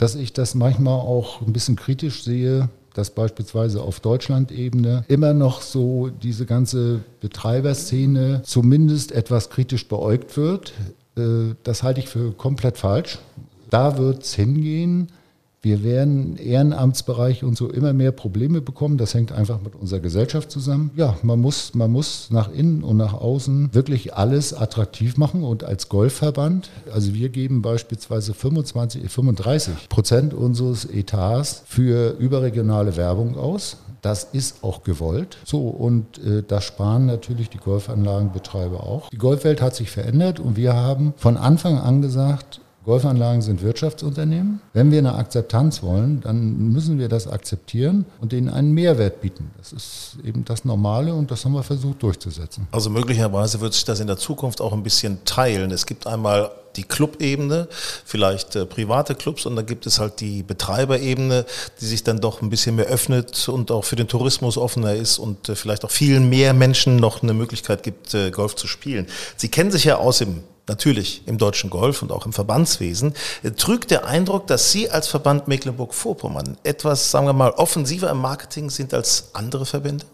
dass 0.00 0.14
ich 0.14 0.32
das 0.32 0.54
manchmal 0.54 0.98
auch 0.98 1.42
ein 1.42 1.52
bisschen 1.52 1.76
kritisch 1.76 2.24
sehe, 2.24 2.70
dass 2.94 3.10
beispielsweise 3.10 3.82
auf 3.82 4.00
Deutschland-Ebene 4.00 5.04
immer 5.08 5.34
noch 5.34 5.60
so 5.60 6.08
diese 6.08 6.46
ganze 6.46 7.00
Betreiberszene 7.20 8.40
zumindest 8.42 9.12
etwas 9.12 9.50
kritisch 9.50 9.86
beäugt 9.88 10.38
wird. 10.38 10.72
Äh, 11.18 11.54
das 11.64 11.82
halte 11.82 12.00
ich 12.00 12.08
für 12.08 12.32
komplett 12.32 12.78
falsch. 12.78 13.18
Da 13.68 13.98
wird 13.98 14.22
es 14.22 14.34
hingehen. 14.34 15.08
Wir 15.62 15.84
werden 15.84 16.38
Ehrenamtsbereich 16.38 17.44
und 17.44 17.54
so 17.54 17.68
immer 17.68 17.92
mehr 17.92 18.12
Probleme 18.12 18.62
bekommen. 18.62 18.96
Das 18.96 19.12
hängt 19.12 19.30
einfach 19.30 19.60
mit 19.60 19.74
unserer 19.74 20.00
Gesellschaft 20.00 20.50
zusammen. 20.50 20.90
Ja, 20.96 21.16
man 21.22 21.38
muss, 21.38 21.74
man 21.74 21.92
muss 21.92 22.28
nach 22.30 22.50
innen 22.50 22.82
und 22.82 22.96
nach 22.96 23.12
außen 23.12 23.74
wirklich 23.74 24.14
alles 24.14 24.54
attraktiv 24.54 25.18
machen. 25.18 25.44
Und 25.44 25.62
als 25.62 25.90
Golfverband, 25.90 26.70
also 26.90 27.12
wir 27.12 27.28
geben 27.28 27.60
beispielsweise 27.60 28.32
25, 28.32 29.10
35 29.10 29.88
Prozent 29.90 30.32
unseres 30.32 30.86
Etats 30.86 31.62
für 31.66 32.16
überregionale 32.18 32.96
Werbung 32.96 33.36
aus. 33.36 33.76
Das 34.00 34.24
ist 34.24 34.64
auch 34.64 34.82
gewollt. 34.82 35.36
So, 35.44 35.68
und 35.68 36.24
äh, 36.24 36.42
das 36.42 36.64
sparen 36.64 37.04
natürlich 37.04 37.50
die 37.50 37.58
Golfanlagenbetreiber 37.58 38.82
auch. 38.82 39.10
Die 39.10 39.18
Golfwelt 39.18 39.60
hat 39.60 39.76
sich 39.76 39.90
verändert 39.90 40.40
und 40.40 40.56
wir 40.56 40.72
haben 40.72 41.12
von 41.18 41.36
Anfang 41.36 41.78
an 41.78 42.00
gesagt, 42.00 42.59
Golfanlagen 42.84 43.42
sind 43.42 43.62
Wirtschaftsunternehmen. 43.62 44.60
Wenn 44.72 44.90
wir 44.90 44.98
eine 44.98 45.14
Akzeptanz 45.14 45.82
wollen, 45.82 46.20
dann 46.22 46.72
müssen 46.72 46.98
wir 46.98 47.08
das 47.08 47.26
akzeptieren 47.26 48.06
und 48.20 48.32
denen 48.32 48.48
einen 48.48 48.72
Mehrwert 48.72 49.20
bieten. 49.20 49.50
Das 49.58 49.72
ist 49.72 50.16
eben 50.24 50.44
das 50.44 50.64
Normale 50.64 51.14
und 51.14 51.30
das 51.30 51.44
haben 51.44 51.52
wir 51.52 51.62
versucht 51.62 52.02
durchzusetzen. 52.02 52.66
Also 52.72 52.88
möglicherweise 52.88 53.60
wird 53.60 53.74
sich 53.74 53.84
das 53.84 54.00
in 54.00 54.06
der 54.06 54.16
Zukunft 54.16 54.60
auch 54.60 54.72
ein 54.72 54.82
bisschen 54.82 55.18
teilen. 55.24 55.70
Es 55.70 55.84
gibt 55.84 56.06
einmal 56.06 56.50
die 56.76 56.84
Clubebene, 56.84 57.68
vielleicht 58.04 58.56
äh, 58.56 58.64
private 58.64 59.14
Clubs 59.14 59.44
und 59.46 59.56
dann 59.56 59.66
gibt 59.66 59.86
es 59.86 59.98
halt 59.98 60.20
die 60.20 60.42
Betreiberebene, 60.42 61.44
die 61.80 61.84
sich 61.84 62.04
dann 62.04 62.20
doch 62.20 62.42
ein 62.42 62.50
bisschen 62.50 62.76
mehr 62.76 62.86
öffnet 62.86 63.48
und 63.48 63.70
auch 63.70 63.84
für 63.84 63.96
den 63.96 64.08
Tourismus 64.08 64.56
offener 64.56 64.94
ist 64.94 65.18
und 65.18 65.48
äh, 65.48 65.56
vielleicht 65.56 65.84
auch 65.84 65.90
vielen 65.90 66.28
mehr 66.28 66.54
Menschen 66.54 66.96
noch 66.96 67.22
eine 67.22 67.34
Möglichkeit 67.34 67.82
gibt, 67.82 68.14
äh, 68.14 68.30
Golf 68.30 68.54
zu 68.54 68.66
spielen. 68.66 69.06
Sie 69.36 69.48
kennen 69.48 69.70
sich 69.70 69.84
ja 69.84 69.96
aus 69.96 70.20
im 70.20 70.44
natürlich 70.68 71.22
im 71.26 71.38
deutschen 71.38 71.70
Golf 71.70 72.02
und 72.02 72.12
auch 72.12 72.26
im 72.26 72.32
Verbandswesen, 72.32 73.14
trügt 73.56 73.90
der 73.90 74.06
Eindruck, 74.06 74.46
dass 74.46 74.72
Sie 74.72 74.90
als 74.90 75.08
Verband 75.08 75.48
Mecklenburg-Vorpommern 75.48 76.56
etwas, 76.62 77.10
sagen 77.10 77.26
wir 77.26 77.32
mal, 77.32 77.50
offensiver 77.50 78.10
im 78.10 78.18
Marketing 78.18 78.70
sind 78.70 78.94
als 78.94 79.30
andere 79.34 79.66
Verbände? 79.66 80.04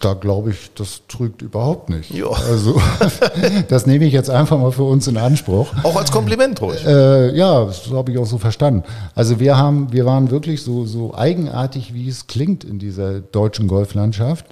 Da 0.00 0.14
glaube 0.14 0.50
ich, 0.50 0.70
das 0.74 1.02
trügt 1.08 1.42
überhaupt 1.42 1.90
nicht. 1.90 2.10
Ja. 2.10 2.28
Also 2.28 2.80
das 3.68 3.86
nehme 3.86 4.04
ich 4.04 4.12
jetzt 4.12 4.30
einfach 4.30 4.58
mal 4.58 4.72
für 4.72 4.84
uns 4.84 5.06
in 5.06 5.16
Anspruch. 5.16 5.68
Auch 5.82 5.96
als 5.96 6.10
Kompliment 6.10 6.60
ruhig. 6.60 6.84
Äh, 6.84 7.36
ja, 7.36 7.64
das 7.64 7.90
habe 7.90 8.12
ich 8.12 8.18
auch 8.18 8.26
so 8.26 8.38
verstanden. 8.38 8.84
Also 9.14 9.40
wir 9.40 9.56
haben, 9.56 9.92
wir 9.92 10.06
waren 10.06 10.30
wirklich 10.30 10.62
so, 10.62 10.84
so 10.86 11.14
eigenartig, 11.14 11.94
wie 11.94 12.08
es 12.08 12.26
klingt 12.26 12.64
in 12.64 12.78
dieser 12.78 13.20
deutschen 13.20 13.68
Golflandschaft. 13.68 14.46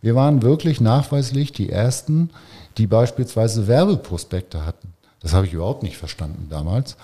Wir 0.00 0.14
waren 0.14 0.42
wirklich 0.42 0.80
nachweislich 0.80 1.52
die 1.52 1.70
ersten, 1.70 2.30
die 2.78 2.86
beispielsweise 2.86 3.66
Werbeprospekte 3.66 4.64
hatten. 4.64 4.94
Das 5.20 5.32
habe 5.32 5.46
ich 5.46 5.52
überhaupt 5.52 5.82
nicht 5.82 5.96
verstanden 5.96 6.46
damals. 6.48 6.96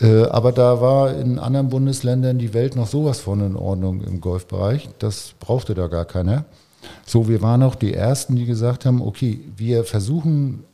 Äh, 0.00 0.24
aber 0.24 0.52
da 0.52 0.80
war 0.80 1.14
in 1.14 1.38
anderen 1.38 1.68
Bundesländern 1.68 2.38
die 2.38 2.54
Welt 2.54 2.76
noch 2.76 2.86
sowas 2.86 3.18
von 3.20 3.40
in 3.40 3.56
Ordnung 3.56 4.02
im 4.02 4.20
Golfbereich. 4.20 4.88
Das 4.98 5.34
brauchte 5.40 5.74
da 5.74 5.88
gar 5.88 6.04
keiner. 6.04 6.44
So, 7.04 7.28
wir 7.28 7.42
waren 7.42 7.62
auch 7.62 7.74
die 7.74 7.94
Ersten, 7.94 8.36
die 8.36 8.46
gesagt 8.46 8.84
haben, 8.84 9.02
okay, 9.02 9.40
wir 9.56 9.84
versuchen 9.84 10.64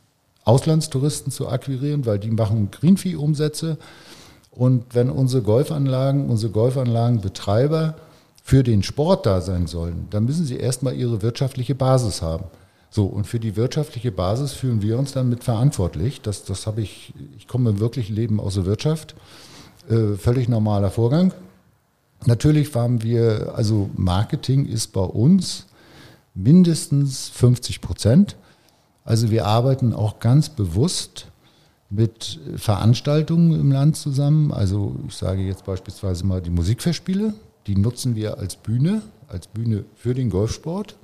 Auslandstouristen 0.45 1.31
zu 1.31 1.47
akquirieren, 1.47 2.05
weil 2.05 2.19
die 2.19 2.29
machen 2.29 2.69
Greenfee-Umsätze. 2.69 3.77
Und 4.51 4.93
wenn 4.93 5.09
unsere 5.09 5.41
Golfanlagen, 5.41 6.29
unsere 6.29 6.51
Golfanlagenbetreiber 6.51 7.95
für 8.43 8.61
den 8.61 8.83
Sport 8.83 9.25
da 9.25 9.41
sein 9.41 9.67
sollen, 9.67 10.07
dann 10.11 10.25
müssen 10.25 10.45
sie 10.45 10.57
erstmal 10.57 10.95
ihre 10.95 11.21
wirtschaftliche 11.21 11.75
Basis 11.75 12.21
haben. 12.21 12.43
So, 12.95 13.07
und 13.07 13.25
für 13.25 13.39
die 13.39 13.55
wirtschaftliche 13.55 14.11
Basis 14.11 14.53
fühlen 14.53 14.83
wir 14.83 14.99
uns 14.99 15.13
dann 15.13 15.27
mit 15.27 15.43
verantwortlich. 15.43 16.21
Das, 16.21 16.45
das 16.45 16.67
habe 16.67 16.81
ich, 16.81 17.11
ich 17.35 17.47
komme 17.47 17.71
im 17.71 17.79
wirklichen 17.79 18.13
Leben 18.13 18.39
aus 18.39 18.53
der 18.53 18.67
Wirtschaft. 18.67 19.15
Äh, 19.89 20.13
völlig 20.13 20.47
normaler 20.47 20.91
Vorgang. 20.91 21.33
Natürlich 22.27 22.75
waren 22.75 23.01
wir, 23.01 23.53
also 23.55 23.89
Marketing 23.95 24.67
ist 24.67 24.93
bei 24.93 25.01
uns 25.01 25.65
mindestens 26.35 27.29
50 27.29 27.81
Prozent. 27.81 28.35
Also 29.03 29.31
wir 29.31 29.47
arbeiten 29.47 29.93
auch 29.93 30.19
ganz 30.19 30.49
bewusst 30.49 31.25
mit 31.89 32.39
Veranstaltungen 32.57 33.59
im 33.59 33.71
Land 33.71 33.97
zusammen. 33.97 34.51
Also 34.51 34.97
ich 35.07 35.15
sage 35.15 35.41
jetzt 35.41 35.65
beispielsweise 35.65 36.27
mal 36.27 36.43
die 36.43 36.51
Musikfestspiele, 36.51 37.33
die 37.65 37.75
nutzen 37.75 38.15
wir 38.15 38.37
als 38.37 38.55
Bühne, 38.55 39.01
als 39.29 39.47
Bühne 39.47 39.83
für 39.95 40.13
den 40.13 40.29
Golfsport. 40.29 40.95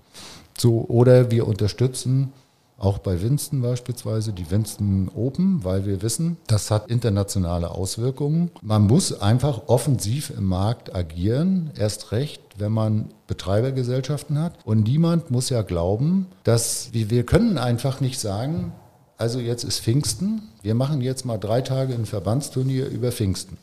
So, 0.60 0.86
oder 0.88 1.32
wir 1.32 1.48
unterstützen 1.48 2.34
auch 2.80 2.98
bei 3.00 3.22
Winston 3.22 3.62
beispielsweise 3.62 4.32
die 4.32 4.50
Winston 4.52 5.12
Open, 5.14 5.64
weil 5.64 5.86
wir 5.86 6.02
wissen, 6.02 6.38
das 6.48 6.72
hat 6.72 6.90
internationale 6.90 7.72
Auswirkungen. 7.72 8.52
Man 8.62 8.84
muss 8.84 9.22
einfach 9.22 9.64
offensiv 9.68 10.30
im 10.30 10.46
Markt 10.46 10.96
agieren, 10.96 11.72
erst 11.78 12.14
recht, 12.14 12.42
wenn 12.58 12.72
man 12.72 13.10
Betreibergesellschaften 13.28 14.40
hat. 14.40 14.54
Und 14.66 14.84
niemand 14.84 15.30
muss 15.30 15.50
ja 15.50 15.62
glauben, 15.62 16.28
dass 16.44 16.90
wir, 16.94 17.10
wir 17.10 17.26
können 17.26 17.58
einfach 17.58 18.00
nicht 18.00 18.20
sagen, 18.20 18.72
also 19.18 19.40
jetzt 19.40 19.66
ist 19.66 19.82
Pfingsten, 19.82 20.44
wir 20.62 20.76
machen 20.76 21.02
jetzt 21.02 21.26
mal 21.26 21.38
drei 21.38 21.62
Tage 21.62 21.94
ein 21.94 22.06
Verbandsturnier 22.06 22.88
über 22.88 23.12
Pfingsten. 23.12 23.58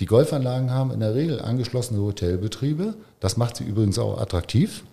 Die 0.00 0.06
Golfanlagen 0.06 0.72
haben 0.72 0.90
in 0.90 1.00
der 1.00 1.14
Regel 1.14 1.40
angeschlossene 1.40 2.00
Hotelbetriebe. 2.00 2.94
Das 3.20 3.36
macht 3.36 3.56
sie 3.56 3.64
übrigens 3.64 3.98
auch 3.98 4.20
attraktiv. 4.20 4.84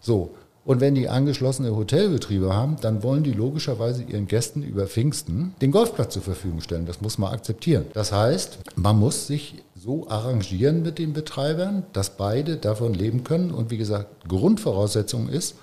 So, 0.00 0.34
und 0.64 0.80
wenn 0.80 0.94
die 0.94 1.08
angeschlossene 1.08 1.74
Hotelbetriebe 1.74 2.54
haben, 2.54 2.76
dann 2.80 3.02
wollen 3.02 3.24
die 3.24 3.32
logischerweise 3.32 4.04
ihren 4.04 4.28
Gästen 4.28 4.62
über 4.62 4.86
Pfingsten 4.86 5.54
den 5.60 5.72
Golfplatz 5.72 6.14
zur 6.14 6.22
Verfügung 6.22 6.60
stellen. 6.60 6.86
Das 6.86 7.00
muss 7.00 7.18
man 7.18 7.32
akzeptieren. 7.32 7.86
Das 7.94 8.12
heißt, 8.12 8.58
man 8.76 8.98
muss 8.98 9.26
sich 9.26 9.56
so 9.74 10.08
arrangieren 10.08 10.82
mit 10.82 10.98
den 10.98 11.12
Betreibern, 11.12 11.82
dass 11.92 12.16
beide 12.16 12.58
davon 12.58 12.94
leben 12.94 13.24
können. 13.24 13.50
Und 13.50 13.72
wie 13.72 13.76
gesagt, 13.76 14.28
Grundvoraussetzung 14.28 15.28
ist, 15.28 15.56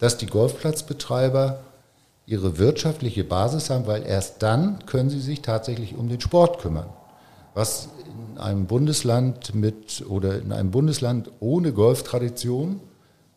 dass 0.00 0.18
die 0.18 0.26
Golfplatzbetreiber 0.26 1.60
ihre 2.26 2.58
wirtschaftliche 2.58 3.22
Basis 3.22 3.70
haben, 3.70 3.86
weil 3.86 4.04
erst 4.04 4.42
dann 4.42 4.84
können 4.86 5.10
sie 5.10 5.20
sich 5.20 5.42
tatsächlich 5.42 5.96
um 5.96 6.08
den 6.08 6.20
Sport 6.20 6.58
kümmern. 6.60 6.88
Was 7.54 7.90
in 8.32 8.38
einem 8.38 8.66
Bundesland 8.66 9.54
mit 9.54 10.04
oder 10.08 10.40
in 10.40 10.50
einem 10.50 10.72
Bundesland 10.72 11.30
ohne 11.38 11.72
Golftradition 11.72 12.80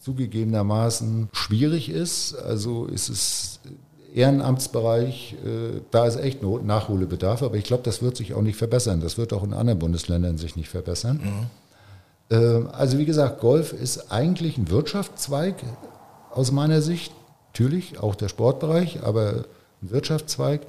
zugegebenermaßen 0.05 1.29
schwierig 1.33 1.89
ist. 1.89 2.35
Also 2.35 2.85
ist 2.85 3.09
es 3.09 3.59
Ehrenamtsbereich, 4.13 5.35
äh, 5.43 5.81
da 5.89 6.05
ist 6.05 6.17
echt 6.17 6.41
Nachholbedarf, 6.41 7.41
aber 7.41 7.55
ich 7.55 7.63
glaube, 7.63 7.83
das 7.83 8.01
wird 8.03 8.15
sich 8.15 8.35
auch 8.35 8.43
nicht 8.43 8.55
verbessern. 8.55 9.01
Das 9.01 9.17
wird 9.17 9.33
auch 9.33 9.43
in 9.43 9.53
anderen 9.53 9.79
Bundesländern 9.79 10.37
sich 10.37 10.55
nicht 10.55 10.69
verbessern. 10.69 11.49
Mhm. 12.29 12.37
Äh, 12.37 12.69
also 12.71 12.99
wie 12.99 13.05
gesagt, 13.05 13.41
Golf 13.41 13.73
ist 13.73 14.11
eigentlich 14.11 14.57
ein 14.59 14.69
Wirtschaftszweig 14.69 15.55
aus 16.31 16.51
meiner 16.51 16.81
Sicht. 16.81 17.11
Natürlich 17.51 17.99
auch 17.99 18.13
der 18.13 18.29
Sportbereich, 18.29 19.03
aber 19.03 19.45
ein 19.81 19.89
Wirtschaftszweig. 19.89 20.61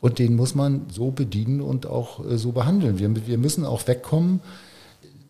Und 0.00 0.20
den 0.20 0.36
muss 0.36 0.54
man 0.54 0.86
so 0.90 1.10
bedienen 1.10 1.60
und 1.60 1.86
auch 1.86 2.24
äh, 2.24 2.38
so 2.38 2.52
behandeln. 2.52 2.98
Wir, 3.00 3.26
wir 3.26 3.38
müssen 3.38 3.66
auch 3.66 3.86
wegkommen. 3.88 4.40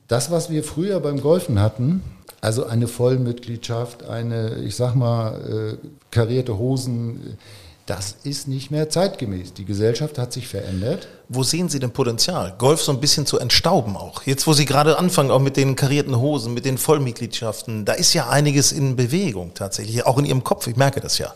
Das, 0.09 0.31
was 0.31 0.51
wir 0.51 0.63
früher 0.63 1.01
beim 1.01 1.21
Golfen 1.21 1.59
hatten, 1.59 2.03
also 2.41 2.67
eine 2.67 2.89
Vollmitgliedschaft, 2.89 4.05
eine, 4.05 4.57
ich 4.61 4.77
sag 4.77 4.95
mal, 4.95 5.79
äh, 5.83 5.87
karierte 6.11 6.59
Hosen, 6.59 7.39
das 7.87 8.17
ist 8.25 8.49
nicht 8.49 8.73
mehr 8.73 8.91
zeitgemäß. 8.91 9.55
Die 9.55 9.65
Gesellschaft 9.65 10.19
hat 10.19 10.33
sich 10.33 10.49
verändert. 10.49 11.07
Wo 11.29 11.45
sehen 11.45 11.69
Sie 11.69 11.79
denn 11.79 11.93
Potenzial, 11.93 12.55
Golf 12.59 12.83
so 12.83 12.91
ein 12.91 13.01
bisschen 13.01 13.27
zu 13.27 13.39
entstauben 13.39 13.97
auch? 13.97 14.25
Jetzt, 14.25 14.47
wo 14.49 14.53
Sie 14.53 14.65
gerade 14.65 14.99
anfangen, 14.99 15.31
auch 15.31 15.41
mit 15.41 15.57
den 15.57 15.77
karierten 15.77 16.19
Hosen, 16.19 16.53
mit 16.53 16.65
den 16.65 16.79
Vollmitgliedschaften, 16.79 17.85
da 17.85 17.93
ist 17.93 18.13
ja 18.13 18.29
einiges 18.29 18.73
in 18.73 18.97
Bewegung 18.97 19.55
tatsächlich, 19.55 20.05
auch 20.05 20.19
in 20.19 20.25
Ihrem 20.25 20.43
Kopf, 20.43 20.67
ich 20.67 20.77
merke 20.77 21.01
das 21.01 21.19
ja. 21.19 21.33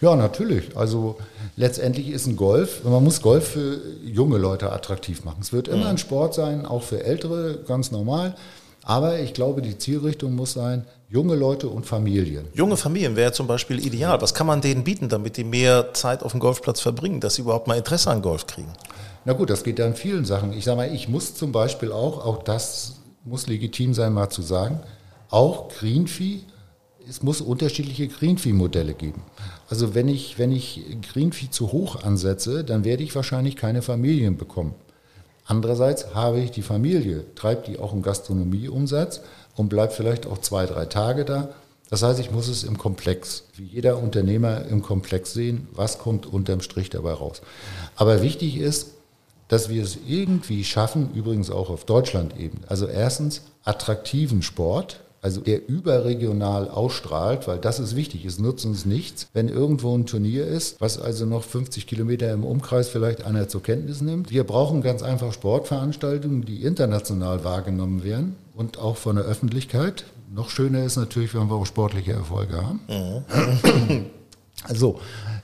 Ja, 0.00 0.14
natürlich. 0.14 0.76
Also 0.76 1.16
letztendlich 1.56 2.10
ist 2.10 2.26
ein 2.26 2.36
Golf, 2.36 2.84
man 2.84 3.02
muss 3.02 3.20
Golf 3.20 3.48
für 3.48 3.80
junge 4.04 4.38
Leute 4.38 4.72
attraktiv 4.72 5.24
machen. 5.24 5.38
Es 5.40 5.52
wird 5.52 5.66
immer 5.66 5.84
mhm. 5.84 5.90
ein 5.90 5.98
Sport 5.98 6.34
sein, 6.34 6.66
auch 6.66 6.84
für 6.84 7.02
Ältere, 7.02 7.58
ganz 7.66 7.90
normal. 7.90 8.36
Aber 8.84 9.18
ich 9.18 9.34
glaube, 9.34 9.62
die 9.62 9.76
Zielrichtung 9.76 10.34
muss 10.34 10.54
sein, 10.54 10.84
junge 11.10 11.34
Leute 11.34 11.68
und 11.68 11.86
Familien. 11.86 12.46
Junge 12.54 12.76
Familien 12.76 13.16
wäre 13.16 13.32
zum 13.32 13.46
Beispiel 13.46 13.84
ideal. 13.84 14.20
Was 14.20 14.34
kann 14.34 14.46
man 14.46 14.60
denen 14.60 14.84
bieten, 14.84 15.08
damit 15.08 15.36
die 15.36 15.44
mehr 15.44 15.92
Zeit 15.94 16.22
auf 16.22 16.32
dem 16.32 16.40
Golfplatz 16.40 16.80
verbringen, 16.80 17.20
dass 17.20 17.34
sie 17.34 17.42
überhaupt 17.42 17.66
mal 17.66 17.76
Interesse 17.76 18.10
an 18.10 18.22
Golf 18.22 18.46
kriegen? 18.46 18.72
Na 19.24 19.32
gut, 19.32 19.50
das 19.50 19.64
geht 19.64 19.78
ja 19.78 19.86
in 19.86 19.94
vielen 19.94 20.24
Sachen. 20.24 20.52
Ich 20.52 20.64
sage 20.64 20.76
mal, 20.78 20.94
ich 20.94 21.08
muss 21.08 21.34
zum 21.34 21.52
Beispiel 21.52 21.92
auch, 21.92 22.24
auch 22.24 22.42
das 22.42 22.96
muss 23.24 23.46
legitim 23.46 23.94
sein, 23.94 24.12
mal 24.12 24.30
zu 24.30 24.42
sagen, 24.42 24.80
auch 25.30 25.68
Greenfee, 25.68 26.40
es 27.08 27.22
muss 27.22 27.40
unterschiedliche 27.40 28.08
Greenfee-Modelle 28.08 28.94
geben. 28.94 29.22
Also 29.68 29.94
wenn 29.94 30.08
ich, 30.08 30.38
wenn 30.38 30.52
ich 30.52 30.82
Greenfee 31.12 31.50
zu 31.50 31.72
hoch 31.72 32.02
ansetze, 32.02 32.64
dann 32.64 32.84
werde 32.84 33.02
ich 33.02 33.14
wahrscheinlich 33.14 33.56
keine 33.56 33.82
Familien 33.82 34.36
bekommen. 34.36 34.74
Andererseits 35.48 36.14
habe 36.14 36.40
ich 36.40 36.50
die 36.50 36.60
Familie, 36.60 37.24
treibt 37.34 37.68
die 37.68 37.78
auch 37.78 37.94
einen 37.94 38.02
Gastronomieumsatz 38.02 39.22
und 39.56 39.70
bleibt 39.70 39.94
vielleicht 39.94 40.26
auch 40.26 40.36
zwei, 40.38 40.66
drei 40.66 40.84
Tage 40.84 41.24
da. 41.24 41.48
Das 41.88 42.02
heißt, 42.02 42.20
ich 42.20 42.30
muss 42.30 42.48
es 42.48 42.64
im 42.64 42.76
Komplex, 42.76 43.44
wie 43.56 43.64
jeder 43.64 43.96
Unternehmer 43.96 44.66
im 44.66 44.82
Komplex 44.82 45.32
sehen, 45.32 45.66
was 45.72 45.98
kommt 45.98 46.26
unterm 46.26 46.60
Strich 46.60 46.90
dabei 46.90 47.14
raus. 47.14 47.40
Aber 47.96 48.20
wichtig 48.20 48.58
ist, 48.58 48.88
dass 49.48 49.70
wir 49.70 49.82
es 49.82 49.96
irgendwie 50.06 50.64
schaffen, 50.64 51.14
übrigens 51.14 51.50
auch 51.50 51.70
auf 51.70 51.86
Deutschland 51.86 52.38
eben. 52.38 52.60
Also 52.66 52.86
erstens 52.86 53.40
attraktiven 53.64 54.42
Sport, 54.42 55.00
also 55.20 55.40
der 55.40 55.68
überregional 55.68 56.68
ausstrahlt, 56.68 57.48
weil 57.48 57.58
das 57.58 57.80
ist 57.80 57.96
wichtig. 57.96 58.24
Es 58.24 58.38
nutzt 58.38 58.64
uns 58.64 58.86
nichts, 58.86 59.28
wenn 59.32 59.48
irgendwo 59.48 59.96
ein 59.96 60.06
Turnier 60.06 60.46
ist, 60.46 60.80
was 60.80 60.98
also 60.98 61.26
noch 61.26 61.42
50 61.42 61.86
Kilometer 61.86 62.32
im 62.32 62.44
Umkreis 62.44 62.88
vielleicht 62.88 63.24
einer 63.24 63.48
zur 63.48 63.62
Kenntnis 63.62 64.00
nimmt. 64.00 64.30
Wir 64.30 64.44
brauchen 64.44 64.82
ganz 64.82 65.02
einfach 65.02 65.32
Sportveranstaltungen, 65.32 66.44
die 66.44 66.62
international 66.62 67.44
wahrgenommen 67.44 68.04
werden 68.04 68.36
und 68.54 68.78
auch 68.78 68.96
von 68.96 69.16
der 69.16 69.24
Öffentlichkeit. 69.24 70.04
Noch 70.32 70.50
schöner 70.50 70.84
ist 70.84 70.96
natürlich, 70.96 71.34
wenn 71.34 71.48
wir 71.48 71.54
auch 71.54 71.66
sportliche 71.66 72.12
Erfolge 72.12 72.56
haben. 72.56 72.80
Mhm. 72.88 74.06
also, 74.64 75.00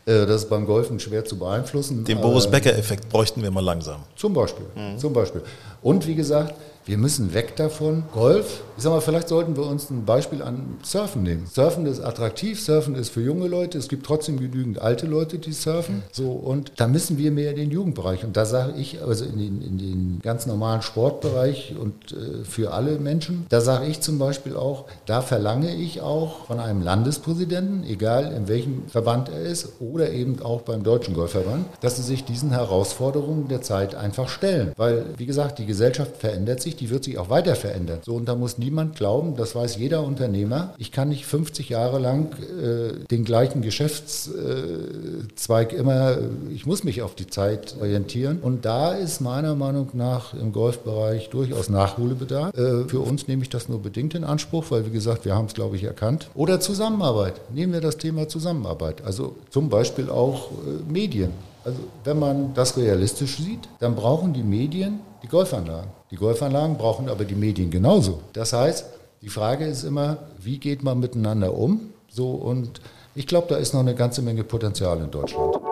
äh, 0.07 0.27
das 0.27 0.43
ist 0.43 0.51
beim 0.51 0.67
Golfen 0.67 1.01
schwer 1.01 1.25
zu 1.25 1.39
beeinflussen. 1.39 2.05
Den 2.05 2.21
Boris 2.21 2.47
Becker-Effekt 2.49 3.09
bräuchten 3.09 3.43
wir 3.43 3.51
mal 3.51 3.65
langsam. 3.65 4.03
Zum 4.15 4.35
Beispiel. 4.35 4.67
Mhm. 4.75 4.99
Zum 4.99 5.13
Beispiel. 5.13 5.43
Und 5.83 6.07
wie 6.07 6.15
gesagt, 6.15 6.55
wir 6.87 6.99
müssen 6.99 7.33
weg 7.33 7.57
davon. 7.57 8.05
Golf, 8.13 8.63
ich 8.77 8.83
sag 8.83 8.93
mal, 8.93 9.01
vielleicht 9.01 9.29
sollten 9.29 9.57
wir 9.57 9.67
uns 9.67 9.89
ein 9.91 10.05
Beispiel 10.05 10.43
an 10.43 10.79
Surfen 10.83 11.23
nehmen. 11.23 11.47
Surfen 11.47 11.87
ist 11.87 12.01
attraktiv, 12.01 12.61
Surfen 12.61 12.95
ist 12.95 13.11
für 13.11 13.21
junge 13.21 13.47
Leute, 13.47 13.79
es 13.79 13.89
gibt 13.89 14.05
trotzdem 14.05 14.39
genügend 14.39 14.81
alte 14.81 15.07
Leute, 15.07 15.39
die 15.39 15.53
surfen. 15.53 16.03
So, 16.13 16.33
und 16.33 16.73
da 16.77 16.87
müssen 16.87 17.17
wir 17.17 17.31
mehr 17.31 17.51
in 17.51 17.57
den 17.57 17.71
Jugendbereich. 17.71 18.25
Und 18.25 18.37
da 18.37 18.45
sage 18.45 18.75
ich, 18.77 19.03
also 19.03 19.25
in 19.25 19.39
den, 19.39 19.63
in 19.63 19.79
den 19.79 20.21
ganz 20.23 20.47
normalen 20.47 20.83
Sportbereich 20.83 21.75
und 21.81 22.13
äh, 22.13 22.45
für 22.45 22.73
alle 22.73 22.99
Menschen, 22.99 23.47
da 23.49 23.61
sage 23.61 23.87
ich 23.87 24.01
zum 24.01 24.19
Beispiel 24.19 24.57
auch, 24.57 24.85
da 25.07 25.23
verlange 25.23 25.75
ich 25.75 26.01
auch 26.01 26.47
von 26.47 26.61
einem 26.61 26.83
Landespräsidenten, 26.83 27.85
egal 27.85 28.33
in 28.33 28.49
welchem 28.49 28.89
Verband 28.89 29.29
er 29.29 29.41
ist, 29.41 29.81
oder 29.81 30.11
eben 30.11 30.43
auch 30.43 30.63
beim 30.63 30.83
Deutschen 30.83 31.15
Golfverband, 31.15 31.67
dass 31.81 31.97
sie 31.97 32.03
sich 32.03 32.25
diesen 32.25 32.51
Herausforderungen 32.51 33.49
der 33.49 33.63
Zeit 33.63 33.95
einfach 33.95 34.29
stellen. 34.29 34.73
Weil, 34.77 35.07
wie 35.17 35.27
gesagt, 35.27 35.59
die 35.59 35.67
Gesellschaft 35.67 36.17
verändert 36.17 36.61
sich, 36.61 36.74
die 36.81 36.91
wird 36.91 37.05
sich 37.05 37.19
auch 37.19 37.31
weiter 37.31 37.55
verändern. 37.55 38.01
So, 38.05 38.15
und 38.15 38.27
da 38.27 38.35
muss 38.35 38.59
niemand 38.59 38.97
glauben, 38.97 39.37
das 39.37 39.55
weiß 39.55 39.77
jeder 39.77 40.03
Unternehmer, 40.03 40.75
ich 40.79 40.93
kann 40.93 41.09
nicht 41.09 41.27
50 41.27 41.69
Jahre 41.69 41.99
lang 41.99 42.33
äh, 42.43 43.05
den 43.11 43.25
gleichen 43.25 43.63
Geschäftszweig 43.63 45.73
immer, 45.73 46.19
ich 46.53 46.67
muss 46.67 46.85
mich 46.85 47.03
auf 47.03 47.15
die 47.15 47.27
Zeit 47.27 47.77
orientieren. 47.81 48.39
Und 48.41 48.65
da 48.65 48.93
ist 48.93 49.21
meiner 49.21 49.55
Meinung 49.55 49.89
nach 49.93 50.35
im 50.35 50.53
Golfbereich 50.53 51.31
durchaus 51.31 51.69
Nachholbedarf. 51.69 52.57
Äh, 52.57 52.89
für 52.89 53.01
uns 53.01 53.29
nehme 53.29 53.43
ich 53.43 53.51
das 53.51 53.69
nur 53.69 53.81
bedingt 53.81 54.15
in 54.15 54.25
Anspruch, 54.25 54.67
weil, 54.71 54.87
wie 54.87 54.91
gesagt, 54.91 55.25
wir 55.25 55.35
haben 55.35 55.47
es, 55.47 55.55
glaube 55.55 55.77
ich, 55.77 55.85
erkannt. 55.85 56.29
Oder 56.35 56.61
Zusammenarbeit. 56.61 57.35
Nehmen 57.53 57.73
wir 57.73 57.81
das 57.81 57.99
Thema 57.99 58.29
Zusammenarbeit. 58.29 59.03
Also 59.05 59.37
zum 59.51 59.69
Beispiel 59.69 60.11
auch 60.11 60.51
äh, 60.51 60.91
Medien. 60.91 61.31
Also 61.65 61.79
wenn 62.05 62.19
man 62.19 62.55
das 62.55 62.77
realistisch 62.77 63.39
sieht, 63.39 63.69
dann 63.81 63.95
brauchen 63.95 64.35
die 64.35 64.43
Medien 64.43 65.01
die 65.25 65.29
Golfanlagen. 65.29 65.91
Die 66.11 66.17
Golfanlagen 66.17 66.77
brauchen 66.77 67.09
aber 67.09 67.25
die 67.25 67.35
Medien 67.35 67.71
genauso. 67.71 68.21
Das 68.35 68.53
heißt, 68.53 68.85
die 69.23 69.31
Frage 69.31 69.65
ist 69.65 69.83
immer, 69.83 70.19
wie 70.39 70.59
geht 70.59 70.83
man 70.83 71.01
miteinander 71.01 71.55
um? 71.55 71.81
So 72.11 72.33
und 72.33 72.83
ich 73.15 73.27
glaube, 73.27 73.47
da 73.49 73.57
ist 73.57 73.73
noch 73.73 73.81
eine 73.81 73.95
ganze 73.95 74.21
Menge 74.21 74.45
Potenzial 74.45 75.01
in 75.01 75.11
Deutschland. 75.11 75.64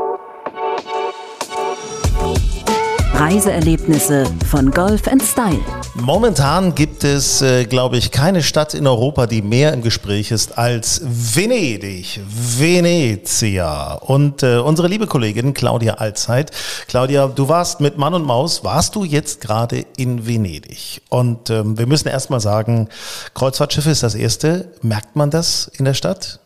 Reiseerlebnisse 3.22 4.24
von 4.50 4.72
Golf 4.72 5.02
Style. 5.02 5.60
Momentan 5.94 6.74
gibt 6.74 7.04
es, 7.04 7.40
äh, 7.40 7.66
glaube 7.66 7.96
ich, 7.96 8.10
keine 8.10 8.42
Stadt 8.42 8.74
in 8.74 8.84
Europa, 8.84 9.28
die 9.28 9.42
mehr 9.42 9.72
im 9.72 9.80
Gespräch 9.80 10.32
ist 10.32 10.58
als 10.58 11.02
Venedig, 11.04 12.20
Venezia. 12.26 13.92
Und 13.92 14.42
äh, 14.42 14.56
unsere 14.56 14.88
liebe 14.88 15.06
Kollegin 15.06 15.54
Claudia 15.54 15.94
Alzeit. 15.94 16.50
Claudia, 16.88 17.28
du 17.28 17.48
warst 17.48 17.80
mit 17.80 17.96
Mann 17.96 18.14
und 18.14 18.24
Maus, 18.24 18.64
warst 18.64 18.96
du 18.96 19.04
jetzt 19.04 19.40
gerade 19.40 19.86
in 19.96 20.26
Venedig? 20.26 21.00
Und 21.08 21.48
ähm, 21.48 21.78
wir 21.78 21.86
müssen 21.86 22.08
erstmal 22.08 22.40
sagen, 22.40 22.88
Kreuzfahrtschiffe 23.34 23.90
ist 23.90 24.02
das 24.02 24.16
erste. 24.16 24.72
Merkt 24.82 25.14
man 25.14 25.30
das 25.30 25.70
in 25.78 25.84
der 25.84 25.94
Stadt? 25.94 26.40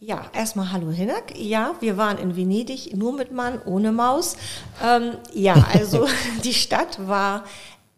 Ja, 0.00 0.30
erstmal 0.32 0.70
hallo 0.70 0.92
Hinak. 0.92 1.36
Ja, 1.36 1.74
wir 1.80 1.96
waren 1.96 2.18
in 2.18 2.36
Venedig 2.36 2.96
nur 2.96 3.12
mit 3.12 3.32
Mann, 3.32 3.60
ohne 3.64 3.90
Maus. 3.90 4.36
Ähm, 4.84 5.14
ja, 5.34 5.54
also 5.72 6.06
die 6.44 6.54
Stadt 6.54 7.08
war 7.08 7.42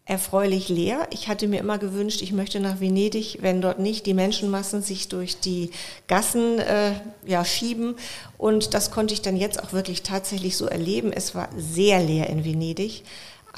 erfreulich 0.05 0.67
leer. 0.67 1.07
Ich 1.11 1.27
hatte 1.27 1.47
mir 1.47 1.59
immer 1.59 1.77
gewünscht, 1.77 2.23
ich 2.23 2.31
möchte 2.31 2.59
nach 2.59 2.79
Venedig, 2.79 3.37
wenn 3.41 3.61
dort 3.61 3.77
nicht 3.77 4.07
die 4.07 4.15
Menschenmassen 4.15 4.81
sich 4.81 5.09
durch 5.09 5.39
die 5.41 5.69
Gassen 6.07 6.57
äh, 6.57 6.93
ja, 7.27 7.45
schieben. 7.45 7.95
Und 8.39 8.73
das 8.73 8.89
konnte 8.89 9.13
ich 9.13 9.21
dann 9.21 9.37
jetzt 9.37 9.61
auch 9.61 9.71
wirklich 9.71 10.01
tatsächlich 10.01 10.57
so 10.57 10.65
erleben. 10.65 11.13
Es 11.13 11.35
war 11.35 11.49
sehr 11.55 12.01
leer 12.01 12.31
in 12.31 12.43
Venedig 12.43 13.03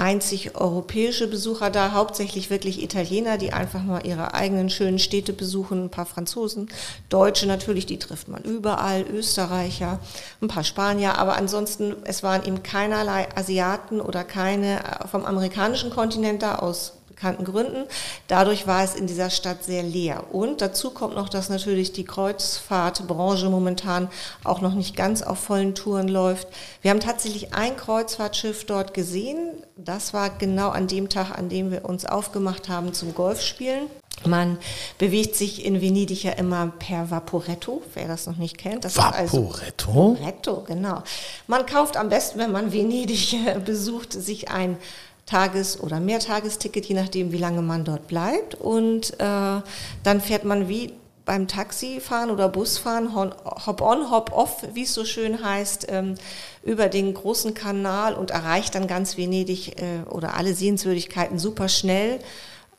einzig 0.04 0.56
europäische 0.56 1.28
Besucher 1.30 1.70
da, 1.70 1.94
hauptsächlich 1.94 2.50
wirklich 2.50 2.84
Italiener, 2.84 3.38
die 3.38 3.54
einfach 3.54 3.82
mal 3.84 4.06
ihre 4.06 4.34
eigenen 4.34 4.70
schönen 4.70 5.00
Städte 5.00 5.32
besuchen, 5.32 5.86
ein 5.86 5.90
paar 5.90 6.06
Franzosen, 6.06 6.68
Deutsche 7.08 7.48
natürlich, 7.48 7.86
die 7.86 8.00
trifft 8.00 8.28
man 8.28 8.44
überall, 8.44 9.06
Österreicher, 9.10 10.02
ein 10.42 10.50
paar 10.50 10.66
Spanier, 10.66 11.18
aber 11.18 11.38
ansonsten, 11.38 11.96
es 12.04 12.22
waren 12.22 12.46
eben 12.46 12.64
keinerlei 12.64 13.30
Asiaten 13.34 14.02
oder 14.02 14.26
keine 14.26 14.82
vom 15.10 15.24
amerikanischen 15.24 15.90
Kontinent 15.90 16.44
da 16.44 16.56
aus 16.56 16.98
bekannten 17.24 17.46
Gründen. 17.46 17.86
Dadurch 18.28 18.68
war 18.68 18.84
es 18.84 18.96
in 18.96 19.08
dieser 19.08 19.30
Stadt 19.30 19.64
sehr 19.64 19.82
leer. 19.82 20.26
Und 20.34 20.60
dazu 20.60 20.92
kommt 20.92 21.16
noch, 21.16 21.30
dass 21.30 21.50
natürlich 21.50 21.94
die 21.94 22.04
Kreuzfahrtbranche 22.04 23.50
momentan 23.50 24.10
auch 24.44 24.60
noch 24.60 24.74
nicht 24.74 24.98
ganz 24.98 25.22
auf 25.22 25.40
vollen 25.40 25.74
Touren 25.74 26.10
läuft. 26.10 26.50
Wir 26.82 26.92
haben 26.92 27.00
tatsächlich 27.00 27.54
ein 27.54 27.78
Kreuzfahrtschiff 27.78 28.66
dort 28.66 28.94
gesehen. 28.94 29.54
Das 29.78 30.14
war 30.14 30.32
genau 30.32 30.70
an 30.70 30.88
dem 30.88 31.08
Tag, 31.08 31.38
an 31.38 31.48
dem 31.48 31.72
wir 31.72 31.86
uns 31.86 32.06
aufgemacht 32.06 32.68
haben 32.68 32.94
zum 32.94 33.16
Golfspielen. 33.16 33.88
Man 34.26 34.58
bewegt 35.00 35.36
sich 35.36 35.66
in 35.66 35.82
Venedig 35.82 36.24
ja 36.24 36.34
immer 36.34 36.72
per 36.78 37.10
Vaporetto, 37.10 37.82
wer 37.94 38.08
das 38.08 38.28
noch 38.28 38.38
nicht 38.38 38.58
kennt. 38.58 38.86
Das 38.86 38.98
Vaporetto? 38.98 39.38
Also 39.38 40.16
Vaporetto, 40.16 40.64
genau. 40.68 41.04
Man 41.48 41.66
kauft 41.66 41.98
am 41.98 42.10
besten, 42.10 42.40
wenn 42.40 42.52
man 42.52 42.72
Venedig 42.72 43.36
besucht, 43.66 44.14
sich 44.14 44.50
ein 44.50 44.78
Tages- 45.26 45.80
oder 45.80 46.00
Mehrtagesticket, 46.00 46.86
je 46.86 46.96
nachdem, 46.96 47.32
wie 47.32 47.38
lange 47.38 47.62
man 47.62 47.86
dort 47.86 48.08
bleibt. 48.08 48.56
Und 48.56 49.14
äh, 49.20 49.62
dann 50.04 50.22
fährt 50.22 50.44
man 50.44 50.68
wie 50.68 50.94
beim 51.26 51.48
Taxifahren 51.48 52.32
oder 52.32 52.50
Busfahren, 52.50 53.16
Hop-on, 53.16 54.12
Hop-off, 54.12 54.64
wie 54.74 54.84
es 54.84 54.94
so 54.94 55.06
schön 55.06 55.44
heißt, 55.44 55.88
ähm, 55.90 56.16
über 56.64 56.90
den 56.90 57.14
großen 57.14 57.54
Kanal 57.54 58.14
und 58.14 58.32
erreicht 58.32 58.76
dann 58.76 58.88
ganz 58.88 59.18
Venedig 59.18 59.82
äh, 59.82 60.10
oder 60.10 60.36
alle 60.36 60.54
Sehenswürdigkeiten 60.54 61.40
super 61.40 61.70
schnell. 61.70 62.20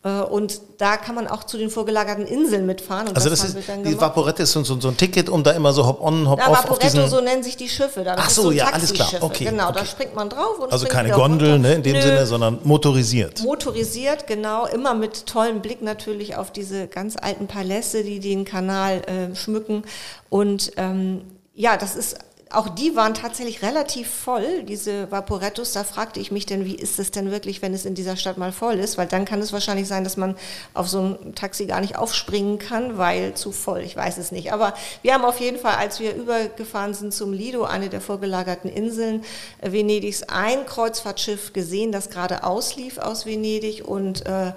Äh, 0.04 0.20
und 0.20 0.60
da 0.78 0.98
kann 0.98 1.14
man 1.14 1.26
auch 1.26 1.44
zu 1.44 1.56
den 1.56 1.70
vorgelagerten 1.70 2.26
Inseln 2.26 2.66
mitfahren. 2.66 3.08
also 3.08 3.30
das, 3.30 3.40
das 3.40 3.54
ist, 3.54 3.68
die 3.84 3.98
Vaporette 3.98 4.42
ist 4.42 4.52
so, 4.52 4.62
so, 4.62 4.88
ein 4.88 4.96
Ticket, 4.96 5.30
um 5.30 5.42
da 5.42 5.52
immer 5.52 5.72
so 5.72 5.86
hop-on, 5.86 6.28
hop-off 6.28 6.82
ja, 6.82 7.02
auf 7.02 7.10
so 7.10 7.20
nennen 7.22 7.42
sich 7.42 7.56
die 7.56 7.68
Schiffe. 7.68 8.04
Da. 8.04 8.16
Ach 8.18 8.28
so, 8.28 8.42
so 8.42 8.50
ja, 8.50 8.66
alles 8.66 8.92
klar. 8.92 9.08
Okay, 9.20 9.44
genau, 9.44 9.70
okay. 9.70 9.78
da 9.78 9.86
springt 9.86 10.14
man 10.14 10.28
drauf. 10.28 10.58
Und 10.58 10.72
also 10.72 10.86
keine 10.86 11.10
Gondel 11.10 11.58
ne, 11.58 11.74
in 11.74 11.82
dem 11.82 11.94
Nö. 11.94 12.02
Sinne, 12.02 12.26
sondern 12.26 12.58
motorisiert. 12.64 13.42
Motorisiert, 13.42 14.26
genau. 14.26 14.66
Immer 14.66 14.94
mit 14.94 15.24
tollem 15.26 15.62
Blick 15.62 15.80
natürlich 15.80 16.36
auf 16.36 16.52
diese 16.52 16.86
ganz 16.86 17.16
alten 17.16 17.46
Paläste, 17.46 18.04
die 18.04 18.20
den 18.20 18.44
Kanal 18.44 19.02
äh, 19.06 19.34
schmücken. 19.34 19.84
Und 20.28 20.72
ähm, 20.76 21.22
ja, 21.54 21.78
das 21.78 21.96
ist 21.96 22.18
auch 22.56 22.68
die 22.68 22.96
waren 22.96 23.14
tatsächlich 23.14 23.62
relativ 23.62 24.08
voll, 24.08 24.62
diese 24.62 25.10
Vaporettos. 25.10 25.72
Da 25.72 25.84
fragte 25.84 26.20
ich 26.20 26.30
mich 26.30 26.46
denn, 26.46 26.64
wie 26.64 26.74
ist 26.74 26.98
es 26.98 27.10
denn 27.10 27.30
wirklich, 27.30 27.62
wenn 27.62 27.74
es 27.74 27.84
in 27.84 27.94
dieser 27.94 28.16
Stadt 28.16 28.38
mal 28.38 28.52
voll 28.52 28.74
ist? 28.74 28.98
Weil 28.98 29.06
dann 29.06 29.24
kann 29.24 29.40
es 29.40 29.52
wahrscheinlich 29.52 29.88
sein, 29.88 30.04
dass 30.04 30.16
man 30.16 30.36
auf 30.72 30.88
so 30.88 31.00
ein 31.00 31.34
Taxi 31.34 31.66
gar 31.66 31.80
nicht 31.80 31.96
aufspringen 31.96 32.58
kann, 32.58 32.98
weil 32.98 33.34
zu 33.34 33.52
voll. 33.52 33.80
Ich 33.80 33.96
weiß 33.96 34.18
es 34.18 34.32
nicht. 34.32 34.52
Aber 34.52 34.74
wir 35.02 35.14
haben 35.14 35.24
auf 35.24 35.40
jeden 35.40 35.58
Fall, 35.58 35.76
als 35.76 36.00
wir 36.00 36.14
übergefahren 36.14 36.94
sind 36.94 37.12
zum 37.12 37.32
Lido, 37.32 37.64
eine 37.64 37.88
der 37.88 38.00
vorgelagerten 38.00 38.70
Inseln 38.70 39.24
Venedigs, 39.60 40.22
ein 40.24 40.66
Kreuzfahrtschiff 40.66 41.52
gesehen, 41.52 41.92
das 41.92 42.10
gerade 42.10 42.44
auslief 42.44 42.98
aus 42.98 43.26
Venedig 43.26 43.84
und 43.86 44.26
äh, 44.26 44.52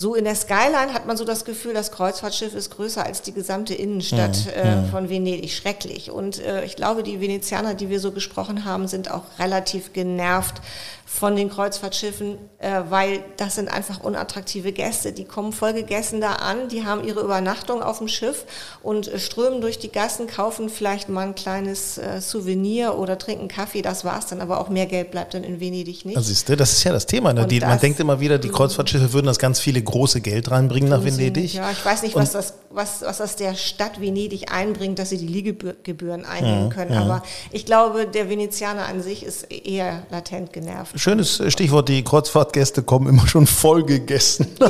so 0.00 0.14
in 0.14 0.24
der 0.24 0.34
Skyline 0.34 0.94
hat 0.94 1.06
man 1.06 1.18
so 1.18 1.26
das 1.26 1.44
Gefühl, 1.44 1.74
das 1.74 1.92
Kreuzfahrtschiff 1.92 2.54
ist 2.54 2.70
größer 2.74 3.04
als 3.04 3.20
die 3.20 3.32
gesamte 3.34 3.74
Innenstadt 3.74 4.46
Mhm. 4.46 4.86
äh, 4.86 4.90
von 4.90 5.10
Venedig. 5.10 5.52
Schrecklich. 5.52 6.10
Und 6.10 6.38
äh, 6.40 6.64
ich 6.64 6.74
glaube, 6.74 7.02
die 7.02 7.20
Venezianer, 7.20 7.74
die 7.74 7.90
wir 7.90 8.00
so 8.00 8.10
gesprochen 8.10 8.64
haben, 8.64 8.88
sind 8.88 9.10
auch 9.10 9.24
relativ 9.38 9.92
genervt 9.92 10.62
von 11.04 11.34
den 11.34 11.50
Kreuzfahrtschiffen, 11.50 12.38
äh, 12.60 12.82
weil 12.88 13.24
das 13.36 13.56
sind 13.56 13.68
einfach 13.68 14.00
unattraktive 14.00 14.70
Gäste. 14.72 15.12
Die 15.12 15.24
kommen 15.24 15.52
vollgegessen 15.52 16.20
da 16.20 16.34
an, 16.34 16.68
die 16.68 16.84
haben 16.84 17.02
ihre 17.06 17.20
Übernachtung 17.20 17.82
auf 17.82 17.98
dem 17.98 18.06
Schiff 18.06 18.44
und 18.82 19.08
äh, 19.08 19.18
strömen 19.18 19.60
durch 19.60 19.78
die 19.80 19.90
Gassen, 19.90 20.28
kaufen 20.28 20.68
vielleicht 20.68 21.08
mal 21.08 21.26
ein 21.26 21.34
kleines 21.34 21.98
äh, 21.98 22.20
Souvenir 22.20 22.96
oder 22.96 23.18
trinken 23.18 23.48
Kaffee. 23.48 23.82
Das 23.82 24.04
war's 24.04 24.26
dann, 24.28 24.40
aber 24.40 24.60
auch 24.60 24.68
mehr 24.68 24.86
Geld 24.86 25.10
bleibt 25.10 25.34
dann 25.34 25.42
in 25.42 25.58
Venedig 25.58 26.04
nicht. 26.04 26.16
Das 26.16 26.28
ist, 26.30 26.48
das 26.48 26.72
ist 26.72 26.84
ja 26.84 26.92
das 26.92 27.06
Thema. 27.06 27.32
Ne? 27.32 27.44
Die, 27.46 27.58
man 27.60 27.70
das- 27.70 27.78
Mhm. 27.78 27.80
denkt 27.82 28.00
immer 28.00 28.20
wieder, 28.20 28.38
die 28.38 28.48
Kreuzfahrtschiffe 28.48 29.12
würden 29.12 29.26
das 29.26 29.40
ganz 29.40 29.58
viele 29.58 29.82
große 29.90 30.20
Geld 30.20 30.50
reinbringen 30.50 30.88
nach 30.88 31.04
Venedig. 31.04 31.54
Ja, 31.54 31.70
ich 31.70 31.84
weiß 31.84 32.02
nicht, 32.02 32.14
was 32.14 32.32
das, 32.32 32.54
was, 32.70 33.02
was 33.02 33.18
das 33.18 33.36
der 33.36 33.54
Stadt 33.54 34.00
Venedig 34.00 34.52
einbringt, 34.52 34.98
dass 34.98 35.10
sie 35.10 35.18
die 35.18 35.26
Liegegebühren 35.26 36.24
einnehmen 36.24 36.70
können. 36.70 36.94
Aber 36.94 37.22
ich 37.50 37.66
glaube, 37.66 38.06
der 38.06 38.28
Venezianer 38.28 38.86
an 38.86 39.02
sich 39.02 39.24
ist 39.24 39.50
eher 39.50 40.04
latent 40.10 40.52
genervt. 40.52 40.98
Schönes 40.98 41.42
Stichwort, 41.48 41.88
die 41.88 42.02
Kreuzfahrtgäste 42.04 42.82
kommen 42.82 43.08
immer 43.08 43.26
schon 43.26 43.46
voll 43.46 43.84
gegessen. 43.84 44.46
Ja, 44.60 44.66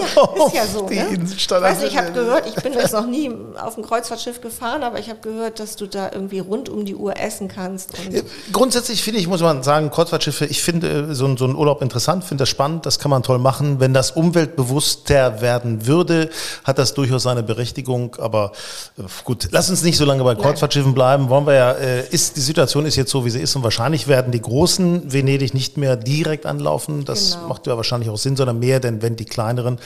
ist 0.46 0.54
ja 0.54 0.66
so. 0.66 0.88
Ne? 0.88 1.06
Innenstadt. 1.08 1.58
Ich 1.58 1.64
weiß 1.64 1.80
nicht, 1.80 1.92
ich 1.92 1.98
habe 1.98 2.12
gehört, 2.12 2.46
ich 2.46 2.62
bin 2.62 2.72
jetzt 2.74 2.92
noch 2.92 3.06
nie 3.06 3.30
auf 3.60 3.76
ein 3.76 3.82
Kreuzfahrtschiff 3.82 4.40
gefahren, 4.40 4.82
aber 4.82 4.98
ich 4.98 5.08
habe 5.08 5.20
gehört, 5.20 5.60
dass 5.60 5.76
du 5.76 5.86
da 5.86 6.10
irgendwie 6.12 6.38
rund 6.38 6.68
um 6.68 6.84
die 6.84 6.94
Uhr 6.94 7.18
essen 7.18 7.48
kannst. 7.48 7.98
Und 7.98 8.24
Grundsätzlich 8.52 9.02
finde 9.02 9.20
ich, 9.20 9.28
muss 9.28 9.40
man 9.40 9.62
sagen, 9.62 9.90
Kreuzfahrtschiffe, 9.90 10.46
ich 10.46 10.62
finde 10.62 11.10
äh, 11.10 11.14
so, 11.14 11.36
so 11.36 11.44
einen 11.44 11.54
Urlaub 11.54 11.82
interessant, 11.82 12.24
finde 12.24 12.42
das 12.42 12.48
spannend, 12.48 12.86
das 12.86 12.98
kann 12.98 13.10
man 13.10 13.22
toll 13.22 13.38
machen. 13.38 13.80
Wenn 13.80 13.94
das 13.94 14.10
umweltbewusster 15.00 15.40
werden 15.40 15.86
würde, 15.86 16.30
hat 16.64 16.78
das 16.78 16.94
durchaus 16.94 17.22
seine 17.24 17.42
Berechtigung. 17.42 18.16
Aber 18.18 18.52
äh, 18.98 19.02
gut, 19.24 19.48
lass 19.50 19.70
uns 19.70 19.82
nicht 19.82 19.96
so 19.96 20.04
lange 20.04 20.24
bei 20.24 20.34
Kreuzfahrtschiffen 20.34 20.94
bleiben. 20.94 21.28
Wollen 21.28 21.46
wir 21.46 21.54
ja, 21.54 21.72
äh, 21.72 22.06
ist, 22.08 22.36
die 22.36 22.40
Situation 22.40 22.86
ist 22.86 22.96
jetzt 22.96 23.10
so, 23.10 23.24
wie 23.24 23.30
sie 23.30 23.40
ist 23.40 23.54
und 23.56 23.62
wahrscheinlich 23.62 24.08
werden 24.08 24.32
die 24.32 24.40
großen 24.40 25.12
Venedig 25.12 25.54
nicht 25.54 25.76
mehr 25.76 25.96
direkt 25.96 26.46
anlaufen. 26.46 27.04
Das 27.04 27.34
Genau. 27.34 27.48
macht 27.48 27.66
ja 27.66 27.76
wahrscheinlich 27.76 28.10
auch 28.10 28.18
Sinn, 28.18 28.36
sondern 28.36 28.58
mehr, 28.58 28.80
denn 28.80 29.02
wenn 29.02 29.16
die 29.16 29.24
kleineren. 29.24 29.78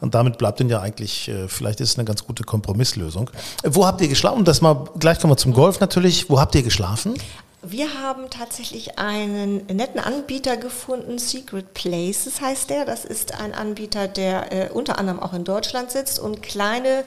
Und 0.00 0.14
damit 0.14 0.38
bleibt 0.38 0.60
dann 0.60 0.68
ja 0.68 0.80
eigentlich, 0.80 1.28
äh, 1.28 1.48
vielleicht 1.48 1.80
ist 1.80 1.90
es 1.90 1.98
eine 1.98 2.04
ganz 2.04 2.24
gute 2.24 2.44
Kompromisslösung. 2.44 3.30
Wo 3.64 3.86
habt 3.86 4.00
ihr 4.00 4.08
geschlafen? 4.08 4.44
Das 4.44 4.60
mal, 4.60 4.86
gleich 4.98 5.18
kommen 5.20 5.32
wir 5.32 5.36
zum 5.36 5.52
Golf 5.52 5.80
natürlich. 5.80 6.28
Wo 6.30 6.40
habt 6.40 6.54
ihr 6.54 6.62
geschlafen? 6.62 7.14
Wir 7.62 8.00
haben 8.00 8.28
tatsächlich 8.28 8.98
einen 8.98 9.66
netten 9.66 9.98
Anbieter 9.98 10.56
gefunden, 10.56 11.18
Secret 11.18 11.72
Places 11.72 12.40
heißt 12.40 12.68
der. 12.68 12.84
Das 12.84 13.04
ist 13.04 13.40
ein 13.40 13.54
Anbieter, 13.54 14.08
der 14.08 14.52
äh, 14.52 14.70
unter 14.70 14.98
anderem 14.98 15.18
auch 15.18 15.32
in 15.32 15.44
Deutschland 15.44 15.90
sitzt 15.90 16.18
und 16.18 16.42
kleine 16.42 17.04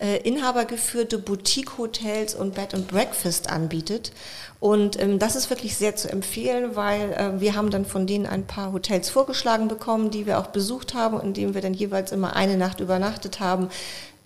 äh, 0.00 0.16
inhabergeführte 0.18 1.18
Boutique-Hotels 1.18 2.34
und 2.34 2.54
Bed 2.56 2.74
and 2.74 2.88
Breakfast 2.88 3.48
anbietet. 3.48 4.12
Und 4.58 5.00
ähm, 5.00 5.18
das 5.18 5.36
ist 5.36 5.50
wirklich 5.50 5.76
sehr 5.76 5.94
zu 5.94 6.10
empfehlen, 6.10 6.74
weil 6.74 7.12
äh, 7.12 7.40
wir 7.40 7.54
haben 7.54 7.70
dann 7.70 7.86
von 7.86 8.06
denen 8.06 8.26
ein 8.26 8.46
paar 8.46 8.72
Hotels 8.72 9.08
vorgeschlagen 9.08 9.68
bekommen, 9.68 10.10
die 10.10 10.26
wir 10.26 10.40
auch 10.40 10.48
besucht 10.48 10.94
haben, 10.94 11.20
in 11.20 11.32
denen 11.32 11.54
wir 11.54 11.62
dann 11.62 11.74
jeweils 11.74 12.12
immer 12.12 12.34
eine 12.34 12.56
Nacht 12.56 12.80
übernachtet 12.80 13.38
haben 13.38 13.70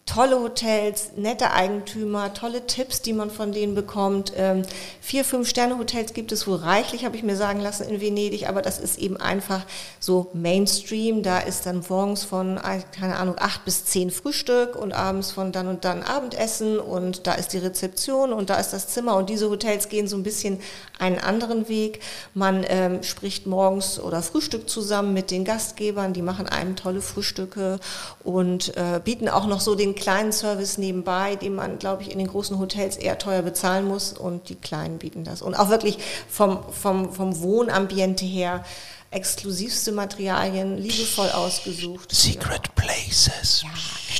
tolle 0.07 0.39
Hotels, 0.41 1.11
nette 1.17 1.51
Eigentümer, 1.51 2.33
tolle 2.33 2.67
Tipps, 2.67 3.03
die 3.03 3.13
man 3.13 3.29
von 3.29 3.51
denen 3.51 3.75
bekommt. 3.75 4.33
Ähm, 4.37 4.63
vier, 5.01 5.25
fünf 5.25 5.49
Sterne 5.49 5.79
Hotels 5.79 6.15
gibt 6.15 6.31
es 6.31 6.47
wohl 6.47 6.57
reichlich, 6.57 7.05
habe 7.05 7.17
ich 7.17 7.25
mir 7.25 7.35
sagen 7.35 7.61
lassen, 7.61 7.89
in 7.89 8.01
Venedig, 8.01 8.49
aber 8.49 8.63
das 8.63 8.79
ist 8.79 8.99
eben 8.99 9.17
einfach 9.17 9.67
so 9.99 10.31
Mainstream. 10.33 11.25
Da 11.25 11.41
ist 11.41 11.67
dann 11.67 11.85
morgens 11.89 12.23
von, 12.23 12.59
keine 12.93 13.17
Ahnung, 13.17 13.35
acht 13.39 13.65
bis 13.65 13.85
zehn 13.85 14.13
Frühstück 14.13 14.77
und 14.77 14.93
abends 14.93 15.33
von 15.33 15.51
dann 15.51 15.67
und 15.67 15.85
dann 15.85 16.05
Abendessen 16.05 16.79
und 16.79 17.27
da 17.27 17.35
ist 17.35 17.53
die 17.53 17.59
Rezeption 17.59 18.33
und 18.33 18.49
da 18.49 18.57
ist 18.57 18.73
das 18.73 18.89
Zimmer 18.89 19.17
und 19.17 19.29
diese 19.29 19.51
Hotels 19.51 19.89
gehen 19.89 20.07
so 20.07 20.17
ein 20.17 20.23
bisschen 20.23 20.61
einen 21.01 21.19
anderen 21.19 21.69
Weg. 21.69 22.01
Man 22.33 22.65
ähm, 22.69 23.03
spricht 23.03 23.49
morgens 23.49 23.99
oder 23.99 24.23
Frühstück 24.23 24.71
zusammen 24.71 25.13
mit 25.15 25.33
den 25.33 25.45
Gastgebern, 25.45 26.13
die 26.13 26.23
machen 26.23 26.49
einem 26.49 26.77
tolle 26.77 27.03
Frühstücke 27.03 27.81
und 28.23 28.77
äh, 28.77 29.01
bieten 29.05 29.29
auch 29.29 29.47
noch 29.47 29.61
so 29.61 29.75
den 29.75 29.96
kleinen 29.97 30.33
Service 30.33 30.79
nebenbei, 30.79 31.35
den 31.35 31.55
man, 31.55 31.79
glaube 31.79 32.03
ich, 32.03 32.13
in 32.13 32.19
den 32.19 32.29
großen 32.29 32.59
Hotels 32.59 32.97
eher 32.97 33.19
teuer 33.19 33.43
bezahlen 33.43 33.87
muss 33.87 34.13
und 34.13 34.49
die 34.49 34.55
kleinen 34.55 34.99
bieten 34.99 35.25
das. 35.25 35.43
Und 35.43 35.55
auch 35.55 35.69
wirklich 35.69 35.99
vom, 36.29 36.61
vom, 36.73 37.13
vom 37.13 37.41
Wohnambiente 37.41 38.25
her 38.25 38.65
exklusivste 39.11 39.93
Materialien, 39.93 40.77
liebevoll 40.77 41.31
ausgesucht. 41.31 42.15
Secret 42.15 42.75
Places. 42.75 43.65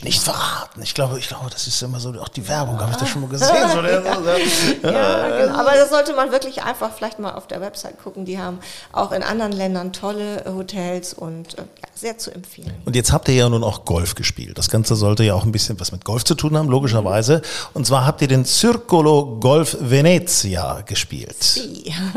Nicht 0.05 0.23
verraten. 0.23 0.83
Ich 0.83 0.95
glaube, 0.95 1.19
ich 1.19 1.29
glaube, 1.29 1.51
das 1.51 1.67
ist 1.67 1.81
immer 1.83 2.01
so, 2.01 2.11
auch 2.21 2.29
die 2.29 2.47
Werbung, 2.49 2.79
habe 2.81 2.93
ich 2.93 2.97
das 2.97 3.09
schon 3.09 3.23
mal 3.23 3.31
gesehen. 3.31 3.47
So, 3.77 3.83
der, 3.83 4.03
so, 4.03 4.23
der, 4.23 4.93
Ja, 4.93 5.39
genau. 5.39 5.59
Aber 5.59 5.73
das 5.73 5.91
sollte 5.91 6.15
man 6.15 6.31
wirklich 6.31 6.63
einfach 6.63 6.93
vielleicht 6.95 7.19
mal 7.19 7.33
auf 7.33 7.47
der 7.47 7.61
Website 7.61 7.99
gucken. 8.03 8.25
Die 8.25 8.39
haben 8.39 8.59
auch 8.93 9.13
in 9.13 9.23
anderen 9.23 9.53
Ländern 9.53 9.93
tolle 9.93 10.45
äh, 10.45 10.51
Hotels 10.51 11.15
und 11.15 11.59
äh, 11.59 11.63
ja, 11.63 11.89
sehr 11.95 12.19
zu 12.19 12.31
empfehlen. 12.31 12.73
Und 12.85 12.97
jetzt 12.97 13.13
habt 13.13 13.29
ihr 13.29 13.35
ja 13.35 13.49
nun 13.49 13.65
auch 13.65 13.85
Golf 13.85 14.15
gespielt. 14.15 14.57
Das 14.59 14.71
Ganze 14.71 14.95
sollte 14.95 15.25
ja 15.25 15.35
auch 15.35 15.45
ein 15.45 15.53
bisschen 15.53 15.79
was 15.81 15.93
mit 15.93 16.05
Golf 16.05 16.25
zu 16.25 16.35
tun 16.35 16.57
haben, 16.57 16.69
logischerweise. 16.69 17.43
Und 17.75 17.87
zwar 17.87 18.07
habt 18.07 18.23
ihr 18.23 18.29
den 18.29 18.45
Circolo 18.45 19.39
Golf 19.41 19.77
Venezia 19.81 20.83
gespielt. 20.83 21.61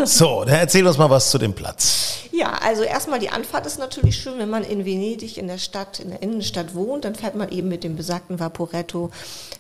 So, 0.04 0.44
dann 0.46 0.56
erzähl 0.56 0.86
uns 0.86 0.98
mal 0.98 1.10
was 1.10 1.30
zu 1.32 1.38
dem 1.38 1.54
Platz. 1.54 2.20
Ja, 2.32 2.54
also 2.62 2.84
erstmal 2.84 3.20
die 3.20 3.30
Anfahrt 3.30 3.66
ist 3.66 3.80
natürlich 3.80 4.18
schön, 4.18 4.40
wenn 4.40 4.50
man 4.50 4.64
in 4.64 4.86
Venedig 4.86 5.38
in 5.38 5.48
der 5.48 5.58
Stadt, 5.58 6.00
in 6.00 6.10
der 6.10 6.22
Innenstadt 6.22 6.74
wohnt, 6.74 7.06
dann 7.06 7.16
fährt 7.16 7.36
man 7.36 7.50
eben 7.50 7.69
mit 7.70 7.84
dem 7.84 7.96
besagten 7.96 8.40
Vaporetto 8.40 9.10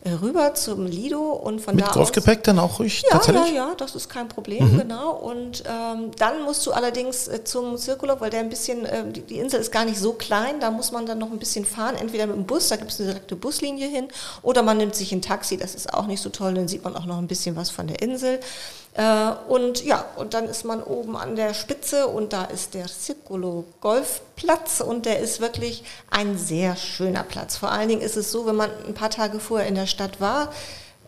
äh, 0.03 0.11
rüber 0.11 0.53
zum 0.55 0.85
Lido 0.85 1.31
und 1.31 1.61
von 1.61 1.75
Mit 1.75 1.85
da 1.85 1.89
aus 1.89 1.95
Golfgepäck 1.95 2.43
dann 2.43 2.59
auch 2.59 2.79
ruhig 2.79 3.03
Ja, 3.03 3.11
tatsächlich? 3.11 3.51
Mhm. 3.51 3.55
ja, 3.55 3.67
ja, 3.69 3.75
das 3.75 3.95
ist 3.95 4.09
kein 4.09 4.27
Problem, 4.27 4.77
genau. 4.77 5.11
Und 5.11 5.63
ähm, 5.67 6.11
dann 6.17 6.43
musst 6.43 6.65
du 6.65 6.71
allerdings 6.71 7.27
äh, 7.27 7.43
zum 7.43 7.77
Circulo, 7.77 8.19
weil 8.19 8.29
der 8.29 8.41
ein 8.41 8.49
bisschen, 8.49 8.85
äh, 8.85 9.09
die, 9.09 9.21
die 9.21 9.37
Insel 9.37 9.61
ist 9.61 9.71
gar 9.71 9.85
nicht 9.85 9.99
so 9.99 10.13
klein, 10.13 10.59
da 10.59 10.71
muss 10.71 10.91
man 10.91 11.05
dann 11.05 11.19
noch 11.19 11.31
ein 11.31 11.39
bisschen 11.39 11.65
fahren, 11.65 11.95
entweder 11.95 12.27
mit 12.27 12.35
dem 12.35 12.45
Bus, 12.45 12.69
da 12.69 12.75
gibt 12.75 12.91
es 12.91 12.99
eine 12.99 13.09
direkte 13.09 13.35
Buslinie 13.35 13.87
hin, 13.87 14.07
oder 14.41 14.63
man 14.63 14.77
nimmt 14.77 14.95
sich 14.95 15.11
ein 15.11 15.21
Taxi, 15.21 15.57
das 15.57 15.75
ist 15.75 15.93
auch 15.93 16.07
nicht 16.07 16.21
so 16.21 16.29
toll, 16.29 16.53
dann 16.53 16.67
sieht 16.67 16.83
man 16.83 16.95
auch 16.95 17.05
noch 17.05 17.17
ein 17.17 17.27
bisschen 17.27 17.55
was 17.55 17.69
von 17.69 17.87
der 17.87 18.01
Insel. 18.01 18.39
Äh, 18.93 19.31
und 19.47 19.83
ja, 19.83 20.05
und 20.15 20.33
dann 20.33 20.45
ist 20.45 20.65
man 20.65 20.81
oben 20.81 21.15
an 21.15 21.35
der 21.35 21.53
Spitze 21.53 22.07
und 22.07 22.33
da 22.33 22.45
ist 22.45 22.73
der 22.73 22.87
Circulo 22.87 23.65
Golfplatz 23.81 24.81
und 24.81 25.05
der 25.05 25.19
ist 25.19 25.41
wirklich 25.41 25.83
ein 26.09 26.37
sehr 26.37 26.75
schöner 26.75 27.23
Platz. 27.23 27.57
Vor 27.57 27.71
allen 27.71 27.89
Dingen 27.89 28.01
ist 28.01 28.17
es 28.17 28.31
so, 28.31 28.45
wenn 28.45 28.55
man 28.55 28.71
ein 28.87 28.93
paar 28.93 29.09
Tage 29.09 29.39
vorher 29.39 29.67
in 29.67 29.75
der 29.75 29.87
Stadt 29.87 30.19
war, 30.19 30.51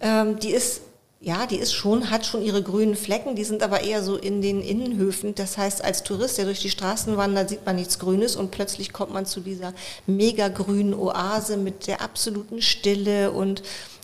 ähm, 0.02 0.40
die 0.40 0.52
ist 0.52 0.82
ja, 1.24 1.46
die 1.46 1.58
ist 1.58 1.74
schon, 1.74 2.10
hat 2.10 2.26
schon 2.26 2.42
ihre 2.42 2.64
grünen 2.64 2.96
Flecken, 2.96 3.36
die 3.36 3.44
sind 3.44 3.62
aber 3.62 3.82
eher 3.82 4.02
so 4.02 4.18
in 4.18 4.42
den 4.42 4.60
Innenhöfen. 4.60 5.36
Das 5.36 5.56
heißt, 5.56 5.84
als 5.84 6.02
Tourist, 6.02 6.40
der 6.40 6.46
durch 6.46 6.62
die 6.62 6.72
Straßen 6.72 7.16
wandert, 7.16 7.50
sieht 7.50 7.64
man 7.64 7.76
nichts 7.76 8.00
Grünes 8.00 8.36
und 8.36 8.50
plötzlich 8.50 8.92
kommt 8.92 9.14
man 9.14 9.28
zu 9.28 9.40
dieser 9.40 9.74
mega 10.08 10.48
grünen 10.48 10.96
Oase 10.96 11.58
mit 11.58 11.86
der 11.86 12.02
absoluten 12.02 12.64
Stille 12.64 13.30
und 13.30 13.62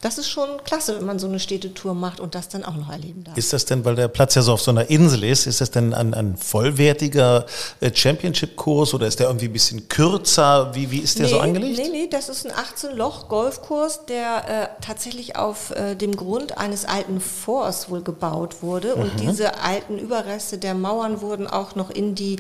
das 0.07 0.17
ist 0.17 0.29
schon 0.29 0.63
klasse, 0.63 0.97
wenn 0.97 1.05
man 1.05 1.19
so 1.19 1.27
eine 1.27 1.37
Städtetour 1.37 1.93
macht 1.93 2.21
und 2.21 2.33
das 2.33 2.47
dann 2.47 2.63
auch 2.63 2.75
noch 2.75 2.89
erleben 2.89 3.25
darf. 3.25 3.35
Ist 3.35 3.51
das 3.51 3.65
denn, 3.65 3.83
weil 3.83 3.95
der 3.95 4.07
Platz 4.07 4.35
ja 4.35 4.41
so 4.41 4.53
auf 4.53 4.61
so 4.61 4.71
einer 4.71 4.89
Insel 4.89 5.25
ist, 5.25 5.47
ist 5.47 5.59
das 5.59 5.69
denn 5.69 5.93
ein, 5.93 6.13
ein 6.13 6.37
vollwertiger 6.37 7.45
äh, 7.81 7.91
Championship-Kurs 7.93 8.93
oder 8.93 9.05
ist 9.05 9.19
der 9.19 9.27
irgendwie 9.27 9.47
ein 9.47 9.53
bisschen 9.53 9.89
kürzer? 9.89 10.73
Wie, 10.73 10.91
wie 10.91 10.99
ist 10.99 11.19
der 11.19 11.27
so 11.27 11.39
angelegt? 11.39 11.77
Nee, 11.77 11.89
nee, 11.91 12.07
das 12.09 12.29
ist 12.29 12.45
ein 12.45 12.53
18-Loch-Golfkurs, 12.53 14.05
der 14.05 14.71
äh, 14.79 14.83
tatsächlich 14.85 15.35
auf 15.35 15.71
äh, 15.71 15.95
dem 15.95 16.15
Grund 16.15 16.57
eines 16.57 16.85
alten 16.85 17.19
Forts 17.19 17.89
wohl 17.89 18.01
gebaut 18.01 18.61
wurde. 18.61 18.95
Und 18.95 19.13
Mhm. 19.15 19.27
diese 19.27 19.59
alten 19.59 19.97
Überreste 19.99 20.57
der 20.57 20.73
Mauern 20.73 21.21
wurden 21.21 21.47
auch 21.47 21.75
noch 21.75 21.89
in 21.89 22.15
die, 22.15 22.37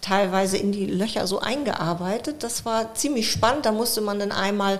teilweise 0.00 0.56
in 0.56 0.70
die 0.72 0.86
Löcher 0.86 1.26
so 1.26 1.40
eingearbeitet. 1.40 2.42
Das 2.44 2.64
war 2.64 2.94
ziemlich 2.94 3.28
spannend. 3.30 3.66
Da 3.66 3.72
musste 3.72 4.00
man 4.00 4.18
dann 4.20 4.30
einmal 4.32 4.78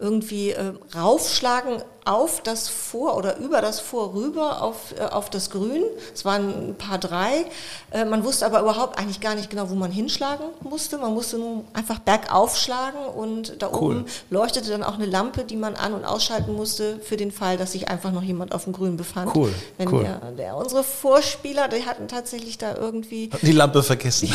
irgendwie 0.00 0.50
äh, 0.50 0.72
raufschlagen 0.96 1.82
auf 2.04 2.42
das 2.42 2.68
Vor 2.68 3.16
oder 3.16 3.36
über 3.38 3.60
das 3.60 3.80
Vor 3.80 4.14
rüber 4.14 4.62
auf, 4.62 4.94
äh, 4.98 5.02
auf 5.04 5.30
das 5.30 5.50
Grün. 5.50 5.82
Es 6.14 6.24
waren 6.24 6.70
ein 6.70 6.74
paar 6.76 6.98
drei. 6.98 7.44
Äh, 7.90 8.04
man 8.04 8.24
wusste 8.24 8.46
aber 8.46 8.60
überhaupt 8.60 8.98
eigentlich 8.98 9.20
gar 9.20 9.34
nicht 9.34 9.50
genau, 9.50 9.70
wo 9.70 9.74
man 9.74 9.90
hinschlagen 9.90 10.44
musste. 10.62 10.98
Man 10.98 11.12
musste 11.14 11.38
nur 11.38 11.64
einfach 11.72 11.98
bergauf 11.98 12.56
schlagen 12.56 12.98
und 13.16 13.60
da 13.62 13.68
Cool. 13.68 13.76
oben 13.98 14.04
leuchtete 14.30 14.70
dann 14.70 14.82
auch 14.82 14.94
eine 14.94 15.06
Lampe, 15.06 15.44
die 15.44 15.56
man 15.56 15.76
an- 15.76 15.92
und 15.94 16.04
ausschalten 16.04 16.54
musste 16.54 16.98
für 17.00 17.16
den 17.16 17.30
Fall, 17.32 17.56
dass 17.56 17.72
sich 17.72 17.88
einfach 17.88 18.12
noch 18.12 18.22
jemand 18.22 18.54
auf 18.54 18.64
dem 18.64 18.72
Grün 18.72 18.96
befand. 18.96 19.34
Cool, 19.36 19.52
Wenn 19.78 19.88
cool. 19.92 20.02
Der, 20.04 20.20
der, 20.32 20.56
unsere 20.56 20.82
Vorspieler, 20.84 21.68
die 21.68 21.84
hatten 21.86 22.08
tatsächlich 22.08 22.58
da 22.58 22.74
irgendwie 22.76 23.30
Die 23.42 23.52
Lampe 23.52 23.82
vergessen. 23.82 24.32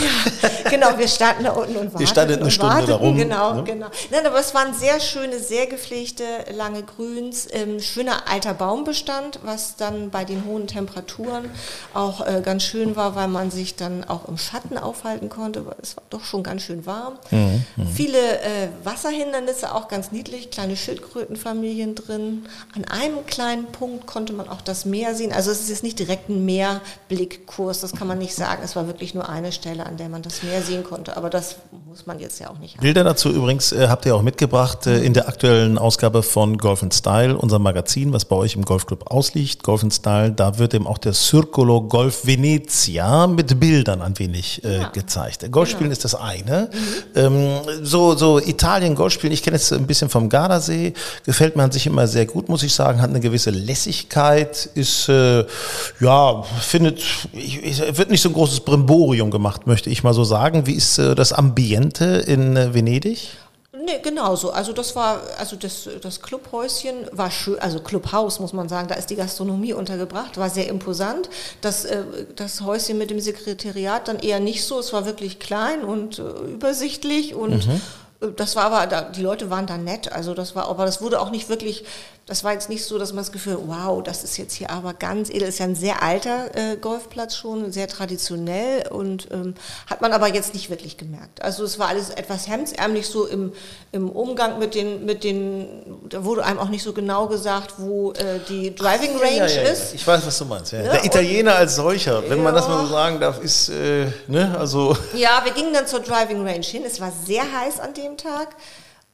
genau, 0.69 0.97
wir 0.97 1.07
standen 1.07 1.43
da 1.45 1.51
unten 1.53 1.75
und 1.77 1.85
warteten. 1.93 2.07
standen 2.07 2.33
eine 2.35 2.43
und 2.45 2.51
Stunde 2.51 2.73
warteten, 2.73 2.91
da 2.99 3.05
rum, 3.05 3.17
Genau, 3.17 3.53
ne? 3.55 3.63
genau. 3.63 3.87
Nein, 4.11 4.25
aber 4.25 4.39
es 4.39 4.53
waren 4.53 4.73
sehr 4.73 4.99
schöne, 4.99 5.39
sehr 5.39 5.67
gepflegte, 5.67 6.23
lange 6.55 6.83
Grüns, 6.83 7.45
ähm, 7.55 7.79
schöner 7.79 8.29
alter 8.29 8.53
Baumbestand, 8.53 9.39
was 9.43 9.77
dann 9.77 10.09
bei 10.11 10.25
den 10.25 10.45
hohen 10.45 10.67
Temperaturen 10.67 11.49
auch 11.93 12.25
äh, 12.25 12.41
ganz 12.43 12.63
schön 12.63 12.95
war, 12.95 13.15
weil 13.15 13.27
man 13.27 13.49
sich 13.49 13.75
dann 13.75 14.03
auch 14.03 14.27
im 14.27 14.37
Schatten 14.37 14.77
aufhalten 14.77 15.29
konnte, 15.29 15.65
weil 15.65 15.75
es 15.81 15.95
war 15.97 16.03
doch 16.09 16.23
schon 16.23 16.43
ganz 16.43 16.63
schön 16.63 16.85
warm. 16.85 17.13
Mhm, 17.31 17.63
Viele 17.93 18.17
äh, 18.17 18.67
Wasserhindernisse, 18.83 19.73
auch 19.73 19.87
ganz 19.87 20.11
niedlich, 20.11 20.51
kleine 20.51 20.75
Schildkrötenfamilien 20.75 21.95
drin. 21.95 22.45
An 22.75 22.85
einem 22.85 23.25
kleinen 23.25 23.65
Punkt 23.67 24.05
konnte 24.05 24.33
man 24.33 24.49
auch 24.49 24.61
das 24.61 24.85
Meer 24.85 25.15
sehen. 25.15 25.31
Also 25.31 25.51
es 25.51 25.61
ist 25.61 25.69
jetzt 25.69 25.83
nicht 25.83 25.97
direkt 25.97 26.29
ein 26.29 26.45
Meerblickkurs, 26.45 27.79
das 27.81 27.93
kann 27.93 28.07
man 28.07 28.17
nicht 28.17 28.35
sagen. 28.35 28.61
Es 28.63 28.75
war 28.75 28.87
wirklich 28.87 29.13
nur 29.13 29.29
eine 29.29 29.51
Stelle, 29.51 29.85
an 29.85 29.97
der 29.97 30.09
man 30.09 30.21
das 30.21 30.43
Meer 30.43 30.61
sehen 30.61 30.83
konnte. 30.83 31.15
Aber 31.15 31.29
das 31.29 31.55
muss 31.87 32.05
man 32.05 32.19
jetzt 32.19 32.39
ja 32.39 32.49
auch 32.49 32.57
nicht 32.57 32.75
haben. 32.75 32.83
Bilder 32.83 33.03
dazu 33.03 33.29
übrigens 33.29 33.71
äh, 33.71 33.87
habt 33.87 34.05
ihr 34.05 34.15
auch 34.15 34.21
mitgebracht 34.21 34.85
äh, 34.87 35.01
in 35.01 35.13
der 35.13 35.27
aktuellen 35.29 35.77
Ausgabe 35.77 36.21
von 36.23 36.57
Golf 36.57 36.83
Style, 36.91 37.37
unser 37.45 37.59
Magazin, 37.59 38.11
was 38.11 38.25
bei 38.25 38.35
euch 38.35 38.55
im 38.55 38.65
Golfclub 38.65 39.11
ausliegt. 39.11 39.63
Golf 39.63 39.85
Style, 39.91 40.31
da 40.31 40.57
wird 40.57 40.73
eben 40.73 40.87
auch 40.87 40.97
der 40.97 41.13
Circolo 41.13 41.81
Golf 41.83 42.25
Venezia 42.25 43.27
mit 43.27 43.59
Bildern 43.59 44.01
ein 44.01 44.17
wenig 44.17 44.63
äh, 44.63 44.79
Ja. 44.81 44.89
gezeigt. 44.89 45.49
Golfspielen 45.51 45.91
ist 45.91 46.03
das 46.03 46.15
eine. 46.15 46.69
Ähm, 47.15 47.59
so, 47.83 48.15
so 48.15 48.39
Italien 48.39 48.95
Golfspielen, 48.95 49.31
ich 49.31 49.43
kenne 49.43 49.57
es 49.57 49.71
ein 49.71 49.85
bisschen 49.85 50.09
vom 50.09 50.27
Gardasee, 50.27 50.93
gefällt 51.23 51.55
mir 51.55 51.63
an 51.63 51.71
sich 51.71 51.85
immer 51.85 52.07
sehr 52.07 52.25
gut, 52.25 52.49
muss 52.49 52.63
ich 52.63 52.73
sagen, 52.73 52.99
hat 53.01 53.11
eine 53.11 53.19
gewisse 53.19 53.51
Lässigkeit, 53.51 54.67
ist, 54.73 55.07
äh, 55.07 55.45
ja, 55.99 56.41
findet, 56.59 57.03
ich, 57.31 57.63
ich, 57.63 57.97
wird 57.97 58.09
nicht 58.09 58.21
so 58.21 58.29
ein 58.29 58.33
großes 58.33 58.61
Brimborium 58.61 59.29
gemacht, 59.29 59.67
möchte 59.67 59.91
ich 59.91 60.03
mal 60.03 60.13
so 60.15 60.23
sagen. 60.23 60.65
Wie 60.65 60.73
ist 60.73 60.97
äh, 60.97 61.13
das 61.13 61.31
Ambiente 61.31 62.05
in 62.05 62.57
äh, 62.57 62.73
Venedig? 62.73 63.27
Nee, 63.85 63.99
genau 64.01 64.35
so. 64.35 64.49
Also 64.49 64.73
das 64.73 64.95
war, 64.95 65.21
also 65.37 65.55
das, 65.55 65.87
das 66.01 66.21
Clubhäuschen 66.21 67.07
war 67.11 67.29
schön, 67.29 67.59
also 67.59 67.79
Clubhaus 67.79 68.39
muss 68.39 68.51
man 68.51 68.67
sagen, 68.67 68.87
da 68.87 68.95
ist 68.95 69.11
die 69.11 69.15
Gastronomie 69.15 69.73
untergebracht, 69.73 70.37
war 70.37 70.49
sehr 70.49 70.67
imposant. 70.67 71.29
Das, 71.61 71.85
äh, 71.85 72.03
das 72.35 72.61
Häuschen 72.61 72.97
mit 72.97 73.11
dem 73.11 73.19
Sekretariat 73.19 74.07
dann 74.07 74.17
eher 74.17 74.39
nicht 74.39 74.63
so, 74.63 74.79
es 74.79 74.91
war 74.91 75.05
wirklich 75.05 75.37
klein 75.37 75.83
und 75.83 76.17
äh, 76.17 76.23
übersichtlich 76.53 77.35
und 77.35 77.67
äh, 78.21 78.31
das 78.35 78.55
war 78.55 78.65
aber, 78.65 78.87
da, 78.87 79.01
die 79.01 79.21
Leute 79.21 79.51
waren 79.51 79.67
da 79.67 79.77
nett, 79.77 80.11
also 80.11 80.33
das 80.33 80.55
war, 80.55 80.67
aber 80.67 80.85
das 80.85 81.01
wurde 81.01 81.19
auch 81.19 81.29
nicht 81.29 81.49
wirklich, 81.49 81.83
das 82.27 82.43
war 82.43 82.53
jetzt 82.53 82.69
nicht 82.69 82.83
so, 82.83 82.97
dass 82.97 83.09
man 83.13 83.23
das 83.23 83.31
Gefühl, 83.31 83.59
wow, 83.67 84.01
das 84.01 84.23
ist 84.23 84.37
jetzt 84.37 84.55
hier 84.55 84.71
aber 84.71 84.95
ganz 84.95 85.29
edel, 85.29 85.47
ist 85.47 85.59
ja 85.59 85.65
ein 85.65 85.75
sehr 85.75 86.01
alter 86.01 86.55
äh, 86.55 86.75
Golfplatz 86.75 87.35
schon, 87.35 87.71
sehr 87.71 87.87
traditionell 87.87 88.87
und 88.87 89.27
ähm, 89.31 89.53
hat 89.87 90.01
man 90.01 90.11
aber 90.11 90.33
jetzt 90.33 90.55
nicht 90.55 90.71
wirklich 90.71 90.97
gemerkt. 90.97 91.43
Also 91.43 91.63
es 91.63 91.77
war 91.77 91.87
alles 91.87 92.09
etwas 92.09 92.47
hemdsärmlich 92.47 93.07
so 93.07 93.27
im, 93.27 93.53
im 93.91 94.09
Umgang 94.09 94.57
mit 94.57 94.73
den, 94.73 95.05
mit 95.05 95.23
den, 95.23 95.67
da 96.09 96.23
wurde 96.25 96.43
einem 96.45 96.57
auch 96.57 96.69
nicht 96.69 96.81
so 96.81 96.93
genau 96.93 97.27
gesagt, 97.27 97.75
wo 97.77 98.11
äh, 98.13 98.39
die 98.49 98.73
Driving 98.73 99.17
Range 99.17 99.37
Ja, 99.37 99.45
ja, 99.45 99.61
ja. 99.61 99.69
ist. 99.69 99.93
Ich 99.93 100.05
weiß, 100.05 100.25
was 100.25 100.35
du 100.39 100.45
meinst. 100.45 100.71
Ja. 100.71 100.79
Ne? 100.79 100.89
Der 100.89 101.05
Italiener 101.05 101.55
als 101.55 101.75
solcher, 101.75 102.27
wenn 102.27 102.41
man 102.41 102.55
das 102.55 102.67
mal 102.67 102.87
so 102.87 102.91
sagen 102.91 103.19
darf, 103.19 103.39
ist, 103.43 103.69
äh, 103.69 104.07
ne, 104.27 104.55
also. 104.57 104.97
Ja, 105.13 105.41
wir 105.43 105.53
gingen 105.53 105.73
dann 105.73 105.85
zur 105.85 105.99
Driving 105.99 106.41
Range 106.41 106.65
hin. 106.65 106.83
Es 106.87 106.99
war 106.99 107.11
sehr 107.25 107.43
heiß 107.43 107.79
an 107.79 107.93
dem 107.93 108.17
Tag. 108.17 108.55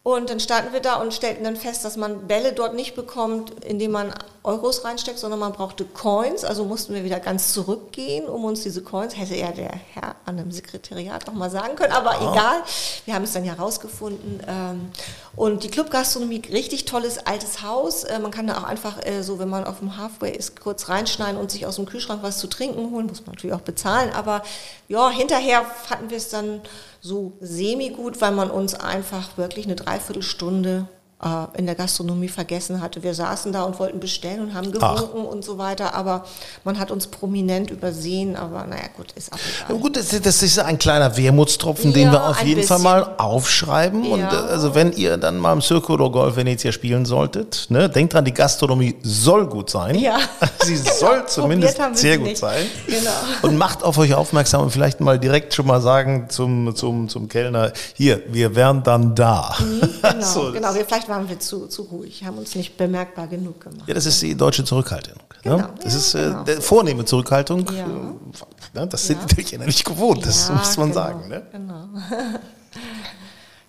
Und 0.03 0.31
dann 0.31 0.39
standen 0.39 0.73
wir 0.73 0.79
da 0.79 0.95
und 0.95 1.13
stellten 1.13 1.43
dann 1.43 1.55
fest, 1.55 1.85
dass 1.85 1.95
man 1.95 2.25
Bälle 2.27 2.53
dort 2.53 2.73
nicht 2.73 2.95
bekommt, 2.95 3.63
indem 3.63 3.91
man 3.91 4.11
Euros 4.43 4.83
reinsteckt, 4.83 5.19
sondern 5.19 5.39
man 5.39 5.53
brauchte 5.53 5.85
Coins. 5.85 6.43
Also 6.43 6.65
mussten 6.65 6.95
wir 6.95 7.03
wieder 7.03 7.19
ganz 7.19 7.53
zurückgehen, 7.53 8.27
um 8.27 8.43
uns 8.43 8.63
diese 8.63 8.81
Coins, 8.81 9.15
hätte 9.15 9.35
ja 9.35 9.51
der 9.51 9.71
Herr 9.93 10.15
an 10.25 10.37
dem 10.37 10.51
Sekretariat 10.51 11.29
auch 11.29 11.33
mal 11.33 11.51
sagen 11.51 11.75
können, 11.75 11.93
aber 11.93 12.15
egal. 12.15 12.63
Wir 13.05 13.13
haben 13.13 13.25
es 13.25 13.33
dann 13.33 13.45
ja 13.45 13.53
rausgefunden. 13.53 14.41
Ähm, 14.47 14.91
Und 15.35 15.63
die 15.63 15.69
Clubgastronomie, 15.69 16.41
richtig 16.51 16.85
tolles 16.85 17.19
altes 17.19 17.61
Haus. 17.61 18.03
Äh, 18.03 18.17
Man 18.17 18.31
kann 18.31 18.47
da 18.47 18.57
auch 18.57 18.63
einfach 18.63 19.05
äh, 19.05 19.21
so, 19.21 19.37
wenn 19.37 19.49
man 19.49 19.65
auf 19.65 19.79
dem 19.79 19.97
Halfway 19.97 20.31
ist, 20.35 20.59
kurz 20.59 20.89
reinschneiden 20.89 21.39
und 21.39 21.51
sich 21.51 21.67
aus 21.67 21.75
dem 21.75 21.85
Kühlschrank 21.85 22.23
was 22.23 22.39
zu 22.39 22.47
trinken 22.47 22.89
holen. 22.89 23.05
Muss 23.05 23.25
man 23.27 23.35
natürlich 23.35 23.55
auch 23.55 23.61
bezahlen. 23.61 24.11
Aber 24.13 24.41
ja, 24.87 25.11
hinterher 25.11 25.63
fanden 25.63 26.09
wir 26.09 26.17
es 26.17 26.29
dann 26.29 26.61
so 27.01 27.33
semi-gut, 27.41 28.21
weil 28.21 28.31
man 28.31 28.49
uns 28.49 28.75
einfach 28.75 29.37
wirklich 29.37 29.65
eine 29.65 29.75
Dreiviertelstunde 29.75 30.87
äh, 31.23 31.57
in 31.57 31.65
der 31.65 31.75
Gastronomie 31.75 32.27
vergessen 32.29 32.81
hatte. 32.81 33.03
Wir 33.03 33.13
saßen 33.13 33.51
da 33.51 33.63
und 33.63 33.79
wollten 33.79 33.99
bestellen 33.99 34.41
und 34.41 34.53
haben 34.53 34.71
gewunken 34.71 35.25
und 35.25 35.43
so 35.43 35.57
weiter, 35.57 35.93
aber 35.93 36.25
man 36.63 36.79
hat 36.79 36.91
uns 36.91 37.07
prominent 37.07 37.71
übersehen, 37.71 38.35
aber 38.35 38.65
naja 38.65 38.83
gut, 38.97 39.11
ist 39.13 39.31
auch 39.33 39.37
egal. 39.67 39.79
gut, 39.79 39.95
das, 39.97 40.09
das 40.21 40.43
ist 40.43 40.59
ein 40.59 40.77
kleiner 40.79 41.15
Wermutstropfen, 41.17 41.93
den 41.93 42.07
Ja, 42.07 42.11
wir 42.13 42.27
auf 42.29 42.41
jeden 42.43 42.63
Fall 42.63 42.77
bisschen. 42.77 42.91
mal 42.91 43.15
aufschreiben. 43.17 44.09
Und 44.11 44.19
Ja. 44.19 44.31
äh, 44.47 44.49
also 44.51 44.75
wenn 44.75 44.91
ihr 44.93 45.17
dann 45.17 45.37
mal 45.37 45.53
im 45.53 45.61
Circulo 45.61 46.09
Golf 46.11 46.35
Venezia 46.35 46.71
spielen 46.71 47.05
solltet, 47.05 47.67
ne, 47.69 47.89
denkt 47.89 48.13
dran, 48.13 48.25
die 48.25 48.33
Gastronomie 48.33 48.95
soll 49.03 49.47
gut 49.47 49.69
sein. 49.69 49.95
Ja. 49.95 50.17
Sie 50.63 50.75
Genau, 50.75 50.91
soll 50.95 51.23
zumindest 51.27 51.79
sehr 51.93 52.17
gut 52.17 52.27
nicht. 52.27 52.37
sein. 52.39 52.65
Genau. 52.87 53.09
Und 53.43 53.57
macht 53.57 53.83
auf 53.83 53.97
euch 53.97 54.13
aufmerksam 54.13 54.61
und 54.63 54.71
vielleicht 54.71 54.99
mal 55.01 55.19
direkt 55.19 55.53
schon 55.53 55.65
mal 55.67 55.81
sagen 55.81 56.27
zum, 56.29 56.75
zum, 56.75 57.09
zum 57.09 57.27
Kellner, 57.27 57.71
hier, 57.93 58.21
wir 58.27 58.55
wären 58.55 58.83
dann 58.83 59.15
da. 59.15 59.55
Genau, 60.01 60.21
So, 60.25 60.51
genau. 60.51 60.73
Wir, 60.73 60.85
vielleicht 60.85 61.07
waren 61.11 61.29
wir 61.29 61.39
zu, 61.39 61.67
zu 61.67 61.83
ruhig, 61.83 62.23
haben 62.23 62.37
uns 62.37 62.55
nicht 62.55 62.77
bemerkbar 62.77 63.27
genug 63.27 63.59
gemacht. 63.61 63.83
Ja, 63.85 63.93
das 63.93 64.05
ist 64.05 64.21
die 64.21 64.35
deutsche 64.35 64.63
Zurückhaltung. 64.63 65.17
Genau, 65.43 65.57
ne? 65.57 65.69
Das 65.83 65.93
ja, 65.93 65.99
ist 65.99 66.15
äh, 66.15 66.23
genau. 66.29 66.43
der 66.43 66.61
vornehme 66.61 67.05
Zurückhaltung. 67.05 67.65
Ja. 67.71 67.85
Äh, 67.85 68.79
ne? 68.79 68.87
Das 68.87 69.05
sind 69.05 69.19
Ja. 69.19 69.25
die 69.27 69.41
Italiener 69.41 69.65
nicht 69.65 69.85
gewohnt, 69.85 70.25
das 70.25 70.49
muss 70.49 70.77
man 70.77 70.89
genau, 70.89 71.01
sagen. 71.01 71.27
Ne? 71.27 71.45
Genau. 71.51 71.87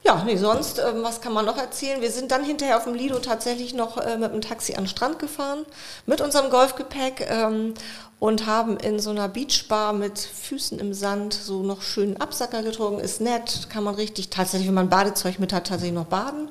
Ja, 0.04 0.24
nee, 0.24 0.36
sonst, 0.36 0.80
ähm, 0.80 1.04
was 1.04 1.20
kann 1.20 1.32
man 1.32 1.44
noch 1.44 1.56
erzählen? 1.56 2.00
Wir 2.00 2.10
sind 2.10 2.32
dann 2.32 2.42
hinterher 2.42 2.76
auf 2.76 2.84
dem 2.84 2.94
Lido 2.94 3.20
tatsächlich 3.20 3.72
noch 3.72 3.98
äh, 3.98 4.18
mit 4.18 4.32
dem 4.32 4.40
Taxi 4.40 4.74
an 4.74 4.82
den 4.82 4.88
Strand 4.88 5.20
gefahren, 5.20 5.64
mit 6.06 6.20
unserem 6.20 6.50
Golfgepäck 6.50 7.24
ähm, 7.30 7.74
und 8.18 8.46
haben 8.46 8.78
in 8.78 8.98
so 8.98 9.10
einer 9.10 9.28
Beachbar 9.28 9.92
mit 9.92 10.18
Füßen 10.18 10.80
im 10.80 10.92
Sand 10.92 11.34
so 11.34 11.62
noch 11.62 11.82
schönen 11.82 12.16
Absacker 12.20 12.64
getrunken. 12.64 13.00
Ist 13.00 13.20
nett, 13.20 13.68
kann 13.68 13.84
man 13.84 13.94
richtig, 13.94 14.28
tatsächlich, 14.30 14.66
wenn 14.66 14.74
man 14.74 14.88
Badezeug 14.88 15.38
mit 15.38 15.52
hat, 15.52 15.68
tatsächlich 15.68 15.94
noch 15.94 16.06
baden. 16.06 16.48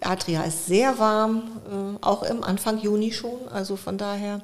Adria 0.00 0.42
ist 0.42 0.66
sehr 0.66 0.98
warm, 0.98 1.42
äh, 1.68 2.04
auch 2.04 2.22
im 2.22 2.44
Anfang 2.44 2.78
Juni 2.78 3.12
schon, 3.12 3.48
also 3.52 3.76
von 3.76 3.98
daher, 3.98 4.40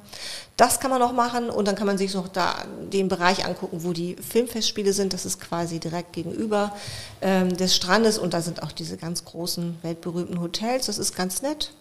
das 0.57 0.79
kann 0.79 0.91
man 0.91 0.99
noch 0.99 1.13
machen 1.13 1.49
und 1.49 1.67
dann 1.67 1.75
kann 1.75 1.87
man 1.87 1.97
sich 1.97 2.13
noch 2.13 2.27
da 2.27 2.55
den 2.91 3.07
Bereich 3.07 3.45
angucken, 3.45 3.83
wo 3.83 3.93
die 3.93 4.15
Filmfestspiele 4.15 4.93
sind. 4.93 5.13
Das 5.13 5.25
ist 5.25 5.39
quasi 5.39 5.79
direkt 5.79 6.13
gegenüber 6.13 6.73
ähm, 7.21 7.55
des 7.55 7.75
Strandes 7.75 8.17
und 8.17 8.33
da 8.33 8.41
sind 8.41 8.63
auch 8.63 8.71
diese 8.71 8.97
ganz 8.97 9.25
großen, 9.25 9.77
weltberühmten 9.81 10.41
Hotels. 10.41 10.87
Das 10.87 10.97
ist 10.97 11.15
ganz 11.15 11.41
nett. 11.41 11.71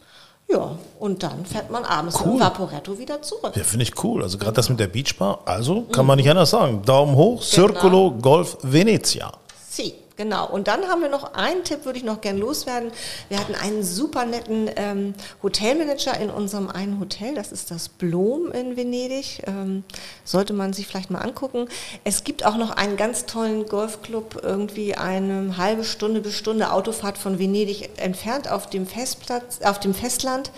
Ja, 0.49 0.77
und 0.99 1.22
dann 1.22 1.47
fährt 1.47 1.70
man 1.70 1.85
abends 1.85 2.18
Cool. 2.22 2.35
im 2.35 2.41
Vaporetto 2.41 2.99
wieder 2.99 3.22
zurück. 3.22 3.57
Ja, 3.57 3.64
finde 3.64 3.85
ich 3.85 4.05
cool. 4.05 4.22
Also 4.22 4.37
gerade 4.37 4.53
das 4.53 4.68
mit 4.68 4.79
der 4.79 4.89
Beachbar, 4.89 5.41
also 5.47 5.83
kann 5.85 6.05
man 6.05 6.18
nicht 6.18 6.29
anders 6.29 6.51
sagen. 6.51 6.83
Daumen 6.85 7.16
hoch, 7.16 7.43
Circolo 7.43 8.11
Golf 8.20 8.59
Venezia. 8.62 9.33
Sie, 9.70 9.95
genau. 10.16 10.48
Und 10.48 10.68
dann 10.68 10.88
haben 10.88 11.02
wir 11.02 11.08
noch 11.08 11.34
einen 11.34 11.64
Tipp, 11.64 11.84
würde 11.84 11.98
ich 11.98 12.04
noch 12.04 12.20
gern 12.20 12.38
loswerden. 12.38 12.90
Wir 13.28 13.38
hatten 13.38 13.54
einen 13.54 13.82
super 13.82 14.24
netten 14.24 14.70
ähm, 14.76 15.14
Hotelmanager 15.42 16.18
in 16.20 16.30
unserem 16.30 16.68
einen 16.68 17.00
Hotel. 17.00 17.34
Das 17.34 17.52
ist 17.52 17.70
das 17.70 17.88
Blom 17.88 18.50
in 18.52 18.76
Venedig. 18.76 19.42
Ähm, 19.46 19.84
sollte 20.24 20.52
man 20.52 20.72
sich 20.72 20.86
vielleicht 20.86 21.10
mal 21.10 21.20
angucken. 21.20 21.68
Es 22.04 22.24
gibt 22.24 22.44
auch 22.44 22.56
noch 22.56 22.70
einen 22.70 22.96
ganz 22.96 23.26
tollen 23.26 23.66
Golfclub, 23.66 24.40
irgendwie 24.42 24.94
eine 24.94 25.56
halbe 25.56 25.84
Stunde 25.84 26.20
bis 26.20 26.34
Stunde 26.34 26.72
Autofahrt 26.72 27.18
von 27.18 27.38
Venedig 27.38 27.90
entfernt 27.96 28.50
auf 28.50 28.68
dem 28.68 28.86
Festplatz, 28.86 29.60
auf 29.62 29.80
dem 29.80 29.94
Festland. 29.94 30.50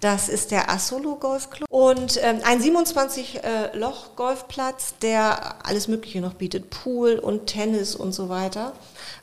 Das 0.00 0.28
ist 0.28 0.52
der 0.52 0.70
Asolo 0.70 1.16
Golfclub 1.16 1.68
und 1.70 2.20
ähm, 2.22 2.40
ein 2.44 2.60
27 2.60 3.42
äh, 3.42 3.76
der 5.02 5.66
alles 5.66 5.88
Mögliche 5.88 6.20
noch 6.20 6.34
bietet, 6.34 6.70
Pool 6.70 7.18
und 7.18 7.46
Tennis 7.46 7.96
und 7.96 8.12
so 8.12 8.28
weiter. 8.28 8.74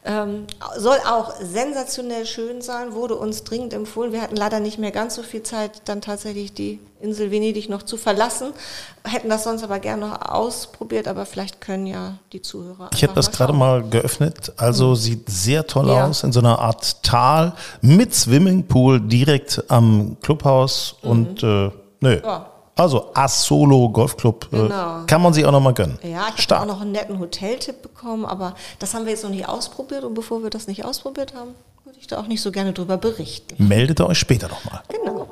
Ähm, 0.03 0.47
soll 0.77 0.97
auch 1.07 1.33
sensationell 1.41 2.25
schön 2.25 2.61
sein, 2.61 2.93
wurde 2.93 3.15
uns 3.15 3.45
dringend 3.45 3.73
empfohlen. 3.73 4.11
Wir 4.11 4.21
hatten 4.21 4.35
leider 4.35 4.59
nicht 4.59 4.77
mehr 4.77 4.91
ganz 4.91 5.15
so 5.15 5.23
viel 5.23 5.43
Zeit, 5.43 5.81
dann 5.85 6.01
tatsächlich 6.01 6.53
die 6.53 6.79
Insel 7.05 7.31
Venedig 7.31 7.69
noch 7.69 7.83
zu 7.83 7.97
verlassen. 7.97 8.51
Hätten 9.03 9.29
das 9.29 9.43
sonst 9.43 9.63
aber 9.63 9.79
gerne 9.79 10.07
noch 10.07 10.21
ausprobiert, 10.29 11.07
aber 11.07 11.25
vielleicht 11.25 11.61
können 11.61 11.85
ja 11.87 12.15
die 12.33 12.41
Zuhörer. 12.41 12.89
Ich 12.93 13.03
habe 13.03 13.13
das 13.13 13.31
gerade 13.31 13.53
mal 13.53 13.83
geöffnet. 13.87 14.51
Also 14.57 14.89
mhm. 14.89 14.95
sieht 14.95 15.29
sehr 15.29 15.65
toll 15.67 15.87
Ja. 15.87 16.07
aus 16.07 16.23
in 16.23 16.31
so 16.31 16.39
einer 16.39 16.59
Art 16.59 17.03
Tal 17.03 17.53
mit 17.81 18.13
Swimmingpool 18.13 18.99
direkt 18.99 19.63
am 19.69 20.17
Clubhaus 20.21 20.95
und 21.01 21.43
äh, 21.43 21.69
nö. 22.01 22.15
Mhm. 22.17 22.21
Ja. 22.23 22.47
Also 22.77 23.11
Assolo 23.13 23.87
Golfclub 23.89 24.49
äh, 24.51 24.57
Genau. 24.57 25.05
kann 25.07 25.21
man 25.21 25.33
sich 25.33 25.45
auch 25.45 25.51
noch 25.53 25.61
mal 25.61 25.73
gönnen. 25.73 25.97
Ja, 26.03 26.27
ich 26.35 26.45
habe 26.49 26.59
auch 26.61 26.65
noch 26.65 26.81
einen 26.81 26.91
netten 26.91 27.19
Hoteltipp 27.19 27.81
bekommen, 27.81 28.25
aber 28.25 28.53
das 28.79 28.93
haben 28.93 29.05
wir 29.05 29.11
jetzt 29.13 29.23
noch 29.23 29.29
nicht 29.29 29.47
ausprobiert 29.47 30.03
und 30.03 30.13
bevor 30.13 30.43
wir 30.43 30.49
das 30.49 30.67
nicht 30.67 30.83
ausprobiert 30.83 31.33
haben, 31.33 31.51
würde 31.85 31.97
ich 32.01 32.07
da 32.07 32.19
auch 32.19 32.27
nicht 32.27 32.41
so 32.41 32.51
gerne 32.51 32.73
drüber 32.73 32.97
berichten. 32.97 33.55
Meldet 33.65 34.01
euch 34.01 34.17
später 34.19 34.49
noch 34.49 34.65
mal. 34.65 34.81
Genau. 34.89 35.25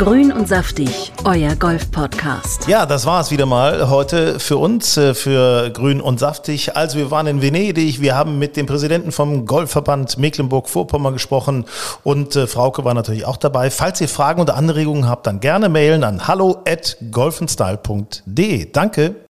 Grün 0.00 0.32
und 0.32 0.48
saftig, 0.48 1.12
euer 1.26 1.54
Golf-Podcast. 1.56 2.66
Ja, 2.66 2.86
das 2.86 3.04
war 3.04 3.20
es 3.20 3.30
wieder 3.30 3.44
mal 3.44 3.90
heute 3.90 4.40
für 4.40 4.56
uns, 4.56 4.96
äh, 4.96 5.12
für 5.12 5.68
Grün 5.68 6.00
und 6.00 6.18
Saftig. 6.18 6.74
Also 6.74 6.96
wir 6.96 7.10
waren 7.10 7.26
in 7.26 7.42
Venedig, 7.42 8.00
wir 8.00 8.14
haben 8.14 8.38
mit 8.38 8.56
dem 8.56 8.64
Präsidenten 8.64 9.12
vom 9.12 9.44
Golfverband 9.44 10.16
Mecklenburg-Vorpommern 10.16 11.12
gesprochen 11.12 11.66
und 12.02 12.34
äh, 12.34 12.46
Frauke 12.46 12.82
war 12.82 12.94
natürlich 12.94 13.26
auch 13.26 13.36
dabei. 13.36 13.70
Falls 13.70 14.00
ihr 14.00 14.08
Fragen 14.08 14.40
oder 14.40 14.56
Anregungen 14.56 15.06
habt, 15.06 15.26
dann 15.26 15.38
gerne 15.38 15.68
mailen 15.68 16.02
an 16.02 16.26
hallo 16.26 16.62
at 16.66 16.96
golfenstyle.de. 17.10 18.72
Danke. 18.72 19.29